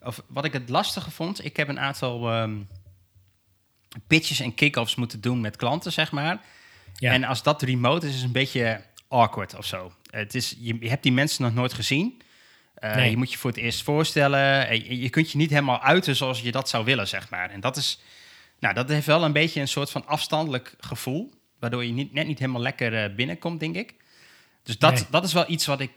of 0.01 0.23
wat 0.29 0.45
ik 0.45 0.53
het 0.53 0.69
lastige 0.69 1.11
vond, 1.11 1.45
ik 1.45 1.57
heb 1.57 1.69
een 1.69 1.79
aantal 1.81 2.31
ehm, 2.31 2.63
pitches 4.07 4.41
en 4.41 4.55
kick-offs 4.55 4.95
moeten 4.95 5.21
doen 5.21 5.41
met 5.41 5.57
klanten, 5.57 5.93
zeg 5.93 6.13
maar. 6.13 6.41
Ja. 6.95 7.13
En 7.13 7.25
als 7.25 7.43
dat 7.43 7.63
remote 7.63 8.07
is, 8.07 8.13
is 8.13 8.17
het 8.19 8.27
een 8.27 8.33
beetje 8.33 8.83
awkward 9.09 9.55
of 9.55 9.65
zo. 9.67 9.93
Het 10.11 10.35
is, 10.35 10.57
je, 10.59 10.77
je 10.81 10.89
hebt 10.89 11.03
die 11.03 11.13
mensen 11.13 11.43
nog 11.43 11.55
nooit 11.55 11.73
gezien. 11.73 12.21
Eh, 12.77 12.95
Nee. 12.97 13.11
Je 13.11 13.17
moet 13.17 13.33
je 13.33 13.39
voor 13.39 13.51
het 13.51 13.59
eerst 13.59 13.83
voorstellen. 13.83 14.69
En 14.69 14.85
Je, 14.85 15.01
je 15.01 15.11
kunt 15.11 15.31
je 15.31 15.39
niet 15.39 15.51
helemaal 15.51 15.83
uiten 15.83 16.17
zoals 16.17 16.41
je 16.41 16.53
dat 16.53 16.69
zou 16.69 16.85
willen, 16.85 17.09
zeg 17.09 17.31
maar. 17.31 17.51
En 17.51 17.61
dat 17.61 17.77
is, 17.77 18.01
nou, 18.59 18.75
dat 18.75 18.89
heeft 18.89 19.07
wel 19.07 19.25
een 19.25 19.33
beetje 19.33 19.61
een 19.61 19.69
soort 19.69 19.91
van 19.91 20.07
afstandelijk 20.07 20.75
gevoel. 20.81 21.35
Waardoor 21.59 21.85
je 21.85 21.93
niet, 21.93 22.13
net 22.13 22.27
niet 22.27 22.39
helemaal 22.39 22.63
lekker 22.63 23.05
eh, 23.05 23.15
binnenkomt, 23.15 23.61
denk 23.61 23.77
ik. 23.77 23.95
Dus 24.63 24.79
dat, 24.79 24.93
Nee. 24.93 25.05
dat 25.11 25.25
is 25.25 25.33
wel 25.33 25.45
iets 25.51 25.67
wat 25.67 25.81
ik 25.81 25.91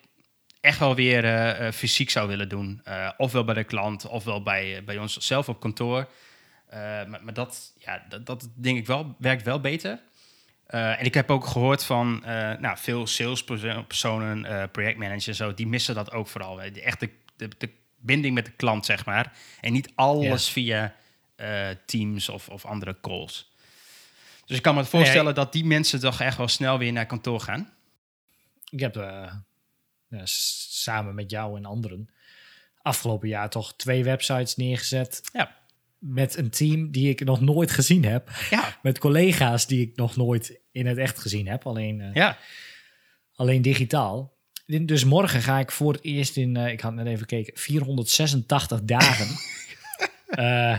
echt 0.62 0.80
wel 0.80 0.96
weer 0.96 1.24
eh, 1.24 1.68
eh, 1.68 1.74
fysiek 1.74 2.10
zou 2.10 2.28
willen 2.28 2.50
doen. 2.50 2.82
Eh, 2.84 3.10
ofwel 3.18 3.44
bij 3.44 3.54
de 3.56 3.63
klant, 3.63 4.08
ofwel 4.08 4.44
bij, 4.44 4.78
eh, 4.78 4.84
bij 4.84 4.98
ons 4.98 5.18
zelf 5.18 5.50
op 5.50 5.60
kantoor. 5.60 6.08
Eh, 6.70 6.80
maar, 6.80 7.20
maar 7.24 7.34
dat, 7.34 7.74
ja, 7.78 8.06
dat, 8.10 8.26
dat 8.26 8.50
denk 8.56 8.78
ik 8.78 8.86
wel, 8.88 9.15
werkt 9.20 9.44
wel 9.44 9.60
beter. 9.60 10.00
Eh, 10.69 10.99
en 10.99 11.05
ik 11.05 11.13
heb 11.13 11.32
ook 11.32 11.45
gehoord 11.45 11.84
van 11.84 12.25
eh, 12.25 12.51
nou, 12.60 12.77
veel 12.77 13.08
salespersonen, 13.08 14.45
eh 14.45 14.63
projectmanagers 14.71 15.27
en 15.27 15.36
zo, 15.36 15.53
die 15.53 15.67
missen 15.67 15.95
dat 15.95 16.12
ook 16.12 16.27
vooral. 16.27 16.62
echt 16.62 16.99
de, 16.99 17.10
de, 17.36 17.49
de 17.58 17.69
binding 17.97 18.34
met 18.34 18.45
de 18.45 18.51
klant, 18.51 18.86
zeg 18.86 19.05
maar. 19.05 19.34
En 19.62 19.73
niet 19.73 19.91
alles 19.95 20.49
via 20.49 20.95
Teams 21.86 22.29
of, 22.29 22.49
of 22.49 22.65
andere 22.65 22.97
calls. 23.01 23.53
Dus 24.45 24.58
ik 24.58 24.63
kan 24.63 24.75
me 24.75 24.86
voorstellen 24.86 25.36
dat 25.36 25.53
die 25.53 25.65
mensen 25.65 25.99
toch 25.99 26.21
echt 26.21 26.38
wel 26.38 26.47
snel 26.47 26.77
weer 26.77 26.91
naar 26.91 27.05
kantoor 27.05 27.39
gaan. 27.39 27.73
Ik 28.69 28.79
heb 28.79 28.95
ja, 28.95 30.21
samen 30.25 31.15
met 31.15 31.32
jou 31.32 31.58
en 31.58 31.65
anderen 31.65 32.10
afgelopen 32.82 33.27
jaar 33.27 33.49
toch 33.49 33.73
twee 33.75 34.03
websites 34.03 34.55
neergezet. 34.55 35.21
Ja. 35.34 35.58
Met 35.99 36.38
een 36.38 36.49
team 36.49 36.91
die 36.91 37.09
ik 37.09 37.23
nog 37.23 37.41
nooit 37.41 37.71
gezien 37.71 38.05
heb. 38.05 38.29
Ja, 38.49 38.77
Met 38.81 38.99
collega's 38.99 39.67
die 39.67 39.88
ik 39.88 39.95
nog 39.95 40.15
nooit 40.15 40.59
in 40.71 40.85
het 40.85 40.97
echt 40.97 41.19
gezien 41.19 41.47
heb. 41.47 41.65
Alleen, 41.65 42.01
eh, 42.01 42.13
ja. 42.13 42.38
alleen 43.33 43.62
digitaal. 43.62 44.38
Dus 44.65 45.03
morgen 45.03 45.41
ga 45.41 45.59
ik 45.59 45.71
voor 45.71 45.93
het 45.93 46.03
eerst 46.03 46.38
in, 46.38 46.57
eh, 46.57 46.71
ik 46.71 46.81
had 46.81 46.93
net 46.93 47.05
even 47.05 47.19
gekeken, 47.19 47.57
486 47.57 48.83
dagen 48.83 49.27
eh, 50.27 50.77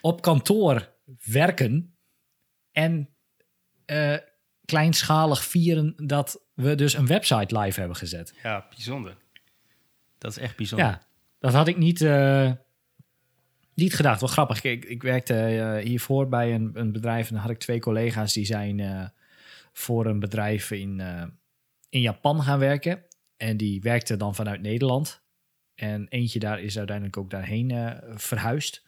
op 0.00 0.22
kantoor 0.22 0.92
werken. 1.24 1.96
En 2.72 3.06
kleinschalig 4.64 5.44
vieren 5.44 5.94
dat 5.96 6.44
we 6.54 6.74
dus 6.74 6.94
een 6.94 7.06
website 7.06 7.58
live 7.58 7.78
hebben 7.78 7.96
gezet. 7.96 8.34
ja, 8.42 8.66
bijzonder. 8.68 9.16
Dat 10.18 10.30
is 10.30 10.38
echt 10.38 10.56
bijzonder. 10.56 10.86
Ja, 10.86 11.02
dat 11.38 11.52
had 11.52 11.68
ik 11.68 11.76
niet, 11.76 12.00
niet 13.74 13.94
gedacht. 13.94 14.20
Wel 14.20 14.28
grappig. 14.28 14.62
Ik, 14.62 14.84
ik 14.84 15.02
werkte 15.02 15.34
eh, 15.34 15.84
hiervoor 15.84 16.28
bij 16.28 16.54
een, 16.54 16.70
een 16.74 16.92
bedrijf 16.92 17.28
en 17.28 17.34
dan 17.34 17.42
had 17.42 17.50
ik 17.50 17.58
twee 17.58 17.80
collega's 17.80 18.32
die 18.32 18.44
zijn 18.44 18.80
eh, 18.80 19.04
voor 19.72 20.06
een 20.06 20.20
bedrijf 20.20 20.70
in, 20.70 21.00
eh, 21.00 21.24
in 21.88 22.00
Japan 22.00 22.42
gaan 22.42 22.58
werken. 22.58 23.02
En 23.36 23.56
die 23.56 23.80
werkte 23.80 24.16
dan 24.16 24.34
vanuit 24.34 24.62
Nederland. 24.62 25.22
En 25.74 26.06
eentje 26.08 26.38
daar 26.38 26.60
is 26.60 26.78
uiteindelijk 26.78 27.16
ook 27.16 27.30
daarheen 27.30 27.98
verhuisd. 28.14 28.82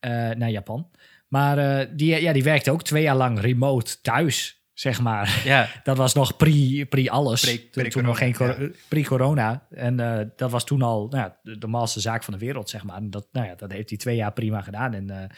naar 0.00 0.50
Japan. 0.50 0.90
Maar 1.28 1.88
die, 1.96 2.20
ja, 2.20 2.32
die 2.32 2.42
werkte 2.42 2.70
ook 2.70 2.82
twee 2.82 3.02
jaar 3.02 3.16
lang 3.16 3.40
remote 3.40 4.00
thuis, 4.00 4.61
zeg 4.74 5.00
maar. 5.00 5.42
Ja, 5.44 5.68
Dat 5.84 5.96
was 5.96 6.14
nog 6.14 6.36
pre, 6.36 6.86
pre 6.88 7.10
alles. 7.10 7.68
Pre- 7.70 7.88
toen, 7.88 8.04
nog 8.04 8.18
geen 8.18 8.34
ja. 8.38 8.68
pre-corona. 8.88 9.66
En 9.70 10.00
eh, 10.00 10.26
dat 10.36 10.50
was 10.50 10.64
toen 10.64 10.82
al 10.82 11.08
nou 11.08 11.22
ja, 11.22 11.38
de 11.42 11.56
normaalste 11.58 12.00
zaak 12.00 12.22
van 12.22 12.32
de 12.32 12.38
wereld, 12.38 12.70
zeg 12.70 12.84
maar. 12.84 12.96
En 12.96 13.10
dat, 13.10 13.26
nou 13.32 13.46
ja, 13.46 13.54
dat 13.54 13.72
heeft 13.72 13.88
hij 13.88 13.98
twee 13.98 14.16
jaar 14.16 14.32
prima 14.32 14.60
gedaan. 14.60 14.94
En 14.94 15.10
eh, 15.10 15.28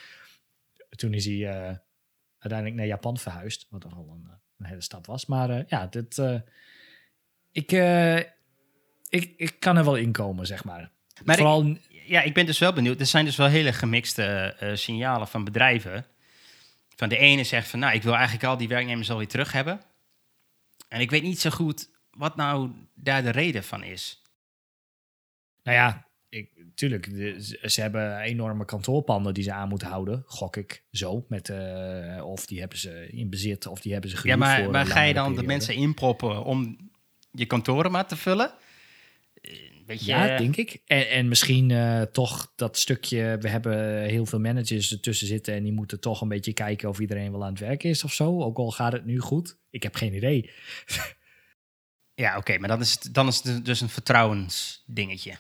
toen 0.89 1.15
is 1.15 1.25
hij 1.25 1.35
eh, 1.35 1.77
uiteindelijk 2.39 2.75
naar 2.75 2.87
Japan 2.87 3.19
verhuisd. 3.19 3.67
Wat 3.71 3.81
toch 3.81 3.97
al 3.97 4.09
een, 4.11 4.31
een 4.59 4.67
hele 4.67 4.81
stap 4.81 5.07
was. 5.07 5.27
Maar 5.27 5.65
ja, 5.67 5.87
dit, 5.87 6.19
ik, 7.53 7.73
ik, 9.09 9.35
ik 9.37 9.57
kan 9.59 9.77
er 9.77 9.85
wel 9.85 9.97
inkomen, 9.97 10.47
zeg 10.47 10.65
maar. 10.65 10.91
Maar 11.25 11.37
Vooral, 11.37 11.77
ja, 11.89 12.23
ik 12.23 12.35
ben 12.35 12.47
dus 12.47 12.59
wel 12.59 12.73
benieuwd. 12.73 13.01
Er 13.01 13.07
zijn 13.07 13.25
dus 13.25 13.37
wel 13.37 13.47
hele 13.47 13.73
gemixte 13.73 14.57
signalen 14.75 15.29
van 15.29 15.45
bedrijven. 15.45 16.07
Van 16.97 17.09
de 17.09 17.17
ene 17.17 17.45
zegt 17.45 17.69
van, 17.69 17.79
nou, 17.79 17.95
ik 17.95 18.03
wil 18.03 18.15
eigenlijk 18.15 18.45
al 18.45 18.57
die 18.57 18.69
werknemers 18.69 19.11
alweer 19.11 19.29
terug 19.29 19.53
hebben. 19.53 19.81
En 20.89 21.01
ik 21.01 21.11
weet 21.11 21.23
niet 21.23 21.41
zo 21.41 21.51
goed 21.51 21.91
wat 22.11 22.37
nou 22.37 22.71
daar 22.95 23.23
de 23.23 23.31
reden 23.31 23.65
van 23.65 23.83
is. 23.83 24.23
nou 25.63 25.77
ja, 25.77 26.09
ik, 26.29 26.65
tuurlijk, 26.75 27.05
ze, 27.63 27.81
hebben 27.81 28.21
enorme 28.21 28.65
kantoorpanden 28.65 29.35
die 29.35 29.45
ze 29.45 29.53
aan 29.53 29.69
moeten 29.69 29.89
houden, 29.89 30.23
gok 30.27 30.57
ik 30.57 30.85
zo. 30.91 31.25
Met, 31.29 31.49
eh, 31.49 32.25
of 32.25 32.47
die 32.47 32.61
hebben 32.61 32.79
ze 32.79 33.09
in 33.11 33.31
bezit, 33.31 33.67
of 33.67 33.81
die 33.81 33.93
hebben 33.93 34.11
ze 34.11 34.17
Ja, 34.17 34.23
gehuurd 34.23 34.39
maar, 34.39 34.63
voor 34.63 34.73
maar 34.73 34.87
ga 34.87 35.03
je 35.03 35.15
dan 35.15 35.35
de 35.35 35.43
mensen 35.43 35.75
inproppen 35.75 36.45
om 36.45 36.91
je 37.31 37.47
kantoren 37.47 37.91
maar 37.91 38.07
te 38.07 38.17
vullen? 38.17 38.55
Ja, 39.87 40.37
denk 40.37 40.57
ik. 40.57 40.83
En, 40.87 41.11
en 41.11 41.29
misschien 41.29 41.71
eh, 41.71 42.03
toch 42.03 42.53
dat 42.57 42.79
stukje, 42.79 43.37
we 43.41 43.49
hebben 43.49 44.03
heel 44.03 44.27
veel 44.27 44.41
managers 44.41 44.93
ertussen 44.93 45.27
zitten 45.27 45.55
en 45.55 45.63
die 45.63 45.73
moeten 45.73 46.01
toch 46.01 46.21
een 46.21 46.29
beetje 46.29 46.53
kijken 46.53 46.89
of 46.89 46.99
iedereen 46.99 47.33
wel 47.33 47.45
aan 47.45 47.51
het 47.51 47.61
werk 47.61 47.83
is 47.83 48.05
of 48.05 48.13
zo. 48.13 48.43
Ook 48.43 48.59
al 48.59 48.71
gaat 48.71 48.93
het 48.93 49.05
nu 49.05 49.21
goed. 49.21 49.59
Ik 49.71 49.83
heb 49.83 49.95
geen 49.95 50.15
idee. 50.15 50.51
Ja, 52.17 52.37
oké, 52.37 52.59
maar 52.59 52.69
dan 52.69 52.81
is, 52.81 52.93
het, 52.93 53.15
dan 53.15 53.27
is 53.27 53.43
het 53.43 53.65
dus 53.65 53.81
een 53.81 53.89
vertrouwensdingetje. 53.89 55.37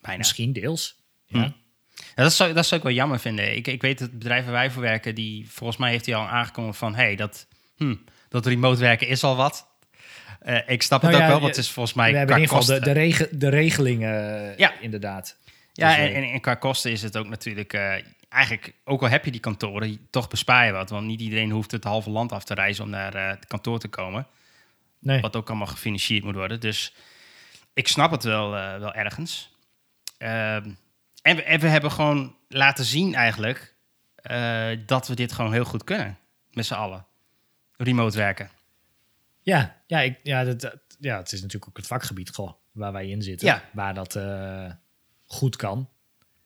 Bijna. 0.00 0.18
Misschien 0.18 0.52
deels. 0.52 0.96
Ja. 1.26 1.44
Hm. 1.44 1.50
Ja, 2.14 2.22
dat, 2.22 2.32
zou, 2.32 2.52
dat 2.52 2.66
zou 2.66 2.80
ik 2.80 2.86
wel 2.86 2.96
jammer 2.96 3.20
vinden. 3.20 3.56
Ik, 3.56 3.66
ik 3.66 3.82
weet 3.82 3.98
dat 3.98 4.08
het 4.08 4.18
bedrijf 4.18 4.44
waar 4.44 4.52
wij 4.52 4.70
voor 4.70 4.82
werken, 4.82 5.14
die, 5.14 5.50
volgens 5.50 5.78
mij 5.78 5.90
heeft 5.90 6.06
hij 6.06 6.14
al 6.14 6.26
aangekondigd 6.26 6.78
van, 6.78 6.94
hey, 6.94 7.16
dat, 7.16 7.46
hm, 7.76 7.96
dat 8.28 8.46
remote 8.46 8.80
werken 8.80 9.08
is 9.08 9.24
al 9.24 9.36
wat. 9.36 9.71
Eh, 10.44 10.58
ik 10.66 10.82
snap 10.82 11.02
Nou 11.02 11.14
het 11.14 11.22
ook 11.22 11.28
ja, 11.28 11.32
wel, 11.32 11.42
want 11.42 11.56
het 11.56 11.64
is 11.64 11.70
volgens 11.70 11.94
mij 11.94 12.10
We 12.10 12.18
hebben 12.18 12.36
in 12.36 12.46
qua 12.46 12.56
ieder 12.58 12.76
geval 12.76 12.94
de, 12.94 13.28
de, 13.28 13.36
de 13.38 13.48
regelingen, 13.48 14.50
eh, 14.50 14.56
Ja. 14.56 14.72
inderdaad. 14.80 15.36
Ja, 15.72 15.88
Dus, 15.88 15.96
en, 15.96 16.22
eh, 16.22 16.32
en, 16.32 16.40
qua 16.40 16.54
kosten 16.54 16.90
is 16.90 17.02
het 17.02 17.16
ook 17.16 17.26
natuurlijk... 17.26 17.74
eigenlijk, 18.28 18.74
ook 18.84 19.02
al 19.02 19.08
heb 19.08 19.24
je 19.24 19.30
die 19.30 19.40
kantoren, 19.40 20.06
toch 20.10 20.28
bespaar 20.28 20.66
je 20.66 20.72
wat. 20.72 20.90
Want 20.90 21.06
niet 21.06 21.20
iedereen 21.20 21.50
hoeft 21.50 21.70
het 21.70 21.84
halve 21.84 22.10
land 22.10 22.32
af 22.32 22.44
te 22.44 22.54
reizen 22.54 22.84
om 22.84 22.90
naar 22.90 23.28
het 23.28 23.46
kantoor 23.46 23.78
te 23.78 23.88
komen. 23.88 24.26
Nee. 24.98 25.20
Wat 25.20 25.36
ook 25.36 25.48
allemaal 25.48 25.66
gefinancierd 25.66 26.24
moet 26.24 26.34
worden. 26.34 26.60
Dus 26.60 26.94
ik 27.72 27.88
snap 27.88 28.10
het 28.10 28.24
wel, 28.24 28.50
wel 28.50 28.94
ergens. 28.94 29.56
Ehm, 30.18 30.70
en, 31.22 31.36
we, 31.36 31.42
en 31.42 31.60
we 31.60 31.68
hebben 31.68 31.90
gewoon 31.90 32.34
laten 32.48 32.84
zien 32.84 33.14
eigenlijk... 33.14 33.74
dat 34.86 35.08
we 35.08 35.14
dit 35.14 35.32
gewoon 35.32 35.52
heel 35.52 35.64
goed 35.64 35.84
kunnen. 35.84 36.18
Met 36.52 36.66
z'n 36.66 36.74
allen. 36.74 37.06
Remote 37.76 38.16
werken. 38.16 38.50
Ja, 39.42 39.82
ja, 39.86 40.00
ik, 40.00 40.18
ja, 40.22 40.44
dat, 40.44 40.60
dat- 40.60 40.80
ja, 41.00 41.18
het 41.18 41.32
is 41.32 41.40
natuurlijk 41.40 41.68
ook 41.68 41.76
het 41.76 41.86
vakgebied 41.86 42.30
goh, 42.30 42.52
waar 42.72 42.92
wij 42.92 43.08
in 43.08 43.22
zitten. 43.22 43.46
Ja. 43.46 43.64
Waar 43.72 43.94
dat 43.94 44.16
eh, 44.16 44.70
goed 45.24 45.56
kan. 45.56 45.88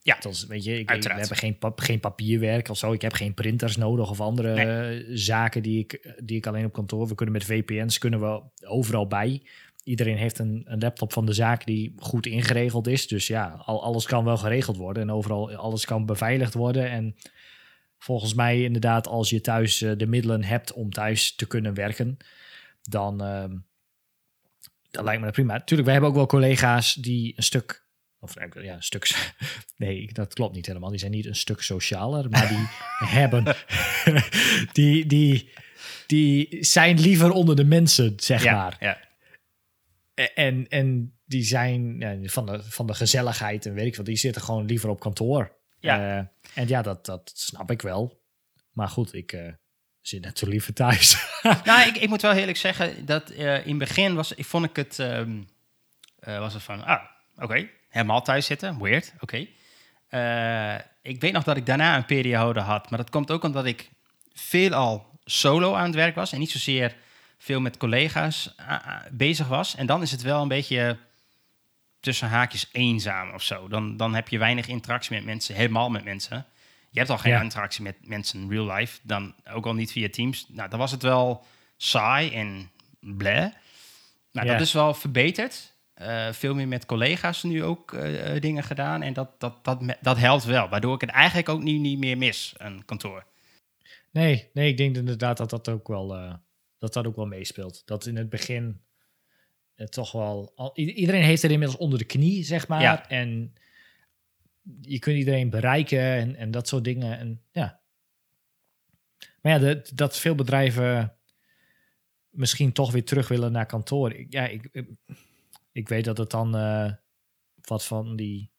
Ja, 0.02 0.14
Althans, 0.14 0.46
weet 0.46 0.64
je, 0.64 0.78
ik, 0.78 0.88
we 0.90 1.08
hebben 1.08 1.36
geen, 1.36 1.58
pap- 1.58 1.80
geen 1.80 2.00
papierwerk 2.00 2.68
of 2.68 2.78
zo. 2.78 2.92
Ik 2.92 3.02
heb 3.02 3.12
geen 3.12 3.34
printers 3.34 3.76
nodig 3.76 4.10
of 4.10 4.20
andere 4.20 4.54
Nee. 4.54 4.98
eh, 5.04 5.10
zaken 5.14 5.62
die 5.62 5.78
ik, 5.78 6.14
die 6.24 6.36
ik 6.36 6.46
alleen 6.46 6.64
op 6.64 6.72
kantoor. 6.72 7.08
We 7.08 7.14
kunnen 7.14 7.34
met 7.34 7.44
VPN's 7.44 7.98
kunnen 7.98 8.20
we 8.20 8.42
overal 8.66 9.06
bij. 9.06 9.42
Iedereen 9.84 10.16
heeft 10.16 10.38
een, 10.38 10.62
een 10.66 10.78
laptop 10.78 11.12
van 11.12 11.26
de 11.26 11.32
zaak 11.32 11.66
die 11.66 11.94
goed 11.98 12.26
ingeregeld 12.26 12.86
is. 12.86 13.08
Dus 13.08 13.26
ja, 13.26 13.48
al, 13.64 13.82
alles 13.82 14.06
kan 14.06 14.24
wel 14.24 14.36
geregeld 14.36 14.76
worden. 14.76 15.02
En 15.02 15.10
overal 15.10 15.54
alles 15.54 15.84
kan 15.84 16.06
beveiligd 16.06 16.54
worden. 16.54 16.90
En 16.90 17.16
volgens 17.98 18.34
mij 18.34 18.62
inderdaad, 18.62 19.06
als 19.06 19.30
je 19.30 19.40
thuis 19.40 19.82
eh, 19.82 19.92
de 19.96 20.06
middelen 20.06 20.44
hebt 20.44 20.72
om 20.72 20.90
thuis 20.90 21.34
te 21.34 21.46
kunnen 21.46 21.74
werken, 21.74 22.16
dan, 22.90 23.22
ehm, 23.22 23.56
dan 24.90 25.04
lijkt 25.04 25.18
me 25.18 25.26
dat 25.26 25.34
prima. 25.34 25.60
Tuurlijk, 25.60 25.84
wij 25.84 25.92
hebben 25.92 26.10
ook 26.10 26.16
wel 26.16 26.26
collega's 26.26 26.94
die 26.94 27.32
een 27.36 27.42
stuk, 27.42 27.86
of 28.18 28.36
eh, 28.36 28.64
ja, 28.64 28.74
een 28.74 28.82
stuk, 28.82 29.34
nee, 29.76 30.12
dat 30.12 30.34
klopt 30.34 30.54
niet 30.54 30.66
helemaal. 30.66 30.90
Die 30.90 30.98
zijn 30.98 31.10
niet 31.10 31.26
een 31.26 31.36
stuk 31.36 31.62
socialer, 31.62 32.30
maar 32.30 32.48
die 32.48 32.66
hebben, 33.20 33.54
die, 34.72 35.06
die, 35.06 35.52
die 36.06 36.64
zijn 36.64 37.00
liever 37.00 37.30
onder 37.30 37.56
de 37.56 37.64
mensen, 37.64 38.12
zeg 38.16 38.42
ja, 38.42 38.52
maar. 38.52 38.76
ja. 38.80 39.04
En, 40.34 40.68
en 40.68 41.16
die 41.24 41.42
zijn 41.42 42.04
van, 42.30 42.46
de, 42.46 42.62
van 42.62 42.86
de 42.86 42.94
gezelligheid 42.94 43.66
en 43.66 43.74
weet 43.74 43.86
ik 43.86 43.96
wat, 43.96 44.06
die 44.06 44.16
zitten 44.16 44.42
gewoon 44.42 44.64
liever 44.64 44.88
op 44.88 45.00
kantoor. 45.00 45.56
Ja. 45.80 46.18
Eh, 46.18 46.24
en 46.54 46.68
ja, 46.68 46.82
dat, 46.82 47.06
dat 47.06 47.32
snap 47.34 47.70
ik 47.70 47.82
wel. 47.82 48.20
Maar 48.72 48.88
goed, 48.88 49.14
ik 49.14 49.32
eh, 49.32 49.52
zit 50.08 50.38
zo 50.38 50.46
liever 50.46 50.72
thuis. 50.72 51.16
Nou, 51.64 51.88
ik, 51.88 51.96
ik 51.96 52.08
moet 52.08 52.22
wel 52.22 52.32
eerlijk 52.32 52.56
zeggen 52.56 53.06
dat 53.06 53.30
eh, 53.30 53.66
in 53.66 53.68
het 53.68 53.78
begin 53.78 54.14
was, 54.14 54.32
ik 54.32 54.44
vond 54.44 54.64
ik 54.64 54.76
het, 54.76 54.98
ehm, 54.98 55.42
eh, 56.18 56.38
was 56.38 56.54
het 56.54 56.62
van, 56.62 56.84
ah, 56.84 57.02
oké, 57.36 57.68
helemaal 57.88 58.22
thuis 58.22 58.46
zitten, 58.46 58.78
weird, 58.78 59.12
oké. 59.20 59.46
Eh, 60.08 60.74
ik 61.02 61.20
weet 61.20 61.32
nog 61.32 61.44
dat 61.44 61.56
ik 61.56 61.66
daarna 61.66 61.96
een 61.96 62.04
periode 62.04 62.60
had, 62.60 62.90
maar 62.90 62.98
dat 62.98 63.10
komt 63.10 63.30
ook 63.30 63.42
omdat 63.42 63.66
ik 63.66 63.90
veelal 64.32 65.18
solo 65.24 65.74
aan 65.74 65.84
het 65.86 65.94
werk 65.94 66.14
was 66.14 66.32
en 66.32 66.38
niet 66.38 66.50
zozeer 66.50 66.96
veel 67.38 67.60
met 67.60 67.76
collega's 67.76 68.54
bezig 69.10 69.48
was. 69.48 69.74
En 69.74 69.86
dan 69.86 70.02
is 70.02 70.10
het 70.10 70.22
wel 70.22 70.42
een 70.42 70.48
beetje 70.48 70.98
tussen 72.00 72.28
haakjes 72.28 72.68
eenzaam 72.72 73.34
of 73.34 73.42
zo. 73.42 73.68
Dan, 73.68 73.96
dan 73.96 74.14
heb 74.14 74.28
je 74.28 74.38
weinig 74.38 74.66
interactie 74.66 75.16
met 75.16 75.24
mensen, 75.24 75.54
helemaal 75.54 75.90
met 75.90 76.04
mensen. 76.04 76.46
Je 76.96 77.02
hebt 77.02 77.14
al 77.14 77.18
geen 77.24 77.32
Ja. 77.32 77.42
interactie 77.42 77.82
met 77.82 77.96
mensen 78.00 78.40
in 78.40 78.50
real 78.50 78.72
life, 78.72 79.00
dan 79.02 79.34
ook 79.52 79.66
al 79.66 79.74
niet 79.74 79.92
via 79.92 80.08
Teams. 80.08 80.46
Nou, 80.48 80.68
dan 80.70 80.78
was 80.78 80.90
het 80.90 81.02
wel 81.02 81.44
saai 81.76 82.30
en 82.30 82.70
bleh. 83.00 83.52
Nou, 84.32 84.46
Ja. 84.46 84.52
dat 84.52 84.60
is 84.60 84.72
wel 84.72 84.94
verbeterd. 84.94 85.74
Eh, 85.94 86.32
veel 86.32 86.54
meer 86.54 86.68
met 86.68 86.86
collega's 86.86 87.42
nu 87.42 87.64
ook 87.64 87.92
eh, 87.92 88.34
eh, 88.34 88.40
dingen 88.40 88.62
gedaan. 88.62 89.02
En 89.02 89.12
dat, 89.12 89.40
dat, 89.40 89.64
dat, 89.64 89.96
dat 90.00 90.16
helpt 90.18 90.44
wel. 90.44 90.68
Waardoor 90.68 90.94
ik 90.94 91.00
het 91.00 91.10
eigenlijk 91.10 91.48
ook 91.48 91.62
nu 91.62 91.72
niet 91.78 91.98
meer 91.98 92.18
mis, 92.18 92.54
een 92.56 92.84
kantoor. 92.84 93.26
Nee, 94.10 94.50
nee, 94.52 94.68
ik 94.68 94.76
denk 94.76 94.96
inderdaad 94.96 95.36
dat 95.36 95.50
dat 95.50 95.68
ook 95.68 95.88
wel, 95.88 96.08
dat 96.78 96.92
dat 96.92 97.06
ook 97.06 97.16
wel 97.16 97.26
meespeelt. 97.26 97.82
Dat 97.86 98.06
in 98.06 98.16
het 98.16 98.28
begin 98.28 98.80
toch 99.88 100.12
wel... 100.12 100.52
Al, 100.54 100.70
iedereen 100.74 101.22
heeft 101.22 101.42
er 101.42 101.50
inmiddels 101.50 101.78
onder 101.80 101.98
de 101.98 102.04
knie, 102.04 102.44
zeg 102.44 102.68
maar. 102.68 102.80
Ja. 102.80 103.08
En 103.08 103.54
je 104.80 104.98
kunt 104.98 105.16
iedereen 105.18 105.50
bereiken 105.50 106.00
en, 106.00 106.36
en 106.36 106.50
dat 106.50 106.68
soort 106.68 106.84
dingen. 106.84 107.18
En, 107.18 107.42
ja. 107.52 107.80
Maar 109.42 109.52
ja, 109.52 109.58
de- 109.58 109.90
dat 109.94 110.18
veel 110.18 110.34
bedrijven 110.34 111.16
misschien 112.30 112.72
toch 112.72 112.92
weer 112.92 113.04
terug 113.04 113.28
willen 113.28 113.52
naar 113.52 113.66
kantoor. 113.66 114.12
Ik- 114.12 114.32
Ja, 114.32 114.46
ik, 114.46 114.68
ik, 115.72 115.88
weet 115.88 116.04
dat 116.04 116.18
het 116.18 116.30
dan 116.30 116.56
eh, 116.56 116.92
wat 117.60 117.84
van 117.84 118.16
die 118.16 118.50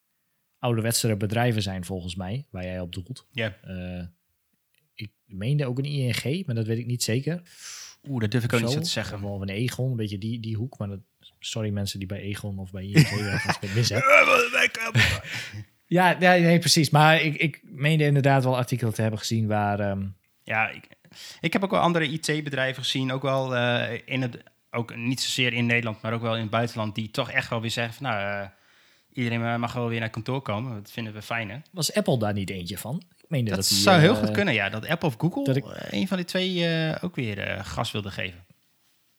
ouderwetsere 0.60 1.18
bedrijven 1.18 1.62
zijn, 1.62 1.86
volgens 1.86 2.16
mij, 2.16 2.46
waar 2.50 2.64
jij 2.64 2.80
op 2.80 2.94
doelt. 2.94 3.28
Ja. 3.32 3.58
Eh, 3.62 4.06
ik 4.94 5.12
meende 5.26 5.66
ook 5.66 5.78
een 5.78 5.86
ING, 5.86 6.46
maar 6.46 6.56
dat 6.56 6.66
weet 6.66 6.78
ik 6.78 6.86
niet 6.86 7.04
zeker. 7.04 7.42
Oeh, 8.10 8.22
dat 8.22 8.32
durf 8.32 8.44
ik 8.44 8.54
ook 8.54 8.60
niet 8.62 8.70
zo 8.70 8.76
te 8.76 8.82
Of 8.82 8.88
zeggen. 8.90 9.22
wel 9.22 9.42
een 9.42 9.50
Egon, 9.50 9.90
een 9.92 9.96
beetje 9.96 10.18
die, 10.18 10.40
die 10.40 10.56
hoek. 10.56 10.78
Maar 10.78 10.88
dat, 10.88 11.00
sorry 11.40 11.70
mensen 11.70 12.00
die 12.00 12.08
bij 12.08 12.20
Egon 12.22 12.60
of 12.60 12.72
bij 12.72 12.84
ING 12.84 13.10
werken 13.20 13.50
ik 13.50 13.58
het 13.62 13.76
mis 13.76 13.90
heb. 13.90 14.02
Ja, 15.88 16.10
ja, 16.20 16.32
nee, 16.36 16.60
precies. 16.60 16.90
Maar 16.90 17.22
ik, 17.22 17.36
ik 17.36 17.60
meende 17.64 18.04
inderdaad 18.06 18.44
wel 18.44 18.58
artikelen 18.58 18.94
te 18.94 19.02
hebben 19.02 19.20
gezien 19.20 19.48
waar... 19.48 19.80
ehm, 19.80 20.06
Ja, 20.44 20.70
ik, 20.70 20.88
ik 21.42 21.54
heb 21.54 21.64
ook 21.64 21.72
wel 21.72 21.80
andere 21.80 22.08
IT-bedrijven 22.08 22.84
gezien, 22.84 23.12
ook 23.12 23.22
wel 23.22 23.56
eh, 23.56 24.00
in 24.06 24.22
het, 24.22 24.38
ook 24.72 24.96
niet 24.96 25.22
zozeer 25.22 25.54
in 25.54 25.66
Nederland, 25.66 26.02
maar 26.02 26.14
ook 26.14 26.22
wel 26.22 26.36
in 26.36 26.42
het 26.42 26.50
buitenland, 26.50 26.96
die 26.96 27.12
toch 27.12 27.32
echt 27.32 27.50
wel 27.50 27.62
weer 27.62 27.72
zeggen 27.72 27.94
van, 27.94 28.06
nou, 28.06 28.22
eh, 28.44 28.48
iedereen 29.14 29.60
mag 29.60 29.74
wel 29.74 29.88
weer 29.90 30.00
naar 30.00 30.10
kantoor 30.10 30.42
komen. 30.42 30.74
Dat 30.74 30.92
vinden 30.92 31.14
we 31.14 31.22
fijn, 31.22 31.50
hè? 31.50 31.58
was 31.72 31.94
Apple 31.94 32.20
daar 32.20 32.34
niet 32.34 32.50
eentje 32.50 32.78
van? 32.78 33.04
Ik 33.18 33.26
meende 33.30 33.50
Dat, 33.50 33.60
dat, 33.60 33.70
die, 33.70 33.78
zou 33.78 34.00
heel 34.00 34.14
eh, 34.14 34.20
goed 34.20 34.32
kunnen, 34.32 34.54
ja. 34.54 34.70
Dat 34.70 34.88
Apple 34.88 35.08
of 35.08 35.16
Google 35.18 35.44
dat 35.44 35.56
ik- 35.56 35.66
een 35.92 36.08
van 36.08 36.18
die 36.18 36.26
twee 36.26 36.66
eh, 36.68 37.04
ook 37.04 37.16
weer 37.16 37.40
eh, 37.40 37.66
gas 37.66 37.92
wilde 37.92 38.12
geven. 38.12 38.46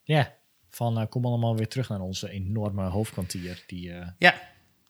Ja, 0.03 0.35
van 0.71 1.09
kom 1.09 1.25
allemaal 1.25 1.57
weer 1.57 1.69
terug 1.69 1.89
naar 1.89 2.01
onze 2.01 2.31
enorme 2.31 2.83
hoofdkwartier. 2.85 3.63
Die, 3.67 3.93
eh, 3.93 4.07
Ja, 4.19 4.35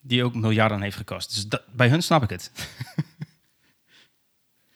die 0.01 0.25
ook 0.25 0.35
miljarden 0.35 0.83
heeft 0.83 0.97
gekost. 0.97 1.35
Dus 1.35 1.47
dat, 1.49 1.63
bij 1.73 1.89
hun 1.89 2.03
snap 2.03 2.23
ik 2.23 2.31
het. 2.31 2.53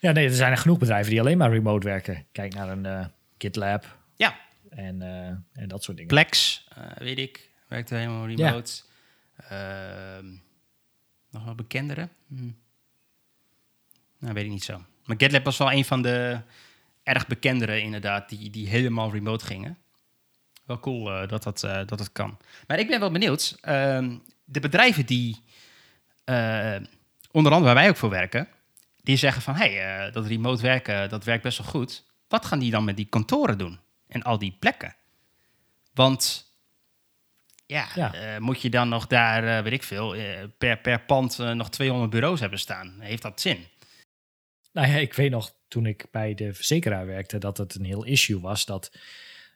Ja, 0.02 0.12
nee, 0.12 0.26
er 0.26 0.34
zijn 0.34 0.50
er 0.50 0.58
genoeg 0.58 0.78
bedrijven 0.78 1.10
die 1.10 1.20
alleen 1.20 1.38
maar 1.38 1.50
remote 1.50 1.86
werken. 1.86 2.26
Kijk 2.32 2.54
naar 2.54 2.68
een 2.68 2.86
eh, 2.86 3.06
GitLab 3.38 3.98
Ja, 4.16 4.38
en, 4.68 5.02
eh, 5.02 5.62
en 5.62 5.68
dat 5.68 5.82
soort 5.82 5.96
dingen. 5.96 6.14
Plex, 6.14 6.64
eh, 6.74 6.96
weet 6.96 7.18
ik, 7.18 7.50
werkt 7.68 7.90
helemaal 7.90 8.26
remote. 8.26 8.82
Ehm, 9.36 10.26
nog 11.30 11.44
wel 11.44 11.54
bekendere? 11.54 12.08
Hm. 12.28 12.50
Nou, 14.18 14.34
weet 14.34 14.44
ik 14.44 14.50
niet 14.50 14.64
zo. 14.64 14.84
Maar 15.04 15.16
GitLab 15.18 15.44
was 15.44 15.58
wel 15.58 15.72
een 15.72 15.84
van 15.84 16.02
de 16.02 16.40
erg 17.02 17.26
bekendere 17.26 17.80
inderdaad, 17.80 18.28
die, 18.28 18.50
die 18.50 18.68
helemaal 18.68 19.12
remote 19.12 19.44
gingen. 19.44 19.78
Wel 20.64 20.80
cool 20.80 21.04
dat, 21.26 21.42
dat, 21.42 21.60
dat 21.60 21.98
het 21.98 22.12
kan. 22.12 22.38
Maar 22.66 22.78
ik 22.78 22.88
ben 22.88 23.00
wel 23.00 23.10
benieuwd. 23.10 23.58
ehm, 23.60 24.18
de 24.52 24.60
bedrijven 24.60 25.06
die, 25.06 25.42
eh, 26.24 26.76
onder 27.30 27.52
andere 27.52 27.72
waar 27.72 27.82
wij 27.82 27.88
ook 27.88 27.96
voor 27.96 28.10
werken, 28.10 28.48
die 29.02 29.16
zeggen 29.16 29.42
van, 29.42 29.54
hey, 29.54 30.04
eh, 30.06 30.12
dat 30.12 30.26
remote 30.26 30.62
werken, 30.62 31.08
dat 31.08 31.24
werkt 31.24 31.42
best 31.42 31.58
wel 31.58 31.66
goed. 31.66 32.04
Wat 32.28 32.44
gaan 32.44 32.58
die 32.58 32.70
dan 32.70 32.84
met 32.84 32.96
die 32.96 33.06
kantoren 33.06 33.58
doen? 33.58 33.80
En 34.08 34.22
al 34.22 34.38
die 34.38 34.56
plekken? 34.58 34.94
Want 35.94 36.50
ja, 37.66 37.88
Ja. 37.94 38.14
eh, 38.14 38.38
moet 38.40 38.62
je 38.62 38.70
dan 38.70 38.88
nog 38.88 39.06
daar, 39.06 39.62
weet 39.62 39.72
ik 39.72 39.82
veel, 39.82 40.16
per, 40.58 40.78
per 40.78 41.00
pand 41.00 41.38
nog 41.38 41.70
200 41.70 42.10
bureaus 42.10 42.40
hebben 42.40 42.58
staan? 42.58 42.96
Heeft 43.00 43.22
dat 43.22 43.40
zin? 43.40 43.66
Nou 44.72 44.88
ja, 44.88 44.94
ik 44.96 45.14
weet 45.14 45.30
nog 45.30 45.54
toen 45.68 45.86
ik 45.86 46.06
bij 46.10 46.34
de 46.34 46.54
verzekeraar 46.54 47.06
werkte 47.06 47.38
dat 47.38 47.56
het 47.56 47.74
een 47.74 47.84
heel 47.84 48.04
issue 48.04 48.40
was 48.40 48.64
dat 48.64 48.92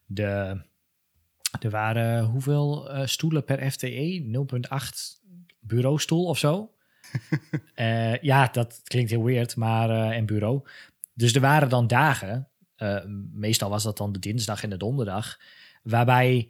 de, 0.07 0.61
er 1.61 1.71
waren 1.71 2.25
hoeveel 2.25 2.91
eh, 2.91 3.07
stoelen 3.07 3.45
per 3.45 3.71
FTE? 3.71 4.47
0,8 4.71 4.81
bureaustoel 5.61 6.25
of 6.25 6.39
zo. 6.39 6.71
Eh, 7.75 8.19
ja, 8.19 8.49
dat 8.53 8.81
klinkt 8.85 9.11
heel 9.11 9.25
weird, 9.25 9.57
maar 9.57 9.91
eh 9.91 10.17
en 10.17 10.27
bureau. 10.27 10.63
Dus 11.15 11.35
er 11.35 11.41
waren 11.41 11.69
dan 11.69 11.87
dagen, 11.87 12.49
eh, 12.77 12.97
meestal 13.33 13.71
was 13.71 13.83
dat 13.83 13.97
dan 13.97 14.13
de 14.13 14.19
dinsdag 14.19 14.63
en 14.63 14.71
de 14.71 14.77
donderdag, 14.77 15.39
waarbij 15.83 16.49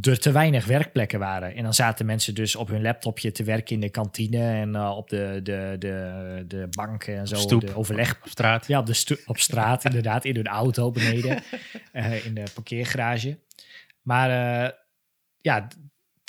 er 0.00 0.18
te 0.18 0.32
weinig 0.32 0.66
werkplekken 0.66 1.18
waren. 1.18 1.54
En 1.54 1.62
dan 1.62 1.74
zaten 1.74 2.06
mensen 2.06 2.34
dus 2.34 2.56
op 2.56 2.68
hun 2.68 2.82
laptopje 2.82 3.32
te 3.32 3.44
werken 3.44 3.74
in 3.74 3.80
de 3.80 3.88
kantine 3.88 4.38
en 4.38 4.74
eh, 4.74 4.96
op 4.96 5.08
de, 5.08 5.40
de, 5.42 5.76
de, 5.78 6.44
de 6.48 6.66
banken 6.70 7.16
en 7.16 7.28
zo. 7.28 7.36
stoep. 7.36 7.60
De 7.60 7.74
overleg. 7.74 8.20
Op 8.22 8.28
straat. 8.28 8.66
Ja, 8.66 8.78
op, 8.78 8.86
de 8.86 9.22
op 9.26 9.38
straat 9.38 9.84
inderdaad, 9.84 10.24
in 10.24 10.36
hun 10.36 10.46
auto 10.46 10.90
beneden, 10.90 11.42
eh, 11.92 12.26
in 12.26 12.34
de 12.34 12.44
parkeergarage. 12.54 13.38
Maar 14.06 14.30
eh, 14.30 14.70
ja, 15.40 15.66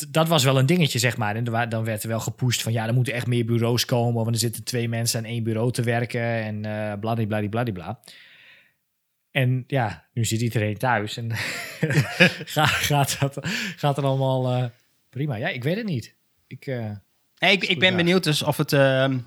dat 0.09 0.28
was 0.28 0.43
wel 0.43 0.59
een 0.59 0.65
dingetje, 0.65 0.99
zeg 0.99 1.17
maar. 1.17 1.36
En 1.36 1.43
dan 1.43 1.84
werd 1.84 2.03
er 2.03 2.09
wel 2.09 2.19
gepusht 2.19 2.61
van, 2.61 2.71
ja, 2.71 2.88
er 2.88 2.93
moeten 2.93 3.13
echt 3.13 3.28
meer 3.28 3.45
bureaus 3.45 3.86
komen, 3.86 4.23
want 4.23 4.36
er 4.36 4.41
zitten 4.41 4.63
twee 4.63 4.89
mensen 4.89 5.19
aan 5.19 5.25
één 5.25 5.43
bureau 5.43 5.71
te 5.71 5.82
werken 5.82 6.21
en 6.21 6.65
eh 6.65 6.99
bladibladibladibla. 6.99 7.99
En 9.32 9.63
ja, 9.67 10.07
nu 10.13 10.25
zit 10.25 10.41
iedereen 10.41 10.78
thuis 10.78 11.17
en 11.17 11.32
gaat, 12.55 12.69
gaat, 12.69 13.19
dat, 13.19 13.38
gaat 13.75 13.97
er 13.97 14.03
allemaal 14.03 14.51
eh, 14.51 14.69
prima. 15.09 15.36
Ja, 15.36 15.47
ik 15.47 15.63
weet 15.63 15.75
het 15.75 15.86
niet. 15.86 16.15
Ik, 16.47 16.65
ik, 16.65 17.63
ik 17.63 17.67
ben 17.67 17.78
vraag. 17.78 17.95
benieuwd 17.95 18.23
dus 18.23 18.43
of 18.43 18.57
het... 18.57 18.73
ehm, 18.73 19.19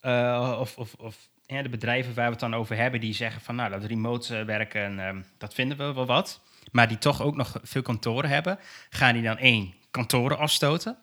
eh, 0.00 0.56
of 0.60 0.78
of, 0.78 0.94
of 0.94 1.28
ja, 1.46 1.62
de 1.62 1.68
bedrijven 1.68 2.14
waar 2.14 2.24
we 2.24 2.30
het 2.30 2.40
dan 2.40 2.54
over 2.54 2.76
hebben... 2.76 3.00
die 3.00 3.14
zeggen 3.14 3.40
van 3.40 3.54
nou, 3.54 3.70
dat 3.70 3.84
remote 3.84 4.44
werken, 4.44 4.98
ehm, 4.98 5.22
dat 5.38 5.54
vinden 5.54 5.76
we 5.76 5.92
wel 5.92 6.06
wat. 6.06 6.40
Maar 6.72 6.88
die 6.88 6.98
toch 6.98 7.22
ook 7.22 7.36
nog 7.36 7.58
veel 7.62 7.82
kantoren 7.82 8.30
hebben. 8.30 8.58
Gaan 8.90 9.14
die 9.14 9.22
dan 9.22 9.38
één, 9.38 9.74
kantoren 9.90 10.38
afstoten? 10.38 10.98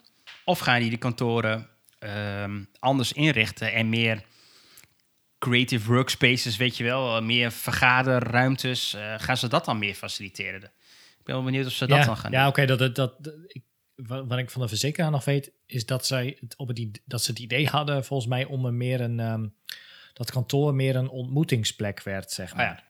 Of 0.46 0.60
gaan 0.60 0.80
die 0.80 0.90
de 0.90 0.98
kantoren 0.98 1.70
ehm, 2.00 2.64
anders 2.80 3.14
inrichten 3.14 3.74
en 3.74 3.90
meer 3.90 4.24
creative 5.40 5.92
workspaces, 5.92 6.58
weet 6.58 6.78
je 6.78 6.84
wel, 6.84 7.16
eh, 7.18 7.24
meer 7.24 7.52
vergaderruimtes, 7.52 8.94
eh, 8.94 9.14
gaan 9.18 9.38
ze 9.38 9.48
dat 9.48 9.66
dan 9.66 9.80
meer 9.80 9.94
faciliteren? 9.96 10.64
Ik 11.20 11.24
ben 11.24 11.36
wel 11.36 11.44
benieuwd 11.44 11.66
of 11.66 11.72
ze 11.72 11.88
dat 11.88 11.98
ja, 11.98 12.06
dan 12.06 12.18
gaan 12.18 12.32
Ja, 12.32 12.40
doen. 12.40 12.48
oké. 12.50 12.66
dat, 12.66 12.80
dat, 12.80 12.96
dat, 12.96 13.24
dat- 13.24 13.34
ik, 13.48 13.64
wat, 13.96 14.38
ik 14.38 14.50
van 14.50 14.62
de 14.62 14.68
verzekeraar 14.68 15.12
nog 15.12 15.26
weet, 15.26 15.52
is 15.66 15.86
dat, 15.86 16.06
zij 16.06 16.38
het 16.40 16.56
op 16.58 16.68
het, 16.68 17.02
dat 17.06 17.24
ze 17.24 17.30
het 17.32 17.40
idee 17.40 17.68
hadden, 17.68 18.06
volgens 18.06 18.30
mij, 18.30 18.46
om 18.46 18.66
er 18.66 18.74
meer 18.74 19.02
een, 19.02 19.20
ehm, 19.20 19.48
dat 20.14 20.32
kantoor 20.32 20.74
meer 20.76 20.96
een 20.96 21.10
ontmoetingsplek 21.10 22.02
werd, 22.04 22.32
zeg 22.32 22.56
maar. 22.56 22.72
Oh 22.72 22.78
ja. 22.78 22.84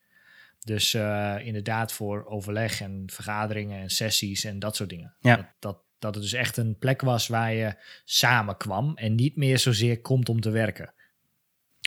Dus 0.64 0.94
eh, 0.94 1.36
inderdaad 1.42 1.94
voor 1.94 2.26
overleg 2.26 2.82
en 2.82 3.04
vergaderingen 3.06 3.82
en 3.82 3.90
sessies 3.90 4.44
en 4.44 4.60
dat 4.60 4.76
soort 4.76 4.90
dingen. 4.90 5.16
Ja. 5.20 5.36
Dat, 5.36 5.46
dat, 5.60 5.84
dat 6.00 6.14
het 6.14 6.24
dus 6.24 6.34
echt 6.34 6.58
een 6.58 6.78
plek 6.78 7.02
was 7.02 7.28
waar 7.28 7.54
je 7.54 7.76
samenkwam 8.04 8.98
en 8.98 9.16
niet 9.16 9.36
meer 9.36 9.60
zozeer 9.60 10.02
komt 10.02 10.30
om 10.30 10.42
te 10.42 10.50
werken. 10.50 10.94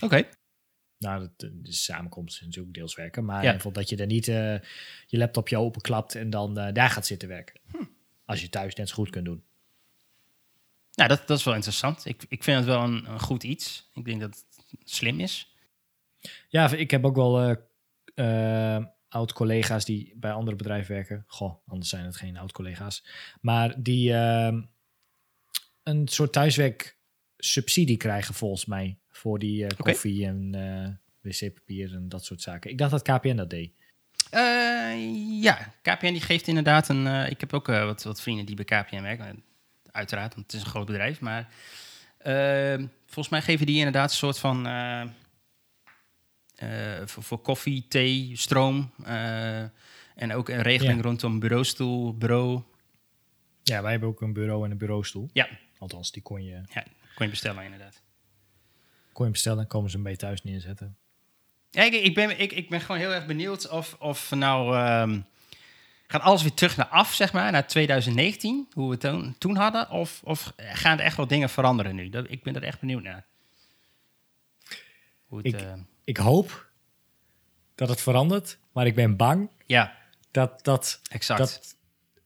Oké. 0.02 0.28
Nou, 0.98 1.20
dat, 1.20 1.50
de 1.52 1.72
samenkomst 1.72 2.40
is 2.40 2.46
natuurlijk 2.46 2.74
deels 2.74 2.94
werken, 2.94 3.24
maar 3.24 3.42
Ja. 3.44 3.52
in 3.62 3.72
dat 3.72 3.88
je 3.88 3.96
er 3.96 4.06
niet 4.06 4.28
eh, 4.28 4.58
je 5.06 5.18
laptopje 5.18 5.58
openklapt 5.58 6.14
en 6.14 6.30
dan 6.30 6.58
eh, 6.58 6.72
daar 6.72 6.90
gaat 6.90 7.06
zitten 7.06 7.28
werken. 7.28 7.60
Hm. 7.70 7.84
Als 8.24 8.40
je 8.40 8.48
thuis 8.48 8.74
net 8.74 8.88
zo 8.88 8.94
goed 8.94 9.10
kunt 9.10 9.24
doen. 9.24 9.44
Nou, 10.92 11.08
dat, 11.08 11.26
dat 11.26 11.38
is 11.38 11.44
wel 11.44 11.54
interessant. 11.54 12.04
Ik, 12.04 12.24
ik 12.28 12.44
vind 12.44 12.56
het 12.56 12.66
wel 12.66 12.82
een, 12.82 13.08
een 13.08 13.20
goed 13.20 13.42
iets. 13.42 13.90
Ik 13.94 14.04
denk 14.04 14.20
dat 14.20 14.44
het 14.56 14.90
slim 14.90 15.20
is. 15.20 15.54
Ja, 16.48 16.70
ik 16.70 16.90
heb 16.90 17.04
ook 17.04 17.16
wel 17.16 17.40
eh, 17.40 17.56
eh, 18.16 18.84
oud-collega's 19.08 19.84
die 19.84 20.12
bij 20.16 20.32
andere 20.32 20.56
bedrijven 20.56 20.94
werken. 20.94 21.24
Goh, 21.26 21.54
anders 21.66 21.90
zijn 21.90 22.04
het 22.04 22.16
geen 22.16 22.36
oud-collega's. 22.36 23.04
Maar 23.40 23.82
die 23.82 24.12
eh, 24.12 24.56
een 25.82 26.08
soort 26.08 26.32
thuiswerk-subsidie 26.32 27.96
krijgen 27.96 28.34
volgens 28.34 28.64
mij. 28.64 28.98
Voor 29.08 29.38
die 29.38 29.66
eh, 29.66 29.78
koffie 29.78 30.26
en 30.26 30.54
eh, 30.54 30.88
wc-papier 31.20 31.94
en 31.94 32.08
dat 32.08 32.24
soort 32.24 32.42
zaken. 32.42 32.70
Ik 32.70 32.78
dacht 32.78 32.90
dat 32.90 33.02
KPN 33.02 33.36
dat 33.36 33.50
deed. 33.50 33.72
Eh, 34.30 35.42
ja, 35.42 35.72
KPN 35.82 36.12
die 36.12 36.20
geeft 36.20 36.46
inderdaad 36.46 36.88
een... 36.88 37.06
ik 37.30 37.40
heb 37.40 37.52
ook 37.52 37.66
wat, 37.66 38.02
wat 38.02 38.20
vrienden 38.20 38.46
die 38.46 38.64
bij 38.64 38.64
KPN 38.64 39.02
werken. 39.02 39.42
Uiteraard, 39.90 40.34
want 40.34 40.46
het 40.46 40.54
is 40.56 40.60
een 40.60 40.70
groot 40.70 40.86
bedrijf. 40.86 41.20
Maar 41.20 41.48
eh, 42.18 42.84
volgens 43.04 43.28
mij 43.28 43.42
geven 43.42 43.66
die 43.66 43.76
inderdaad 43.76 44.10
een 44.10 44.16
soort 44.16 44.38
van... 44.38 44.66
eh, 46.56 46.68
voor, 47.04 47.22
voor 47.22 47.38
koffie, 47.38 47.88
thee, 47.88 48.30
stroom... 48.36 48.90
eh, 49.04 49.60
en 50.14 50.32
ook 50.34 50.48
een 50.48 50.62
regeling 50.62 50.96
Ja. 50.96 51.02
rondom 51.02 51.38
bureaustoel, 51.38 52.16
bureau. 52.16 52.62
Ja, 53.62 53.82
wij 53.82 53.90
hebben 53.90 54.08
ook 54.08 54.20
een 54.20 54.32
bureau 54.32 54.64
en 54.64 54.70
een 54.70 54.78
bureaustoel. 54.78 55.30
Ja, 55.32 55.48
Althans, 55.78 56.12
die 56.12 56.22
kon 56.22 56.44
je, 56.44 56.50
ja 56.74 56.84
kon 57.14 57.24
je 57.24 57.30
bestellen 57.30 57.64
inderdaad. 57.64 58.02
kon 59.12 59.26
je 59.26 59.32
bestellen. 59.32 59.66
Komen 59.66 59.90
ze 59.90 59.96
hem 59.96 60.04
bij 60.04 60.16
thuis 60.16 60.42
neerzetten. 60.42 60.96
Ja, 61.70 61.82
ik, 61.82 61.92
ik, 61.92 62.14
ben, 62.14 62.40
ik, 62.40 62.52
ik 62.52 62.68
ben 62.68 62.80
gewoon 62.80 63.00
heel 63.00 63.12
erg 63.12 63.26
benieuwd 63.26 63.68
of, 63.68 63.96
of 63.98 64.30
nou... 64.30 64.76
ehm, 64.76 65.20
gaat 66.06 66.22
alles 66.22 66.42
weer 66.42 66.54
terug 66.54 66.76
naar 66.76 66.86
af, 66.88 67.14
zeg 67.14 67.32
maar, 67.32 67.52
naar 67.52 67.66
2019, 67.66 68.68
hoe 68.72 68.84
we 68.86 68.90
het 68.90 69.00
toen, 69.00 69.34
toen 69.38 69.56
hadden? 69.56 69.90
Of, 69.90 70.20
of 70.24 70.52
gaan 70.56 70.98
er 70.98 71.04
echt 71.04 71.16
wel 71.16 71.26
dingen 71.26 71.48
veranderen 71.50 71.94
nu? 71.94 72.08
Dat, 72.08 72.30
ik 72.30 72.42
ben 72.42 72.54
er 72.54 72.62
echt 72.62 72.80
benieuwd 72.80 73.02
naar. 73.02 73.24
Hoe 75.26 75.38
het, 75.38 75.46
Ik- 75.46 75.60
eh, 75.60 75.72
Ik 76.06 76.16
hoop 76.16 76.70
dat 77.74 77.88
het 77.88 78.00
verandert, 78.00 78.58
maar 78.72 78.86
ik 78.86 78.94
ben 78.94 79.16
bang 79.16 79.50
ja, 79.66 79.96
dat, 80.30 80.64
dat 80.64 81.00
exact. 81.10 81.38
dat 81.38 81.76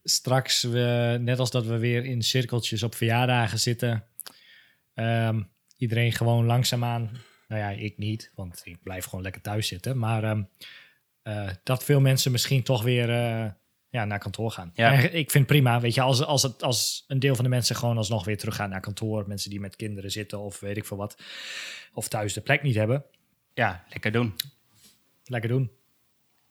straks, 0.03 0.63
we, 0.63 1.17
net 1.21 1.39
als 1.39 1.51
dat 1.51 1.67
we 1.67 1.79
weer 1.79 2.05
in 2.05 2.23
cirkeltjes 2.23 2.83
op 2.83 2.95
verjaardagen 2.95 3.61
zitten, 3.61 4.05
ehm, 4.95 5.43
iedereen 5.77 6.13
gewoon 6.13 6.47
langzaamaan, 6.47 7.11
nou 7.49 7.61
ja, 7.61 7.69
ik 7.69 7.99
niet, 7.99 8.33
want 8.35 8.61
ik 8.65 8.83
blijf 8.83 9.05
gewoon 9.05 9.23
lekker 9.23 9.43
thuis 9.43 9.67
zitten, 9.67 9.99
maar 9.99 10.25
ehm, 10.25 10.43
eh, 11.23 11.51
dat 11.63 11.85
veel 11.85 12.01
mensen 12.01 12.33
misschien 12.33 12.63
toch 12.63 12.83
weer 12.83 13.11
eh, 13.11 13.51
ja, 13.89 14.05
naar 14.05 14.19
kantoor 14.19 14.51
gaan. 14.51 14.71
Ja. 14.75 14.93
En 14.93 15.15
ik 15.15 15.31
vind 15.31 15.47
prima, 15.47 15.81
weet 15.81 15.95
je, 15.95 16.01
als, 16.01 16.25
als, 16.25 16.43
het, 16.43 16.63
als 16.63 17.05
een 17.07 17.19
deel 17.19 17.35
van 17.35 17.45
de 17.45 17.51
mensen 17.51 17.77
gewoon 17.77 17.97
alsnog 17.97 18.25
weer 18.25 18.39
teruggaan 18.39 18.71
naar 18.71 18.81
kantoor, 18.81 19.29
mensen 19.29 19.51
die 19.51 19.61
met 19.61 19.77
kinderen 19.77 20.11
zitten 20.11 20.39
of 20.39 20.61
weet 20.61 20.77
ik 20.77 20.87
veel 20.87 20.97
wat, 20.97 21.23
of 21.93 22.09
thuis 22.09 22.33
de 22.33 22.41
plek 22.41 22.63
niet 22.63 22.75
hebben, 22.75 23.05
ja, 23.55 23.85
lekker 23.89 24.13
doen. 24.13 24.37
lekker 25.25 25.51
doen. 25.51 25.71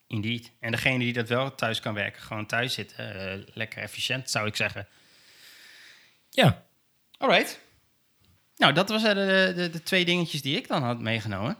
Indeed. 0.08 0.52
En 0.60 0.72
degene 0.72 1.00
die 1.00 1.14
dat 1.14 1.30
wel 1.30 1.56
thuis 1.56 1.80
kan 1.80 1.94
werken, 1.94 2.22
gewoon 2.22 2.46
thuis 2.46 2.74
zitten. 2.74 3.32
eh, 3.32 3.48
lekker 3.54 3.82
efficiënt, 3.82 4.30
zou 4.30 4.48
ik 4.48 4.56
zeggen. 4.56 4.88
Ja, 6.30 6.68
Alright. 7.18 7.60
Nou, 8.56 8.74
dat 8.74 8.90
waren 8.90 9.16
de, 9.16 9.54
de, 9.62 9.70
de 9.70 9.84
twee 9.84 10.06
dingetjes 10.06 10.42
die 10.42 10.58
ik 10.58 10.68
dan 10.68 10.84
had 10.84 11.00
meegenomen. 11.00 11.58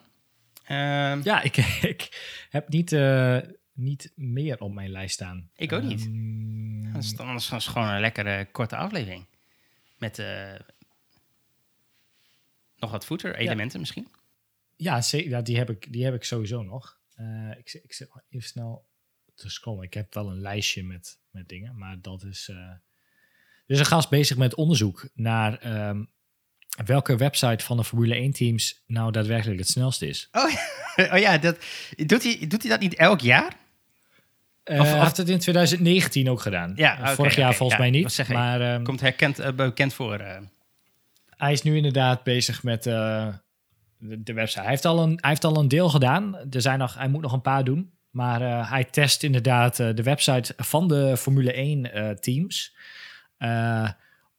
Ehm, 0.66 1.20
Ja, 1.24 1.42
ik, 1.42 1.58
ik 1.94 2.10
heb 2.50 2.70
niet, 2.70 2.92
eh, 2.94 3.38
niet 3.74 4.12
meer 4.16 4.60
op 4.60 4.74
mijn 4.74 4.90
lijst 4.92 5.14
staan. 5.14 5.50
Ik 5.56 5.72
ook 5.72 5.84
niet. 5.84 6.02
Ehm, 6.06 6.94
Dat 6.94 7.04
is 7.04 7.16
dan 7.16 7.28
anders 7.28 7.50
was 7.50 7.64
het 7.66 7.74
gewoon 7.74 7.90
een 7.90 8.00
lekkere 8.00 8.48
korte 8.52 8.76
aflevering. 8.76 9.26
Met 9.98 10.20
eh, 10.20 10.54
nog 12.78 12.92
wat 12.92 13.06
voeter, 13.06 13.36
elementen 13.36 13.80
misschien. 13.80 14.08
Ja, 14.82 15.42
die, 15.42 15.58
heb 15.58 15.70
ik, 15.70 15.94
die 15.94 16.04
heb 16.04 16.14
ik 16.14 16.24
sowieso 16.24 16.64
nog. 16.64 16.98
Eh, 17.16 17.50
ik, 17.58 17.80
ik 17.84 17.94
zit 17.94 18.10
maar 18.14 18.24
even 18.30 18.48
snel 18.48 18.86
te 19.36 19.50
scrollen. 19.50 19.84
Ik 19.84 19.94
heb 19.94 20.14
wel 20.14 20.30
een 20.30 20.40
lijstje 20.42 20.84
met, 20.84 21.18
met 21.32 21.50
dingen, 21.50 21.78
maar 21.78 21.98
dat 22.02 22.24
is... 22.24 22.48
eh 22.50 22.56
er 22.58 23.76
is 23.76 23.80
een 23.80 23.86
gast 23.86 24.10
bezig 24.10 24.38
met 24.38 24.56
onderzoek 24.56 25.10
naar 25.14 25.58
ehm, 25.58 26.04
welke 26.86 27.16
website 27.18 27.66
van 27.66 27.78
de 27.78 27.84
Formule 27.84 28.30
1-teams 28.32 28.84
nou 28.88 29.12
daadwerkelijk 29.12 29.60
het 29.60 29.68
snelst 29.70 30.02
is. 30.02 30.28
Oh, 30.32 30.52
ja, 30.52 30.60
oh 31.14 31.20
ja, 31.20 31.38
dat, 31.38 31.58
doet, 32.06 32.24
hij, 32.24 32.48
doet 32.48 32.62
hij 32.62 32.72
dat 32.72 32.80
niet 32.80 32.96
elk 32.96 33.20
jaar? 33.22 33.56
Eh, 34.64 34.80
Of- 34.80 34.94
heeft 34.94 35.18
het 35.18 35.30
in 35.30 35.40
2019 35.40 36.30
ook 36.30 36.42
gedaan. 36.42 36.74
Ja, 36.76 37.00
Eh, 37.02 37.10
Vorig 37.10 37.36
jaar 37.36 37.56
volgens 37.56 37.78
ja, 37.80 37.90
mij 37.90 38.00
niet. 38.00 38.28
Maar 38.30 38.62
ehm, 38.62 38.84
Komt 38.84 39.02
herkend, 39.02 39.56
bekend 39.56 39.94
voor. 39.94 40.20
hij 41.30 41.52
is 41.52 41.62
nu 41.62 41.76
inderdaad 41.76 42.24
bezig 42.24 42.64
met 42.64 42.86
de, 44.00 44.24
de 44.24 44.34
website. 44.34 44.62
Hij 44.62 44.70
heeft, 44.70 44.86
al 44.86 45.04
een, 45.04 45.18
hij 45.22 45.30
heeft 45.30 45.44
al 45.44 45.58
een 45.58 45.68
deel 45.68 45.90
gedaan. 45.90 46.36
Er 46.36 46.62
zijn 46.62 46.80
nog, 46.80 46.96
hij 46.96 47.10
moet 47.10 47.22
nog 47.22 47.34
een 47.34 47.42
paar 47.42 47.64
doen. 47.64 47.92
Maar 48.10 48.42
eh, 48.42 48.70
hij 48.70 48.84
test 48.84 49.24
inderdaad 49.24 49.80
eh, 49.80 49.96
de 49.96 50.04
website 50.04 50.54
van 50.58 50.88
de 50.88 51.18
Formule 51.18 51.54
1 51.54 51.94
eh, 51.94 52.10
teams. 52.10 52.76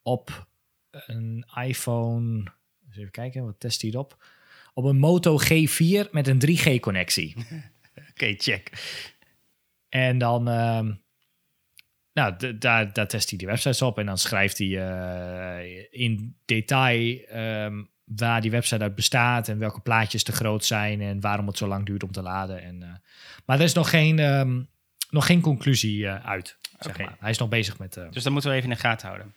op 0.02 0.48
een 0.90 1.44
iPhone. 1.64 2.52
Eens 2.86 2.96
even 2.96 3.10
kijken, 3.10 3.44
wat 3.44 3.60
test 3.60 3.82
hij 3.82 3.94
op? 3.94 4.24
Op 4.74 4.84
een 4.84 4.98
Moto 4.98 5.38
G4 5.40 6.10
met 6.10 6.28
een 6.28 6.40
3G-connectie. 6.46 7.36
Oké, 8.10 8.34
check. 8.36 8.70
En 9.88 10.18
dan, 10.18 10.48
ehm, 10.48 10.92
nou, 12.12 12.58
daar, 12.58 12.92
daar 12.92 13.08
test 13.08 13.28
hij 13.28 13.38
die 13.38 13.46
websites 13.46 13.82
op 13.82 13.98
en 13.98 14.06
dan 14.06 14.18
schrijft 14.18 14.58
hij 14.58 15.88
in 15.90 16.36
detail 16.44 17.24
ehm, 17.24 17.82
waar 18.16 18.40
die 18.40 18.50
website 18.50 18.82
uit 18.82 18.94
bestaat 18.94 19.48
en 19.48 19.58
welke 19.58 19.80
plaatjes 19.80 20.22
te 20.22 20.32
groot 20.32 20.64
zijn 20.64 21.00
en 21.00 21.20
waarom 21.20 21.46
het 21.46 21.56
zo 21.56 21.66
lang 21.68 21.86
duurt 21.86 22.02
om 22.02 22.12
te 22.12 22.22
laden. 22.22 22.62
En, 22.62 22.82
eh, 22.82 22.88
maar 23.44 23.58
er 23.58 23.64
is 23.64 23.72
nog 23.72 23.90
geen, 23.90 24.18
ehm, 24.18 24.62
nog 25.10 25.26
geen 25.26 25.40
conclusie 25.40 26.06
eh, 26.06 26.26
uit. 26.26 26.56
Zeg 26.78 26.98
maar. 26.98 27.16
Hij 27.20 27.30
is 27.30 27.38
nog 27.38 27.48
bezig 27.48 27.78
met. 27.78 27.96
eh, 27.96 28.10
Dus 28.10 28.22
dat 28.22 28.32
moeten 28.32 28.50
we 28.50 28.56
even 28.56 28.68
in 28.70 28.74
de 28.76 28.80
gaten 28.80 29.06
houden. 29.08 29.34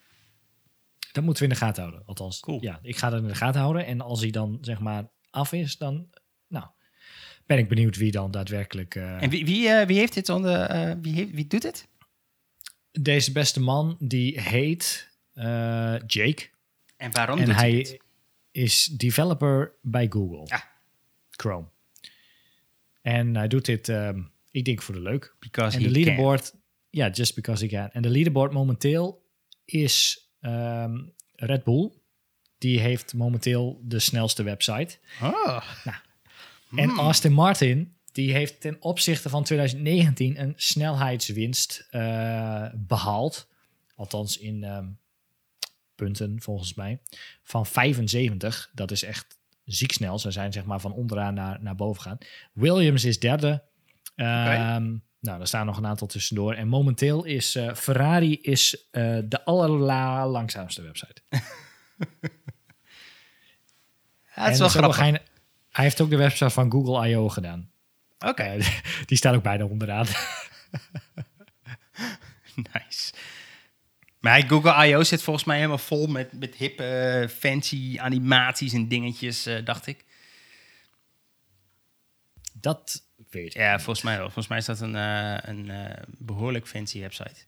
dat 1.12 1.24
moeten 1.24 1.44
we 1.44 1.50
in 1.50 1.56
de 1.60 1.66
gaten 1.66 1.82
houden. 1.84 2.04
Althans, 2.06 2.40
Cool. 2.40 2.62
ja, 2.62 2.80
ik 2.82 2.98
ga 2.98 3.10
dat 3.10 3.22
in 3.22 3.28
de 3.28 3.36
gaten 3.36 3.62
houden. 3.62 3.86
En 3.86 4.02
als 4.02 4.22
hij 4.22 4.30
dan 4.32 4.58
zeg 4.62 4.80
maar 4.80 5.04
af 5.30 5.52
is, 5.54 5.78
dan 5.78 6.08
nou, 6.48 6.66
ben 7.46 7.58
ik 7.58 7.70
benieuwd 7.70 7.98
wie 7.98 8.12
dan 8.12 8.32
daadwerkelijk. 8.32 8.96
En 8.96 9.30
wie, 9.30 9.46
wie, 9.46 9.86
wie 9.86 9.98
heeft 9.98 10.14
dit 10.14 10.30
onder. 10.30 10.68
wie, 11.02 11.14
heeft, 11.14 11.32
wie 11.32 11.48
doet 11.48 11.62
dit? 11.62 11.88
deze 12.92 13.32
beste 13.32 13.60
man, 13.60 13.96
die 14.00 14.42
heet 14.42 15.10
Jake. 16.08 16.50
En 16.98 17.12
waarom 17.12 17.40
en 17.40 17.46
doet 17.46 17.56
hij 17.56 17.70
hij 17.70 17.78
dit? 17.84 18.03
Is 18.54 18.86
developer 18.86 19.72
bij 19.82 20.08
Google. 20.10 20.42
Ja. 20.46 20.64
Chrome. 21.30 21.68
En 23.02 23.36
hij 23.36 23.48
doet 23.48 23.66
dit, 23.66 23.90
ehm, 23.90 24.22
ik 24.52 24.66
denk 24.66 24.82
voor 24.82 24.96
de 24.96 25.02
leuk. 25.02 25.36
Because 25.40 25.78
En 25.78 25.84
de 25.84 25.90
can. 25.92 26.02
leaderboard, 26.04 26.54
ja, 26.90 27.10
just 27.10 27.36
because 27.36 27.66
he 27.66 27.70
can. 27.70 27.90
En 27.92 28.02
de 28.02 28.10
leaderboard 28.10 28.52
momenteel 28.52 29.26
is 29.66 30.28
ehm, 30.40 30.98
Red 31.36 31.64
Bull. 31.64 31.92
Die 32.58 32.80
heeft 32.80 33.14
momenteel 33.14 33.82
de 33.84 34.00
snelste 34.00 34.44
website. 34.44 34.98
Oh. 35.22 35.64
En 36.76 36.90
Hmm. 36.90 37.00
Aston 37.00 37.32
Martin, 37.34 37.94
die 38.12 38.32
heeft 38.34 38.62
ten 38.62 38.78
opzichte 38.80 39.30
van 39.30 39.44
2019 39.44 40.42
een 40.42 40.54
snelheidswinst 40.56 41.88
eh, 41.90 42.66
behaald. 42.76 43.48
Althans 43.96 44.38
in 44.38 44.64
ehm, 44.64 44.88
punten, 46.04 46.42
volgens 46.42 46.74
mij. 46.74 47.00
Van 47.44 47.66
75. 47.66 48.70
Dat 48.74 48.92
is 48.92 49.04
echt 49.04 49.38
ziek 49.66 49.92
snel. 49.92 50.20
Ze 50.20 50.32
zijn 50.32 50.54
zeg 50.54 50.66
maar 50.66 50.80
van 50.80 50.94
onderaan 50.94 51.34
naar, 51.34 51.58
naar 51.62 51.76
boven 51.76 52.02
gaan. 52.02 52.18
Williams 52.54 53.04
is 53.04 53.20
derde. 53.20 53.64
Ehm, 54.16 54.98
Nou, 55.20 55.38
daar 55.38 55.48
staan 55.48 55.66
nog 55.66 55.78
een 55.78 55.86
aantal 55.86 56.08
tussendoor. 56.08 56.54
En 56.54 56.68
momenteel 56.68 57.24
is 57.24 57.56
eh, 57.56 57.74
Ferrari 57.74 58.40
is, 58.42 58.88
eh, 58.92 59.18
de 59.26 59.46
allerlangzaamste 59.46 60.82
website. 60.82 61.22
Ja, 64.36 64.44
het 64.44 64.54
is 64.54 64.60
wel 64.60 64.70
grappig. 64.70 64.98
Hij 64.98 65.20
heeft 65.70 66.02
ook 66.02 66.10
de 66.10 66.18
website 66.18 66.50
van 66.50 66.72
Google 66.72 67.10
I.O. 67.10 67.30
gedaan. 67.30 67.70
Oké, 68.20 68.58
die 69.06 69.18
staat 69.18 69.36
ook 69.36 69.44
bijna 69.44 69.66
onderaan. 69.66 70.06
nice. 72.74 73.14
Maar 74.24 74.44
Google 74.48 74.88
I.O. 74.88 75.04
zit 75.04 75.24
volgens 75.24 75.46
mij 75.46 75.56
helemaal 75.56 75.78
vol 75.78 76.08
met, 76.08 76.40
met 76.40 76.56
hippe, 76.56 76.84
eh, 76.84 77.30
fancy 77.30 77.98
animaties 78.00 78.74
en 78.74 78.88
dingetjes, 78.88 79.46
eh, 79.46 79.66
dacht 79.66 79.88
ik. 79.88 80.06
Dat 82.54 83.04
weet 83.30 83.46
ik. 83.46 83.54
Ja, 83.54 83.80
volgens 83.80 84.02
mij 84.02 84.16
wel. 84.16 84.24
Volgens 84.24 84.48
mij 84.48 84.58
is 84.58 84.66
dat 84.66 84.80
een, 84.80 84.96
eh, 84.96 85.38
een 85.42 85.70
eh, 85.70 86.04
behoorlijk 86.08 86.68
fancy 86.68 87.00
website. 87.00 87.46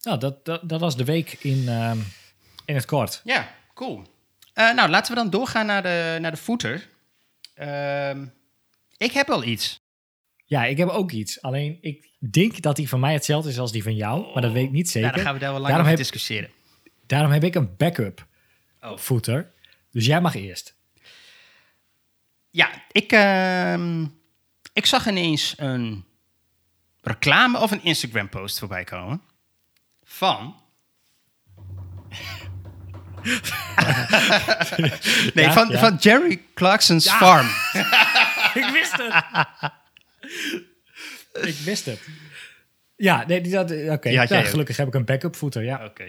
Nou, 0.00 0.18
dat, 0.18 0.44
dat, 0.44 0.68
dat 0.68 0.80
was 0.80 0.96
de 0.96 1.04
week 1.04 1.32
in, 1.32 1.68
ehm, 1.68 1.98
in 2.64 2.74
het 2.74 2.84
kort. 2.84 3.20
Ja, 3.24 3.54
cool. 3.74 4.02
Nou, 4.54 4.88
laten 4.88 5.14
we 5.14 5.20
dan 5.20 5.30
doorgaan 5.30 5.66
naar 5.66 5.82
de, 5.82 6.18
naar 6.20 6.30
de 6.30 6.36
footer. 6.36 6.88
Ehm, 7.54 8.26
ik 8.96 9.12
heb 9.12 9.30
al 9.30 9.44
iets. 9.44 9.80
Ja, 10.48 10.64
ik 10.64 10.76
heb 10.76 10.88
ook 10.88 11.10
iets. 11.10 11.42
Alleen 11.42 11.78
ik 11.80 12.08
denk 12.18 12.60
dat 12.62 12.76
die 12.76 12.88
van 12.88 13.00
mij 13.00 13.12
hetzelfde 13.12 13.50
is 13.50 13.58
als 13.58 13.72
die 13.72 13.82
van 13.82 13.94
jou. 13.94 14.32
Maar 14.32 14.42
dat 14.42 14.52
weet 14.52 14.64
ik 14.64 14.70
niet 14.70 14.90
zeker. 14.90 15.08
Ja, 15.08 15.14
dan 15.14 15.24
gaan 15.24 15.34
we 15.34 15.40
daar 15.40 15.52
wel 15.52 15.60
lang 15.60 15.72
Daarom 15.72 15.86
over 15.88 15.98
heb- 15.98 16.10
discussiëren. 16.12 16.50
Daarom 17.06 17.30
heb 17.30 17.44
ik 17.44 17.54
een 17.54 17.76
backup 17.76 18.26
Oh. 18.80 18.98
footer. 18.98 19.50
Dus 19.90 20.06
jij 20.06 20.20
mag 20.20 20.34
eerst. 20.34 20.74
Ja, 22.50 22.70
ik, 22.92 23.12
ehm, 23.12 24.06
ik 24.72 24.86
zag 24.86 25.06
ineens 25.06 25.54
een 25.56 26.04
reclame 27.02 27.58
of 27.60 27.70
een 27.70 27.82
Instagram-post 27.84 28.58
voorbij 28.58 28.84
komen. 28.84 29.20
Van. 30.04 30.54
nee, 35.34 35.44
Ja, 35.44 35.52
van, 35.52 35.68
ja. 35.68 35.78
van 35.78 35.96
Jerry 36.00 36.40
Clarkson's 36.54 37.10
Farm. 37.10 37.46
ik 38.62 38.68
wist 38.72 38.96
het. 38.96 39.24
ik 41.50 41.56
wist 41.64 41.86
het. 41.86 42.00
Ja, 42.96 43.24
nee, 43.26 43.40
die 43.40 43.52
dat. 43.52 43.70
Oké, 43.70 44.08
Ja, 44.08 44.26
gelukkig 44.26 44.76
heb 44.76 44.86
ik 44.86 44.94
een 44.94 45.04
backup 45.04 45.36
footer. 45.36 45.62
Ja. 45.62 45.84
Oké. 45.84 46.04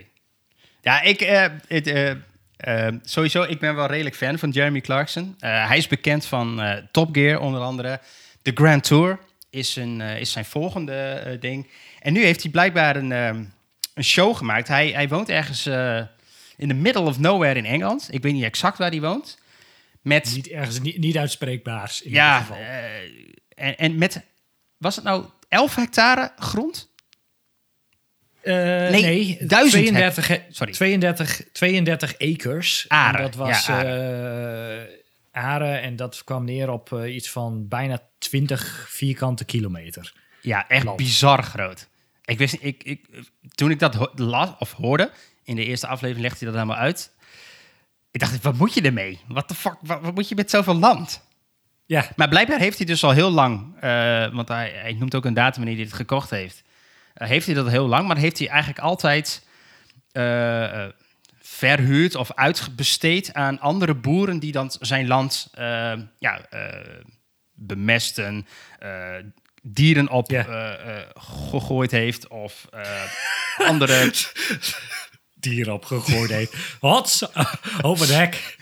Ja, 0.87 1.01
ik, 1.01 1.21
eh, 1.21 1.45
eh, 1.67 2.15
eh, 2.57 2.93
sowieso, 3.03 3.43
ik 3.43 3.59
ben 3.59 3.75
wel 3.75 3.87
redelijk 3.87 4.15
fan 4.15 4.39
van 4.39 4.49
Jeremy 4.49 4.81
Clarkson. 4.81 5.35
Hij 5.39 5.77
is 5.77 5.87
bekend 5.87 6.25
van 6.25 6.61
Top 6.91 7.15
Gear, 7.15 7.39
onder 7.39 7.61
andere. 7.61 7.99
De 8.41 8.51
Grand 8.53 8.83
Tour 8.83 9.19
is, 9.49 9.75
een, 9.75 10.01
is 10.01 10.31
zijn 10.31 10.45
volgende 10.45 11.37
ding. 11.39 11.69
En 11.99 12.13
nu 12.13 12.23
heeft 12.23 12.41
hij 12.41 12.51
blijkbaar 12.51 12.95
een, 12.95 13.11
een 13.93 14.03
show 14.03 14.35
gemaakt. 14.35 14.67
Hij, 14.67 14.89
hij 14.89 15.07
woont 15.07 15.29
ergens 15.29 15.65
in 16.57 16.67
the 16.67 16.73
middle 16.73 17.01
of 17.01 17.19
nowhere 17.19 17.59
in 17.59 17.65
Engeland. 17.65 18.07
Ik 18.11 18.21
weet 18.21 18.33
niet 18.33 18.43
exact 18.43 18.77
waar 18.77 18.89
hij 18.89 19.01
woont. 19.01 19.39
Met, 20.01 20.35
Niet 20.35 20.47
ergens 20.47 20.79
niet, 20.79 20.97
niet 20.97 21.17
uitspreekbaars. 21.17 22.01
In 22.01 22.11
ja, 22.11 22.39
ieder 22.39 22.55
geval. 22.55 22.65
En, 23.57 23.77
en 23.77 23.97
met, 23.97 24.21
was 24.77 24.95
het 24.95 25.03
nou 25.05 25.25
11 25.49 25.75
hectare 25.75 26.31
grond? 26.37 26.89
Eh, 28.41 28.53
nee, 28.55 29.01
nee, 29.01 29.37
1000 29.47 29.71
32, 29.71 30.27
he- 30.27 30.43
Sorry. 30.49 30.73
32, 30.73 31.41
32 31.51 32.19
acres. 32.19 32.85
Aren, 32.87 33.19
En 33.19 33.25
dat 33.25 33.35
was 33.35 33.65
ja, 33.65 33.83
eh, 33.83 34.83
aren 35.31 35.81
en 35.81 35.95
dat 35.95 36.23
kwam 36.23 36.43
neer 36.45 36.69
op 36.69 36.93
eh, 36.93 37.15
iets 37.15 37.29
van 37.29 37.67
bijna 37.67 38.01
20 38.17 38.85
vierkante 38.89 39.45
kilometer. 39.45 40.13
Ja, 40.41 40.67
echt 40.67 40.83
land. 40.83 40.97
bizar 40.97 41.43
groot. 41.43 41.87
Ik 42.25 42.37
wist 42.37 42.57
ik, 42.59 42.83
ik, 42.83 43.05
toen 43.55 43.71
ik 43.71 43.79
dat 43.79 43.95
ho- 43.95 44.11
las 44.15 44.49
of 44.59 44.71
hoorde, 44.73 45.11
in 45.43 45.55
de 45.55 45.63
eerste 45.65 45.87
aflevering 45.87 46.21
legde 46.25 46.37
hij 46.45 46.53
dat 46.53 46.61
helemaal 46.63 46.83
uit. 46.83 47.11
Ik 48.11 48.19
dacht, 48.19 48.41
wat 48.41 48.55
moet 48.57 48.73
je 48.73 48.81
ermee? 48.81 49.19
Wat 49.27 49.47
de 49.47 49.55
fuck, 49.55 49.75
wat, 49.81 50.01
wat 50.01 50.13
moet 50.15 50.29
je 50.29 50.35
met 50.35 50.49
zoveel 50.49 50.75
land? 50.75 51.21
Ja, 51.87 52.09
Maar 52.15 52.27
blijkbaar 52.29 52.59
heeft 52.59 52.77
hij 52.77 52.85
dus 52.85 53.03
al 53.03 53.11
heel 53.11 53.31
lang, 53.31 53.75
eh, 53.79 54.33
want 54.33 54.47
hij, 54.47 54.71
hij 54.75 54.93
noemt 54.93 55.15
ook 55.15 55.25
een 55.25 55.33
datum 55.33 55.55
wanneer 55.57 55.75
hij 55.75 55.85
het 55.85 55.93
gekocht 55.93 56.29
heeft. 56.29 56.63
Eh, 57.13 57.27
heeft 57.27 57.45
hij 57.45 57.55
dat 57.55 57.67
heel 57.69 57.87
lang, 57.87 58.07
maar 58.07 58.17
heeft 58.17 58.39
hij 58.39 58.47
eigenlijk 58.47 58.79
altijd 58.79 59.45
eh, 60.11 60.85
verhuurd 61.39 62.15
of 62.15 62.33
uitbesteed 62.33 63.33
aan 63.33 63.59
andere 63.59 63.95
boeren 63.95 64.39
die 64.39 64.51
dan 64.51 64.71
zijn 64.79 65.07
land 65.07 65.49
ja, 66.19 66.41
bemesten, 67.53 68.47
dieren 69.61 70.09
op 70.09 70.29
Ja. 70.29 70.43
gegooid 71.49 71.91
heeft 71.91 72.27
of 72.27 72.67
andere... 73.57 74.11
dier 75.49 75.71
opgegooid 75.71 76.29
heeft. 76.29 76.55
Wat? 76.79 77.31
Over 77.81 78.07
de 78.07 78.13
hek. 78.13 78.57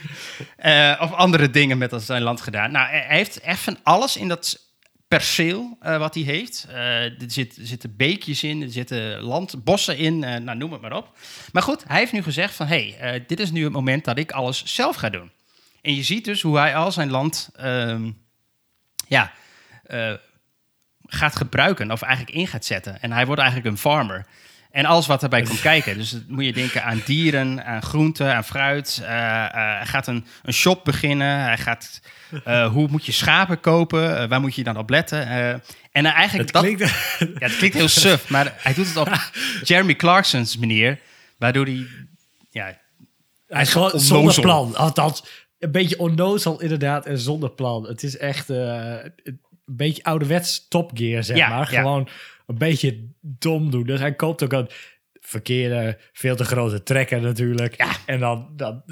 Eh, 0.57 0.99
of 1.01 1.11
andere 1.11 1.49
dingen 1.49 1.77
met 1.77 1.93
zijn 1.97 2.21
land 2.21 2.41
gedaan. 2.41 2.71
Nou, 2.71 2.87
hij 2.87 3.05
heeft 3.07 3.39
echt 3.39 3.59
van 3.59 3.77
alles 3.83 4.17
in 4.17 4.27
dat 4.27 4.63
perceel 5.07 5.77
eh, 5.79 5.97
wat 5.97 6.13
hij 6.13 6.23
heeft. 6.23 6.65
Eh, 6.69 7.03
er, 7.03 7.15
zit, 7.27 7.57
zitten 7.59 7.95
beekjes 7.95 8.43
in, 8.43 8.61
er 8.61 8.71
zitten 8.71 9.21
land, 9.21 9.63
bossen 9.63 9.97
in, 9.97 10.19
nou, 10.19 10.55
noem 10.55 10.71
het 10.71 10.81
maar 10.81 10.95
op. 10.95 11.17
Maar 11.51 11.63
goed, 11.63 11.83
hij 11.87 11.99
heeft 11.99 12.11
nu 12.11 12.23
gezegd 12.23 12.55
van... 12.55 12.67
hey, 12.67 13.23
dit 13.27 13.39
is 13.39 13.51
nu 13.51 13.63
het 13.63 13.73
moment 13.73 14.05
dat 14.05 14.17
ik 14.17 14.31
alles 14.31 14.63
zelf 14.65 14.95
ga 14.95 15.09
doen. 15.09 15.31
En 15.81 15.95
je 15.95 16.03
ziet 16.03 16.25
dus 16.25 16.41
hoe 16.41 16.57
hij 16.57 16.75
al 16.75 16.91
zijn 16.91 17.09
land... 17.09 17.49
ehm, 17.55 18.11
ja, 19.07 19.31
gaat 21.05 21.35
gebruiken 21.35 21.91
of 21.91 22.01
eigenlijk 22.01 22.37
in 22.37 22.47
gaat 22.47 22.65
zetten. 22.65 23.01
En 23.01 23.11
hij 23.11 23.25
wordt 23.25 23.41
eigenlijk 23.41 23.71
een 23.71 23.81
farmer. 23.81 24.25
En 24.75 24.85
alles 24.85 25.07
wat 25.07 25.23
erbij 25.23 25.41
komt 25.41 25.61
kijken. 25.61 25.97
Dus 25.97 26.15
moet 26.27 26.45
je 26.45 26.53
denken 26.53 26.83
aan 26.83 27.01
dieren, 27.05 27.65
aan 27.65 27.81
groenten, 27.81 28.35
aan 28.35 28.43
fruit. 28.43 29.01
Eh, 29.03 29.43
eh, 29.45 29.51
hij 29.53 29.85
gaat 29.85 30.07
een, 30.07 30.25
een 30.43 30.53
shop 30.53 30.83
beginnen. 30.85 31.39
Hij 31.43 31.57
gaat, 31.57 32.01
eh, 32.43 32.67
hoe 32.71 32.87
moet 32.91 33.05
je 33.05 33.11
schapen 33.11 33.59
kopen? 33.59 34.17
Eh, 34.19 34.27
waar 34.27 34.41
moet 34.41 34.55
je 34.55 34.63
dan 34.63 34.77
op 34.77 34.89
letten? 34.89 35.27
Eh, 35.27 35.49
en 35.91 36.05
eigenlijk 36.05 36.51
Het 36.51 36.51
dat, 36.53 36.61
klinkt... 36.63 36.79
ja, 37.19 37.47
het 37.47 37.57
klinkt 37.57 37.75
heel 37.77 37.87
suf, 37.87 38.29
maar 38.29 38.53
hij 38.57 38.73
doet 38.73 38.87
het 38.87 38.97
op 38.97 39.09
Jeremy 39.63 39.95
Clarkson's 39.95 40.57
manier. 40.57 40.99
Waardoor 41.37 41.65
hij, 41.65 41.87
ja, 42.49 42.77
Hij 43.47 43.61
is 43.61 43.71
gewoon 43.71 43.91
onnozel. 43.91 44.15
zonder 44.15 44.41
plan. 44.41 44.75
Althans, 44.75 45.23
een 45.59 45.71
beetje 45.71 45.99
onnozel 45.99 46.61
inderdaad 46.61 47.05
en 47.05 47.19
zonder 47.19 47.49
plan. 47.51 47.87
Het 47.87 48.03
is 48.03 48.17
echt 48.17 48.49
eh, 48.49 48.93
een 49.23 49.39
beetje 49.65 50.03
ouderwets 50.03 50.67
topgear, 50.67 51.23
zeg 51.23 51.37
Ja, 51.37 51.49
maar. 51.49 51.71
ja. 51.71 52.03
Een 52.47 52.57
beetje 52.57 53.07
dom 53.21 53.71
doen. 53.71 53.83
Dus 53.83 53.99
hij 53.99 54.13
koopt 54.15 54.43
ook 54.43 54.53
een 54.53 54.67
verkeerde, 55.21 55.97
veel 56.13 56.35
te 56.35 56.43
grote 56.45 56.83
trekker 56.83 57.21
natuurlijk. 57.21 57.75
En 58.05 58.19
dan, 58.19 58.49
dan, 58.55 58.83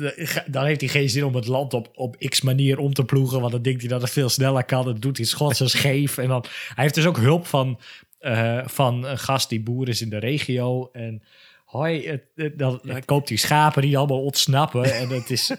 dan 0.48 0.66
heeft 0.66 0.82
hij 0.82 0.90
geen 0.90 1.10
zin 1.10 1.24
om 1.26 1.36
het 1.36 1.48
land 1.48 1.74
op, 1.74 1.90
op 1.94 2.16
x 2.18 2.42
manier 2.42 2.78
om 2.80 2.94
te 2.94 3.04
ploegen. 3.06 3.40
Want 3.40 3.52
dan 3.52 3.62
denkt 3.62 3.80
hij 3.82 3.90
dat 3.90 4.02
het 4.02 4.12
veel 4.12 4.30
sneller 4.30 4.64
kan. 4.64 4.86
Dan 4.86 5.00
doet 5.00 5.18
hij 5.18 5.26
schots 5.26 5.60
en 5.60 5.70
scheef. 5.70 6.18
En 6.18 6.28
dan, 6.28 6.46
hij 6.76 6.84
heeft 6.84 6.96
dus 6.96 7.06
ook 7.06 7.18
hulp 7.18 7.46
van, 7.48 7.80
eh, 8.20 8.60
van 8.66 9.06
een 9.06 9.18
gast 9.20 9.50
die 9.50 9.62
boer 9.62 9.90
is 9.90 10.02
in 10.02 10.10
de 10.10 10.18
regio. 10.20 10.90
En 10.92 11.24
hoi, 11.66 12.08
het, 12.08 12.24
het- 12.36 12.60
dan, 12.60 12.80
dan 12.84 13.06
koopt 13.06 13.30
hij 13.30 13.38
schapen 13.38 13.82
die 13.82 13.98
allemaal 13.98 14.24
ontsnappen. 14.24 14.94
en 14.96 15.10
het 15.10 15.30
is... 15.30 15.50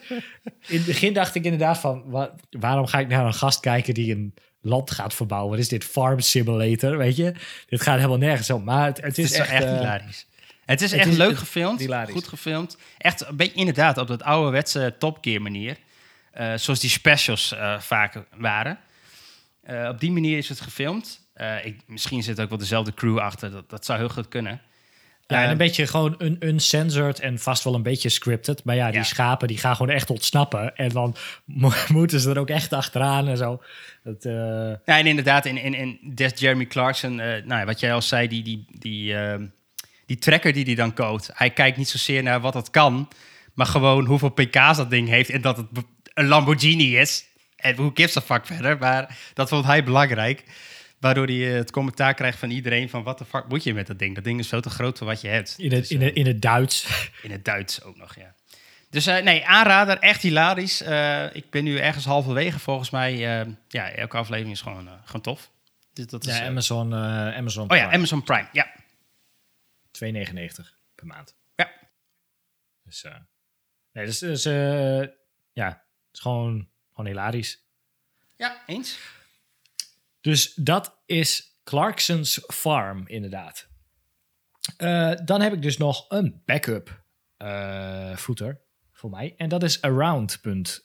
In 0.68 0.76
het 0.76 0.86
begin 0.86 1.12
dacht 1.12 1.34
ik 1.34 1.44
inderdaad 1.44 1.78
van... 1.78 2.02
wa- 2.06 2.34
waarom 2.50 2.86
ga 2.86 2.98
ik 2.98 3.08
naar 3.08 3.26
een 3.26 3.34
gast 3.34 3.60
kijken 3.60 3.94
die 3.94 4.12
een 4.14 4.34
land 4.64 4.90
gaat 4.90 5.14
verbouwen? 5.14 5.50
Wat 5.50 5.58
is 5.58 5.68
dit? 5.68 5.84
Farm 5.84 6.20
Simulator, 6.20 6.96
weet 6.96 7.16
je? 7.16 7.32
Dit 7.68 7.82
gaat 7.82 7.96
helemaal 7.96 8.18
nergens 8.18 8.50
om. 8.50 8.64
Maar 8.64 8.86
het, 8.86 8.96
het 8.96 9.16
Het 9.16 9.18
is, 9.18 9.32
echt... 9.32 9.50
echt, 9.50 9.64
eh, 9.64 9.76
hilarisch. 9.78 10.26
Het 10.64 10.80
is 10.80 10.90
het 10.90 11.00
echt 11.00 11.10
is 11.10 11.16
leuk 11.16 11.38
gefilmd, 11.38 11.80
hilarisch. 11.80 12.14
goed 12.14 12.28
gefilmd. 12.28 12.76
Echt 12.98 13.26
een 13.26 13.36
beetje 13.36 13.54
inderdaad 13.54 13.98
op 13.98 14.06
dat 14.06 14.22
ouderwetse 14.22 14.94
Top 14.98 15.18
Gear 15.20 15.42
manier. 15.42 15.76
Eh, 16.30 16.54
zoals 16.54 16.80
die 16.80 16.90
specials 16.90 17.52
eh, 17.52 17.80
vaak 17.80 18.24
waren. 18.36 18.78
Op 19.88 20.00
die 20.00 20.10
manier 20.10 20.38
is 20.38 20.48
het 20.48 20.60
gefilmd. 20.60 21.20
Ik, 21.62 21.80
misschien 21.86 22.22
zit 22.22 22.40
ook 22.40 22.48
wel 22.48 22.58
dezelfde 22.58 22.94
crew 22.94 23.18
achter. 23.18 23.50
Dat, 23.50 23.70
dat 23.70 23.84
zou 23.84 23.98
heel 23.98 24.08
goed 24.08 24.28
kunnen. 24.28 24.60
Ja, 25.26 25.42
en 25.44 25.50
een 25.50 25.56
beetje 25.56 25.86
gewoon 25.86 26.14
un 26.18 26.36
uncensored 26.40 27.20
en 27.20 27.38
vast 27.38 27.64
wel 27.64 27.74
een 27.74 27.82
beetje 27.82 28.08
scripted. 28.08 28.64
Maar 28.64 28.74
ja, 28.76 28.86
die 28.86 28.98
Ja. 28.98 29.04
schapen 29.04 29.48
die 29.48 29.58
gaan 29.58 29.76
gewoon 29.76 29.94
echt 29.94 30.10
ontsnappen. 30.10 30.76
En 30.76 30.88
dan 30.88 31.16
mo- 31.44 31.72
moeten 31.88 32.20
ze 32.20 32.30
er 32.30 32.38
ook 32.38 32.48
echt 32.48 32.72
achteraan 32.72 33.28
en 33.28 33.36
zo. 33.36 33.62
Dat, 34.02 34.24
eh, 34.24 34.32
Ja, 34.84 34.98
en 34.98 35.06
inderdaad, 35.06 35.46
in, 35.46 35.56
in, 35.56 35.74
in 35.74 35.98
Des 36.14 36.32
Jeremy 36.36 36.66
Clarkson, 36.66 37.20
eh, 37.20 37.26
nou 37.44 37.60
ja, 37.60 37.64
wat 37.64 37.80
jij 37.80 37.92
al 37.94 38.02
zei, 38.02 38.28
die, 38.28 38.42
die, 38.42 38.66
die, 38.78 39.14
ehm, 39.16 39.46
die 40.06 40.18
tracker 40.18 40.52
die 40.52 40.64
hij 40.64 40.74
dan 40.74 40.94
code. 40.94 41.24
Hij 41.32 41.50
kijkt 41.50 41.76
niet 41.76 41.88
zozeer 41.88 42.22
naar 42.22 42.40
wat 42.40 42.54
het 42.54 42.70
kan, 42.70 43.08
maar 43.54 43.66
gewoon 43.66 44.04
hoeveel 44.06 44.28
pk's 44.30 44.76
dat 44.76 44.90
ding 44.90 45.08
heeft 45.08 45.30
en 45.30 45.40
dat 45.40 45.56
het 45.56 45.66
een 46.14 46.26
Lamborghini 46.26 46.98
is. 46.98 47.24
En 47.56 47.76
hoe 47.76 47.90
gives 47.94 48.16
a 48.16 48.20
fuck 48.20 48.46
verder, 48.46 48.78
maar 48.78 49.18
dat 49.34 49.48
vond 49.48 49.64
hij 49.64 49.84
belangrijk. 49.84 50.44
Waardoor 51.04 51.26
hij 51.26 51.48
eh, 51.50 51.54
het 51.54 51.70
commentaar 51.70 52.14
krijgt 52.14 52.38
van 52.38 52.50
iedereen 52.50 52.88
van 52.90 53.02
wat 53.02 53.18
de 53.18 53.24
fuck 53.24 53.48
moet 53.48 53.62
je 53.62 53.74
met 53.74 53.86
dat 53.86 53.98
ding? 53.98 54.14
Dat 54.14 54.24
ding 54.24 54.38
is 54.38 54.48
veel 54.48 54.60
te 54.60 54.70
groot 54.70 54.98
voor 54.98 55.06
wat 55.06 55.20
je 55.20 55.28
hebt. 55.28 55.54
in, 55.58 55.72
het, 55.72 55.80
Dus, 55.80 55.90
in, 55.90 56.00
eh, 56.00 56.06
het, 56.06 56.16
in 56.16 56.26
het 56.26 56.42
Duits. 56.42 57.08
in 57.22 57.30
het 57.30 57.44
Duits 57.44 57.82
ook 57.82 57.96
nog, 57.96 58.14
ja. 58.16 58.34
Dus 58.90 59.06
eh, 59.06 59.22
nee, 59.22 59.46
aanrader, 59.46 59.98
echt 59.98 60.22
hilarisch. 60.22 60.80
Eh, 60.82 61.34
ik 61.34 61.50
ben 61.50 61.64
nu 61.64 61.78
ergens 61.78 62.04
halverwege 62.04 62.58
volgens 62.58 62.90
mij. 62.90 63.40
eh, 63.40 63.46
ja, 63.68 63.90
elke 63.90 64.16
aflevering 64.16 64.54
is 64.54 64.60
gewoon, 64.60 64.86
eh, 64.88 64.92
gewoon 65.04 65.20
tof. 65.22 65.50
Dus 65.92 66.06
dat 66.06 66.26
is, 66.26 66.36
Ja, 66.36 66.42
eh, 66.42 66.48
Amazon, 66.48 66.92
eh, 66.92 67.36
Amazon 67.36 67.70
oh 67.70 67.76
ja. 67.76 67.92
Amazon 67.92 68.22
Prime, 68.22 68.48
ja. 68.52 68.72
2,99 69.90 70.78
per 70.94 71.06
maand. 71.06 71.34
Ja. 71.54 71.70
Dus, 72.84 73.04
eh, 73.04 73.14
nee, 73.92 74.04
dus, 74.06 74.18
dus 74.18 74.44
eh, 74.44 75.00
ja, 75.52 75.68
het 75.68 76.12
is 76.12 76.20
gewoon, 76.20 76.68
gewoon 76.92 77.10
hilarisch. 77.10 77.58
Ja, 78.36 78.62
eens. 78.66 78.98
Dus 80.24 80.54
dat 80.54 81.02
is 81.06 81.58
Clarkson's 81.64 82.40
Farm, 82.46 83.08
inderdaad. 83.08 83.68
Eh, 84.76 85.12
dan 85.24 85.40
heb 85.40 85.52
ik 85.52 85.62
dus 85.62 85.76
nog 85.76 86.04
een 86.08 86.42
backup 86.44 87.04
eh 87.36 88.16
footer 88.16 88.60
voor 88.92 89.10
mij. 89.10 89.34
En 89.36 89.48
dat 89.48 89.62
is 89.62 89.80
around.co. 89.82 90.80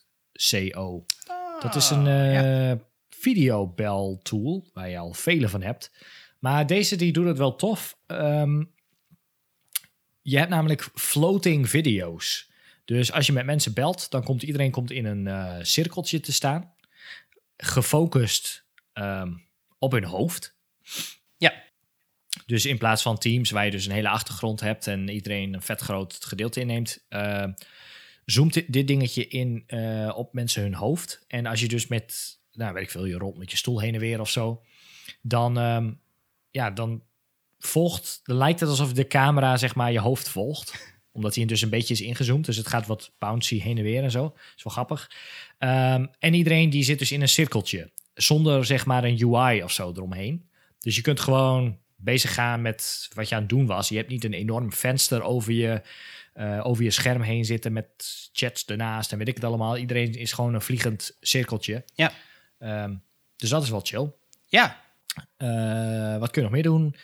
Dat 1.59 1.75
is 1.75 1.89
een 1.89 2.07
Ah, 2.07 2.71
eh 2.71 2.79
videobel 3.09 4.19
tool 4.23 4.69
waar 4.73 4.89
je 4.89 4.97
al 4.97 5.13
vele 5.13 5.49
van 5.49 5.61
hebt. 5.61 5.91
Maar 6.39 6.67
deze 6.67 6.95
die 6.95 7.11
doet 7.11 7.27
het 7.27 7.37
wel 7.37 7.55
tof. 7.55 7.97
Ehm, 8.05 8.63
je 10.21 10.37
hebt 10.37 10.49
namelijk 10.49 10.89
floating 10.93 11.69
video's. 11.69 12.51
Dus 12.85 13.11
als 13.11 13.25
je 13.25 13.33
met 13.33 13.45
mensen 13.45 13.73
belt, 13.73 14.11
dan 14.11 14.23
komt 14.23 14.43
iedereen 14.43 14.71
komt 14.71 14.91
in 14.91 15.05
een 15.05 15.65
cirkeltje 15.65 16.19
te 16.19 16.31
staan. 16.31 16.73
Gefocust 17.57 18.67
ehm, 18.99 19.33
op 19.77 19.91
hun 19.91 20.03
hoofd. 20.03 20.57
Ja. 21.37 21.53
Dus 22.45 22.65
in 22.65 22.77
plaats 22.77 23.01
van 23.01 23.17
teams 23.17 23.51
waar 23.51 23.65
je 23.65 23.71
dus 23.71 23.85
een 23.85 23.91
hele 23.91 24.09
achtergrond 24.09 24.59
hebt 24.59 24.87
en 24.87 25.09
iedereen 25.09 25.53
een 25.53 25.61
vet 25.61 25.81
groot 25.81 26.17
gedeelte 26.25 26.59
inneemt, 26.59 27.05
eh, 27.09 27.45
zoomt 28.25 28.53
dit, 28.53 28.73
dit 28.73 28.87
dingetje 28.87 29.27
in 29.27 29.63
eh, 29.67 30.13
op 30.15 30.33
mensen 30.33 30.61
hun 30.61 30.73
hoofd. 30.73 31.23
En 31.27 31.45
als 31.45 31.59
je 31.59 31.67
dus 31.67 31.87
met, 31.87 32.39
nou 32.51 32.73
weet 32.73 32.83
ik 32.83 32.91
veel, 32.91 33.05
je 33.05 33.17
rolt 33.17 33.37
met 33.37 33.51
je 33.51 33.57
stoel 33.57 33.79
heen 33.79 33.93
en 33.93 33.99
weer 33.99 34.19
of 34.19 34.29
zo, 34.29 34.61
dan, 35.21 35.57
ehm, 35.57 35.91
ja, 36.51 36.71
dan 36.71 37.03
volgt, 37.59 38.19
dan 38.23 38.37
lijkt 38.37 38.59
het 38.59 38.69
alsof 38.69 38.93
de 38.93 39.07
camera 39.07 39.57
zeg 39.57 39.75
maar 39.75 39.91
je 39.91 39.99
hoofd 39.99 40.29
volgt. 40.29 40.73
Omdat 41.11 41.35
hij 41.35 41.45
dus 41.45 41.61
een 41.61 41.69
beetje 41.69 41.93
is 41.93 42.01
ingezoomd. 42.01 42.45
Dus 42.45 42.57
het 42.57 42.67
gaat 42.67 42.87
wat 42.87 43.11
bouncy 43.19 43.59
heen 43.59 43.77
en 43.77 43.83
weer 43.83 44.03
en 44.03 44.11
zo. 44.11 44.33
is 44.55 44.63
wel 44.63 44.73
grappig. 44.73 45.11
Ehm, 45.57 46.05
en 46.19 46.33
iedereen 46.33 46.69
die 46.69 46.83
zit 46.83 46.99
dus 46.99 47.11
in 47.11 47.21
een 47.21 47.29
cirkeltje. 47.29 47.91
Zonder 48.21 48.65
zeg 48.65 48.85
maar 48.85 49.03
een 49.03 49.23
UI 49.23 49.63
of 49.63 49.71
zo 49.71 49.91
eromheen. 49.91 50.49
Dus 50.79 50.95
je 50.95 51.01
kunt 51.01 51.19
gewoon 51.19 51.77
bezig 51.95 52.33
gaan 52.33 52.61
met 52.61 53.09
wat 53.13 53.29
je 53.29 53.35
aan 53.35 53.41
het 53.41 53.49
doen 53.49 53.65
was. 53.65 53.89
Je 53.89 53.97
hebt 53.97 54.09
niet 54.09 54.23
een 54.23 54.33
enorm 54.33 54.73
venster 54.73 55.21
over 55.21 55.53
je, 55.53 55.81
eh, 56.33 56.65
over 56.65 56.83
je 56.83 56.91
scherm 56.91 57.21
heen 57.21 57.45
zitten 57.45 57.73
met 57.73 57.87
chats 58.33 58.65
ernaast 58.65 59.11
en 59.11 59.17
weet 59.17 59.27
ik 59.27 59.35
het 59.35 59.43
allemaal. 59.43 59.77
Iedereen 59.77 60.13
is 60.13 60.31
gewoon 60.31 60.53
een 60.53 60.61
vliegend 60.61 61.17
cirkeltje. 61.21 61.83
Ja. 61.95 62.11
Ehm, 62.59 62.95
dus 63.35 63.49
dat 63.49 63.63
is 63.63 63.69
wel 63.69 63.81
chill. 63.83 64.11
Ja, 64.45 64.87
Eh, 65.37 66.17
wat 66.17 66.31
kun 66.31 66.41
je 66.41 66.47
nog 66.47 66.51
meer 66.51 66.63
doen? 66.63 66.95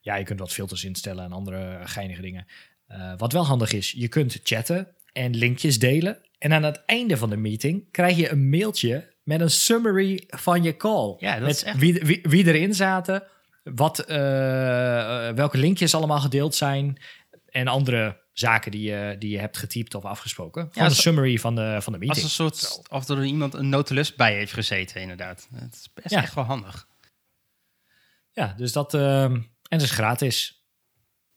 Ja, 0.00 0.16
je 0.16 0.24
kunt 0.24 0.38
wat 0.38 0.52
filters 0.52 0.84
instellen 0.84 1.24
en 1.24 1.32
andere 1.32 1.80
geinige 1.84 2.20
dingen. 2.20 2.46
Eh, 2.86 3.12
wat 3.16 3.32
wel 3.32 3.46
handig 3.46 3.72
is, 3.72 3.90
je 3.90 4.08
kunt 4.08 4.40
chatten 4.42 4.94
en 5.12 5.36
linkjes 5.36 5.78
delen. 5.78 6.18
En 6.38 6.52
aan 6.52 6.62
het 6.62 6.82
einde 6.86 7.16
van 7.16 7.30
de 7.30 7.36
meeting 7.36 7.90
krijg 7.90 8.16
je 8.16 8.30
een 8.30 8.48
mailtje 8.48 9.13
met 9.24 9.40
een 9.40 9.50
summary 9.50 10.24
van 10.26 10.62
je 10.62 10.76
call. 10.76 11.14
Ja, 11.18 11.32
dat 11.32 11.40
met 11.42 11.50
is 11.56 11.62
echt- 11.62 11.78
wie, 11.78 11.94
wie, 11.94 12.20
wie 12.22 12.46
erin 12.46 12.74
zaten, 12.74 13.22
wat, 13.62 13.98
eh, 13.98 15.28
eh, 15.28 15.34
welke 15.36 15.58
linkjes 15.58 15.94
allemaal 15.94 16.20
gedeeld 16.20 16.54
zijn 16.54 17.02
en 17.48 17.68
andere 17.68 18.22
zaken 18.32 18.70
die 18.70 18.82
je, 18.90 19.16
die 19.18 19.30
je 19.30 19.38
hebt 19.38 19.56
getypt 19.56 19.94
of 19.94 20.04
afgesproken. 20.04 20.68
Gewoon 20.72 20.88
als- 20.88 20.96
een 20.96 21.02
summary 21.02 21.38
van 21.38 21.54
de, 21.54 21.76
van 21.80 21.92
de 21.92 21.98
als 21.98 22.06
meeting. 22.08 22.24
een 22.24 22.30
soort, 22.30 22.82
of 22.90 23.08
er 23.08 23.24
iemand 23.24 23.54
een 23.54 23.68
notulus 23.68 24.14
bij 24.14 24.34
heeft 24.34 24.52
gezeten, 24.52 25.00
inderdaad. 25.00 25.48
Het 25.54 25.74
is 25.74 25.90
best 25.94 26.10
Ja. 26.10 26.22
echt 26.22 26.34
wel 26.34 26.44
handig. 26.44 26.86
Ja, 28.32 28.54
dus 28.56 28.72
dat... 28.72 28.94
ehm, 28.94 29.34
en 29.34 29.44
het 29.68 29.82
is 29.82 29.90
gratis. 29.90 30.62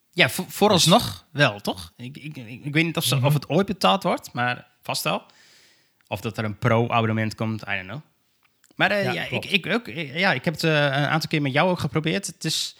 Ja, 0.09 0.29
vo- 0.29 0.45
vooralsnog 0.47 1.27
wel, 1.31 1.59
toch? 1.59 1.93
Ik, 1.97 2.17
ik, 2.17 2.35
ik, 2.37 2.65
ik 2.65 2.73
weet 2.73 2.85
niet 2.85 2.97
of, 2.97 3.03
ze, 3.03 3.15
Mhm. 3.15 3.25
of 3.25 3.33
het 3.33 3.49
ooit 3.49 3.65
betaald 3.65 4.03
wordt, 4.03 4.33
maar 4.33 4.67
vast 4.81 5.03
wel. 5.03 5.23
Of 6.07 6.21
dat 6.21 6.37
er 6.37 6.43
een 6.43 6.57
pro-abonnement 6.57 7.35
komt, 7.35 7.61
I 7.61 7.75
don't 7.75 7.87
know. 7.87 8.01
Maar 8.77 8.91
eh, 8.91 9.03
Ja, 9.03 9.11
ja, 9.11 9.27
ik, 9.29 9.45
ik, 9.45 9.67
ook, 9.67 9.87
ja, 10.13 10.33
ik 10.33 10.45
heb 10.45 10.53
het 10.53 10.63
eh, 10.63 10.71
een 10.71 10.91
aantal 10.91 11.29
keer 11.29 11.41
met 11.41 11.53
jou 11.53 11.69
ook 11.69 11.79
geprobeerd. 11.79 12.27
Het 12.27 12.43
is, 12.43 12.75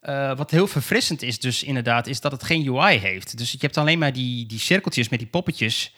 eh, 0.00 0.36
wat 0.36 0.50
heel 0.50 0.66
verfrissend 0.66 1.22
is 1.22 1.38
dus 1.38 1.62
inderdaad, 1.62 2.06
is 2.06 2.20
dat 2.20 2.32
het 2.32 2.44
geen 2.44 2.68
UI 2.68 2.98
heeft. 2.98 3.38
Dus 3.38 3.52
je 3.52 3.58
hebt 3.60 3.76
alleen 3.76 3.98
maar 3.98 4.12
die, 4.12 4.46
die 4.46 4.58
cirkeltjes 4.58 5.08
met 5.08 5.18
die 5.18 5.28
poppetjes. 5.28 5.94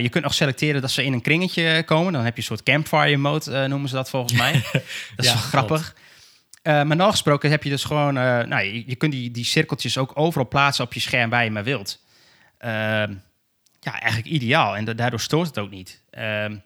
Je 0.00 0.08
kunt 0.10 0.24
nog 0.24 0.34
selecteren 0.34 0.80
dat 0.80 0.90
ze 0.90 1.04
in 1.04 1.12
een 1.12 1.20
kringetje 1.20 1.82
komen. 1.84 2.12
Dan 2.12 2.24
heb 2.24 2.34
je 2.34 2.40
een 2.40 2.46
soort 2.46 2.62
campfire 2.62 3.16
mode, 3.16 3.68
noemen 3.68 3.88
ze 3.88 3.94
dat 3.94 4.10
volgens 4.10 4.32
mij. 4.32 4.52
dat 4.72 5.24
is 5.24 5.26
Ja, 5.26 5.32
wel 5.32 5.42
grappig. 5.42 5.96
Maar 6.62 6.86
normaal 6.86 7.10
gesproken 7.10 7.50
heb 7.50 7.62
je 7.62 7.70
dus 7.70 7.84
gewoon... 7.84 8.14
nou, 8.14 8.62
je, 8.62 8.82
je 8.86 8.96
kunt 8.96 9.12
die, 9.12 9.30
die 9.30 9.44
cirkeltjes 9.44 9.98
ook 9.98 10.12
overal 10.14 10.48
plaatsen 10.48 10.84
op 10.84 10.92
je 10.92 11.00
scherm 11.00 11.30
waar 11.30 11.44
je 11.44 11.50
maar 11.50 11.64
wilt. 11.64 12.00
Ja, 13.92 14.00
eigenlijk 14.00 14.32
ideaal. 14.34 14.76
En 14.76 14.84
da- 14.84 14.92
daardoor 14.94 15.20
stoort 15.20 15.46
het 15.46 15.58
ook 15.58 15.70
niet. 15.70 16.02
Ehm, 16.10 16.56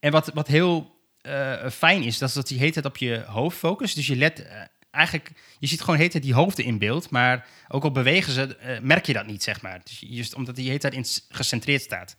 en 0.00 0.10
wat, 0.12 0.30
wat 0.34 0.46
heel 0.46 0.96
eh, 1.20 1.68
fijn 1.70 2.02
is, 2.02 2.18
dat 2.18 2.28
is 2.28 2.34
dat 2.34 2.48
die 2.48 2.58
heet 2.58 2.74
het 2.74 2.84
op 2.84 2.96
je 2.96 3.22
hoofd 3.26 3.58
focust. 3.58 3.94
Dus 3.94 4.06
je 4.06 4.16
let 4.16 4.46
eh, 4.46 4.60
eigenlijk... 4.90 5.32
Je 5.58 5.66
ziet 5.66 5.80
gewoon 5.80 5.98
heet 5.98 6.12
het 6.12 6.22
die 6.22 6.34
hoofden 6.34 6.64
in 6.64 6.78
beeld. 6.78 7.10
Maar 7.10 7.46
ook 7.68 7.82
al 7.84 7.90
bewegen 7.92 8.32
ze, 8.32 8.56
eh, 8.56 8.80
merk 8.80 9.06
je 9.06 9.12
dat 9.12 9.26
niet, 9.26 9.42
zeg 9.42 9.60
maar. 9.62 9.80
Dus 9.84 10.02
just 10.06 10.34
omdat 10.34 10.56
die 10.56 10.70
heet 10.70 10.84
in 10.84 11.04
gecentreerd 11.28 11.82
staat. 11.82 12.16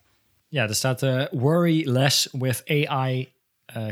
Ja, 0.48 0.68
er 0.68 0.76
staat 0.76 1.02
worry 1.32 1.90
less 1.90 2.28
with 2.32 2.62
AI 2.66 3.34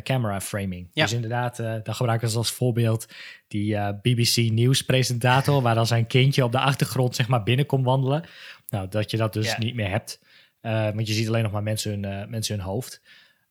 camera 0.03 0.41
framing. 0.41 0.89
Ja. 0.93 1.03
Dus 1.03 1.13
inderdaad, 1.13 1.59
eh 1.59 1.73
dan 1.83 1.95
gebruiken 1.95 2.29
ze 2.29 2.37
als 2.37 2.51
voorbeeld 2.51 3.07
die 3.47 3.75
eh, 3.75 3.89
BBC 4.01 4.35
nieuwspresentator, 4.51 5.61
waar 5.61 5.75
dan 5.75 5.87
zijn 5.87 6.07
kindje 6.07 6.43
op 6.43 6.51
de 6.51 6.59
achtergrond 6.59 7.15
zeg 7.15 7.27
maar 7.27 7.43
binnenkomt 7.43 7.85
wandelen. 7.85 8.23
Nou, 8.69 8.87
dat 8.89 9.11
je 9.11 9.17
dat 9.17 9.33
dus 9.33 9.47
Ja. 9.47 9.57
niet 9.59 9.75
meer 9.75 9.89
hebt. 9.89 10.19
Eh, 10.61 10.83
want 10.83 11.07
je 11.07 11.13
ziet 11.13 11.27
alleen 11.27 11.43
nog 11.43 11.51
maar 11.51 11.63
mensen 11.63 11.91
hun, 11.91 12.05
eh, 12.05 12.27
mensen 12.27 12.55
hun 12.55 12.65
hoofd. 12.65 13.01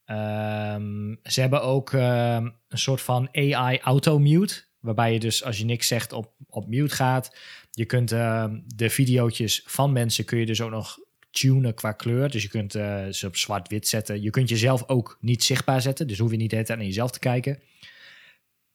Ehm, 0.05 1.15
ze 1.23 1.41
hebben 1.41 1.61
ook 1.61 1.93
ehm, 1.93 2.49
een 2.67 2.77
soort 2.77 3.01
van 3.01 3.29
AI 3.31 3.79
auto-mute. 3.79 4.65
Waarbij 4.79 5.13
je 5.13 5.19
dus 5.19 5.43
als 5.43 5.57
je 5.57 5.65
niks 5.65 5.87
zegt 5.87 6.13
op, 6.13 6.33
op 6.49 6.67
mute 6.67 6.95
gaat. 6.95 7.37
Je 7.71 7.85
kunt 7.85 8.11
ehm, 8.11 8.59
de 8.65 8.89
videootjes 8.89 9.61
van 9.65 9.91
mensen 9.91 10.25
kun 10.25 10.39
je 10.39 10.45
dus 10.45 10.61
ook 10.61 10.69
nog 10.69 10.99
tunen 11.31 11.73
qua 11.73 11.91
kleur. 11.91 12.29
Dus 12.29 12.43
je 12.43 12.49
kunt 12.49 12.75
eh, 12.75 13.05
ze 13.07 13.27
op 13.27 13.35
zwart-wit 13.35 13.87
zetten. 13.87 14.21
Je 14.21 14.29
kunt 14.29 14.49
jezelf 14.49 14.89
ook 14.89 15.17
niet 15.21 15.43
zichtbaar 15.43 15.81
zetten. 15.81 16.07
Dus 16.07 16.19
hoef 16.19 16.31
je 16.31 16.37
niet 16.37 16.49
de 16.49 16.55
hele 16.55 16.75
naar 16.75 16.85
jezelf 16.85 17.11
te 17.11 17.19
kijken. 17.19 17.59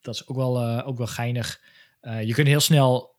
Dat 0.01 0.14
is 0.14 0.28
ook 0.28 0.37
wel, 0.37 0.83
ook 0.85 0.99
wel 0.99 1.07
geinig. 1.07 1.61
Je 2.01 2.33
kunt 2.33 2.47
heel 2.47 2.61
snel... 2.61 3.16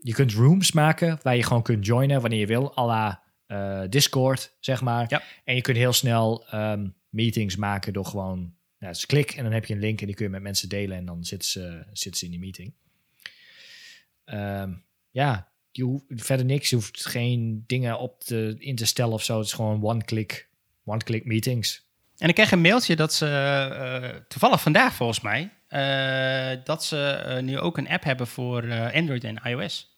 je 0.00 0.12
kunt 0.12 0.32
rooms 0.32 0.72
maken 0.72 1.18
waar 1.22 1.36
je 1.36 1.42
gewoon 1.42 1.62
kunt 1.62 1.86
joinen 1.86 2.20
wanneer 2.20 2.38
je 2.38 2.46
wil. 2.46 2.78
à 2.78 3.23
eh, 3.46 3.82
Discord, 3.88 4.56
zeg 4.60 4.80
maar. 4.80 5.06
Ja. 5.08 5.22
En 5.44 5.54
je 5.54 5.60
kunt 5.60 5.76
heel 5.76 5.92
snel 5.92 6.46
ehm, 6.48 6.88
meetings 7.08 7.56
maken 7.56 7.92
door 7.92 8.06
gewoon... 8.06 8.54
Ja, 8.78 8.88
dus 8.88 9.06
klik 9.06 9.30
en 9.30 9.42
dan 9.42 9.52
heb 9.52 9.64
je 9.64 9.74
een 9.74 9.80
link 9.80 10.00
en 10.00 10.06
die 10.06 10.14
kun 10.14 10.24
je 10.24 10.30
met 10.30 10.42
mensen 10.42 10.68
delen. 10.68 10.96
En 10.96 11.04
dan 11.04 11.24
zitten 11.24 11.48
ze, 11.48 11.84
zitten 11.92 12.18
ze 12.18 12.24
in 12.24 12.30
die 12.30 12.40
meeting. 12.40 12.74
Ehm, 14.24 14.72
ja, 15.10 15.52
je 15.70 15.82
hoeft 15.82 16.04
verder 16.08 16.46
niks. 16.46 16.70
Je 16.70 16.76
hoeft 16.76 17.06
geen 17.06 17.64
dingen 17.66 17.98
op 17.98 18.20
te, 18.20 18.54
in 18.58 18.76
te 18.76 18.86
stellen 18.86 19.12
of 19.12 19.22
zo. 19.22 19.36
Het 19.38 19.46
is 19.46 19.52
gewoon 19.52 19.82
one-click 19.82 20.48
one-click 20.84 21.24
meetings. 21.24 21.88
En 22.16 22.28
ik 22.28 22.34
kreeg 22.34 22.50
een 22.50 22.60
mailtje 22.60 22.96
dat 22.96 23.14
ze, 23.14 23.26
eh, 23.26 24.20
toevallig 24.28 24.60
vandaag 24.60 24.94
volgens 24.94 25.20
mij, 25.20 25.52
eh, 25.66 26.64
dat 26.64 26.84
ze 26.84 27.38
nu 27.42 27.58
ook 27.58 27.78
een 27.78 27.88
app 27.88 28.04
hebben 28.04 28.26
voor 28.26 28.90
Android 28.92 29.24
en 29.24 29.40
iOS. 29.44 29.92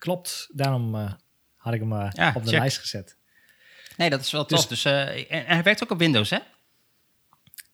Klopt. 0.00 0.48
Daarom 0.52 1.16
had 1.60 1.74
ik 1.74 1.80
hem 1.80 1.92
eh, 1.92 2.10
Ja, 2.12 2.32
op 2.34 2.42
de 2.42 2.48
check. 2.50 2.58
lijst 2.58 2.78
gezet. 2.78 3.16
Nee, 3.96 4.10
dat 4.10 4.20
is 4.20 4.30
wel 4.32 4.46
Dus- 4.46 4.58
tof. 4.60 4.68
Dus, 4.68 4.84
eh, 4.84 5.08
en, 5.08 5.28
en 5.28 5.44
hij 5.54 5.62
werkt 5.62 5.82
ook 5.82 5.90
op 5.90 5.98
Windows, 5.98 6.30
hè? 6.30 6.38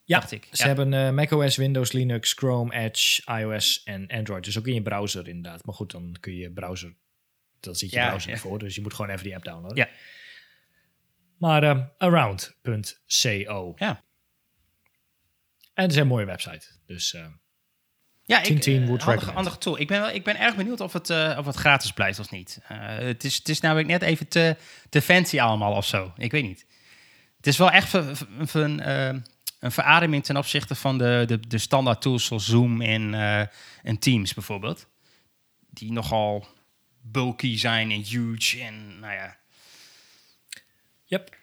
Ja, 0.05 0.19
dacht 0.19 0.31
ik. 0.33 0.49
ze 0.53 0.63
Ja. 0.63 0.67
hebben 0.67 0.93
eh, 0.95 1.11
macOS, 1.11 1.57
Windows, 1.57 1.93
Linux, 1.93 2.33
Chrome, 2.33 2.75
Edge, 2.75 3.23
iOS 3.39 3.83
en 3.85 4.07
Android. 4.09 4.45
Dus 4.45 4.59
ook 4.59 4.67
in 4.67 4.75
je 4.75 4.83
browser 4.83 5.29
inderdaad. 5.29 5.65
Maar 5.65 5.75
goed, 5.75 5.91
dan 5.91 6.17
kun 6.21 6.33
je 6.33 6.39
je 6.39 6.51
browser... 6.51 6.95
Dan 7.61 7.75
zit 7.75 7.91
je 7.91 7.97
Ja, 7.97 8.09
browser 8.09 8.39
voor. 8.39 8.59
Dus 8.59 8.75
je 8.75 8.81
moet 8.83 8.95
gewoon 8.95 9.11
even 9.11 9.25
die 9.25 9.35
app 9.35 9.45
downloaden. 9.45 9.77
Ja. 9.77 9.89
Maar 11.39 11.91
around.co. 11.99 13.75
Ja. 13.77 14.05
En 15.75 15.83
het 15.83 15.93
is 15.93 15.97
een 15.99 16.07
mooie 16.07 16.25
website. 16.25 16.67
Dus 16.87 17.15
eh, 17.15 17.27
Ja, 18.27 18.39
ik, 18.39 18.45
10 18.45 18.61
10 18.61 18.81
eh, 18.81 18.87
would 18.87 19.03
handige, 19.03 19.11
recommend. 19.11 19.35
handige 19.35 19.59
tool. 19.59 19.79
Ik 19.81 19.89
ben, 19.89 20.01
wel, 20.01 20.11
ik 20.11 20.25
ben 20.25 20.39
erg 20.39 20.57
benieuwd 20.57 20.81
of 20.81 20.93
het, 20.93 21.11
eh, 21.11 21.37
of 21.39 21.47
het 21.47 21.57
gratis 21.57 21.93
blijft 21.93 22.19
of 22.19 22.31
niet. 22.31 22.61
Eh, 22.69 22.79
het, 22.87 23.25
is, 23.25 23.37
het 23.37 23.49
is 23.49 23.61
namelijk 23.61 23.89
net 23.89 24.03
even 24.03 24.29
te, 24.29 24.57
te 24.89 25.03
fancy 25.03 25.41
allemaal 25.41 25.73
of 25.73 25.87
zo. 25.87 26.13
Ik 26.17 26.31
weet 26.31 26.43
niet. 26.45 26.67
Het 27.37 27.47
is 27.47 27.57
wel 27.57 27.71
echt 27.71 27.93
een, 28.53 28.81
eh, 28.81 29.15
een 29.61 29.73
verademing 29.73 30.25
ten 30.25 30.37
opzichte 30.37 30.75
van 30.75 30.99
de, 30.99 31.25
de, 31.27 31.41
de 31.49 31.59
standaard 31.59 32.01
tools 32.01 32.25
zoals 32.25 32.47
Zoom 32.47 32.81
en, 32.81 33.15
eh, 33.15 33.41
en 33.83 33.99
Teams 33.99 34.35
bijvoorbeeld. 34.35 34.87
Die 35.71 35.93
nogal 35.93 36.47
bulky 37.01 37.59
zijn 37.59 37.91
en 37.91 38.01
huge 38.01 38.61
en 38.61 38.99
nou 39.01 39.15
ja. 39.15 39.37
yep. 41.05 41.37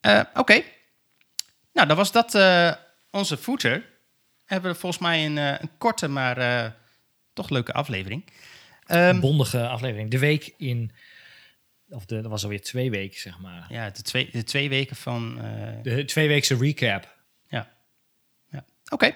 Eh, 0.00 0.20
Oké. 0.34 0.62
Nou, 1.72 1.88
dan 1.88 1.96
was 1.96 2.12
dat 2.12 2.34
eh, 2.34 2.72
onze 3.10 3.36
footer. 3.36 3.89
Hebben 4.50 4.72
we 4.72 4.78
volgens 4.78 5.02
mij 5.02 5.26
een, 5.26 5.38
eh, 5.38 5.54
een 5.60 5.70
korte, 5.78 6.08
maar 6.08 6.36
eh, 6.38 6.70
toch 7.32 7.48
leuke 7.50 7.72
aflevering. 7.72 8.24
Ehm, 8.86 9.00
Een 9.08 9.20
bondige 9.20 9.68
aflevering. 9.68 10.10
De 10.10 10.18
week 10.18 10.54
in... 10.56 10.92
Of 11.88 12.04
de, 12.04 12.20
dat 12.20 12.30
was 12.30 12.42
alweer 12.42 12.60
twee 12.62 12.90
weken, 12.90 13.20
zeg 13.20 13.38
maar. 13.38 13.66
ja, 13.68 13.90
de 13.90 14.02
twee, 14.02 14.28
de 14.32 14.42
twee 14.44 14.68
weken 14.68 14.96
van... 14.96 15.40
eh, 15.42 15.82
De 15.82 16.04
tweeweekse 16.04 16.56
recap. 16.56 17.14
ja. 17.48 17.70
ja. 18.50 18.64
Oké. 18.88 19.14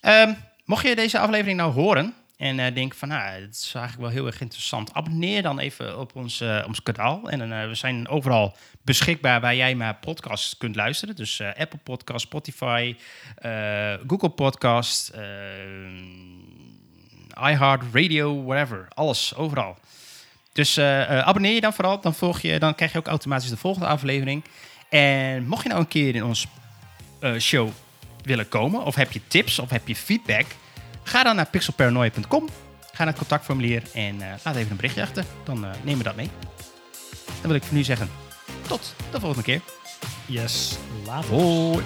Ehm, 0.00 0.34
mocht 0.64 0.86
je 0.86 0.94
deze 0.96 1.18
aflevering 1.18 1.56
nou 1.58 1.72
horen 1.72 2.14
en 2.38 2.58
eh 2.58 2.74
denken 2.74 2.98
van... 2.98 3.08
Nou, 3.08 3.22
het 3.22 3.54
is 3.54 3.72
eigenlijk 3.74 4.04
wel 4.04 4.16
heel 4.16 4.26
erg 4.26 4.40
interessant. 4.40 4.94
Abonneer 4.94 5.42
dan 5.42 5.58
even 5.58 5.98
op 5.98 6.16
ons, 6.16 6.40
eh, 6.40 6.64
ons 6.66 6.82
kanaal. 6.82 7.30
En 7.30 7.52
eh, 7.52 7.68
we 7.68 7.74
zijn 7.74 8.08
overal 8.08 8.56
beschikbaar 8.82 9.40
waar 9.40 9.54
jij 9.56 9.74
maar 9.74 9.94
podcasts 9.94 10.56
kunt 10.56 10.76
luisteren. 10.76 11.16
Dus 11.16 11.42
Apple 11.56 11.78
Podcast, 11.82 12.26
Spotify, 12.26 12.96
Google 14.06 14.28
Podcast, 14.28 15.12
iHeart 17.42 17.82
Radio, 17.92 18.44
whatever. 18.44 18.88
Alles, 18.94 19.34
overal. 19.34 19.78
Dus 20.52 20.78
abonneer 20.78 21.54
je 21.54 21.60
dan 21.60 21.72
vooral. 21.72 22.00
Dan, 22.00 22.14
volg 22.14 22.40
je, 22.40 22.58
dan 22.58 22.74
krijg 22.74 22.92
je 22.92 22.98
ook 22.98 23.06
automatisch 23.06 23.48
de 23.48 23.56
volgende 23.56 23.86
aflevering. 23.86 24.44
En 24.88 25.46
mocht 25.46 25.62
je 25.62 25.68
nou 25.68 25.80
een 25.80 25.88
keer 25.88 26.14
in 26.14 26.24
ons 26.24 26.46
show 27.38 27.70
willen 28.22 28.48
komen, 28.48 28.84
of 28.84 28.94
heb 28.94 29.12
je 29.12 29.20
tips, 29.26 29.58
of 29.58 29.70
heb 29.70 29.88
je 29.88 29.96
feedback, 29.96 30.46
ga 31.08 31.22
dan 31.22 31.36
naar 31.36 31.46
pixelparanoia.com. 31.46 32.48
Ga 32.92 33.04
naar 33.04 33.06
het 33.06 33.16
contactformulier 33.16 33.82
en 33.94 34.22
eh, 34.22 34.28
laat 34.44 34.56
even 34.56 34.70
een 34.70 34.76
berichtje 34.76 35.02
achter. 35.02 35.24
Dan 35.44 35.64
eh, 35.64 35.70
nemen 35.82 35.98
we 35.98 36.04
dat 36.04 36.16
mee. 36.16 36.30
Dan 37.24 37.46
wil 37.46 37.54
ik 37.54 37.62
voor 37.62 37.76
nu 37.76 37.82
zeggen, 37.82 38.10
tot 38.66 38.94
de 39.10 39.20
volgende 39.20 39.44
keer. 39.44 39.60
Yes, 40.26 40.78
later. 41.06 41.30
Hoi. 41.30 41.84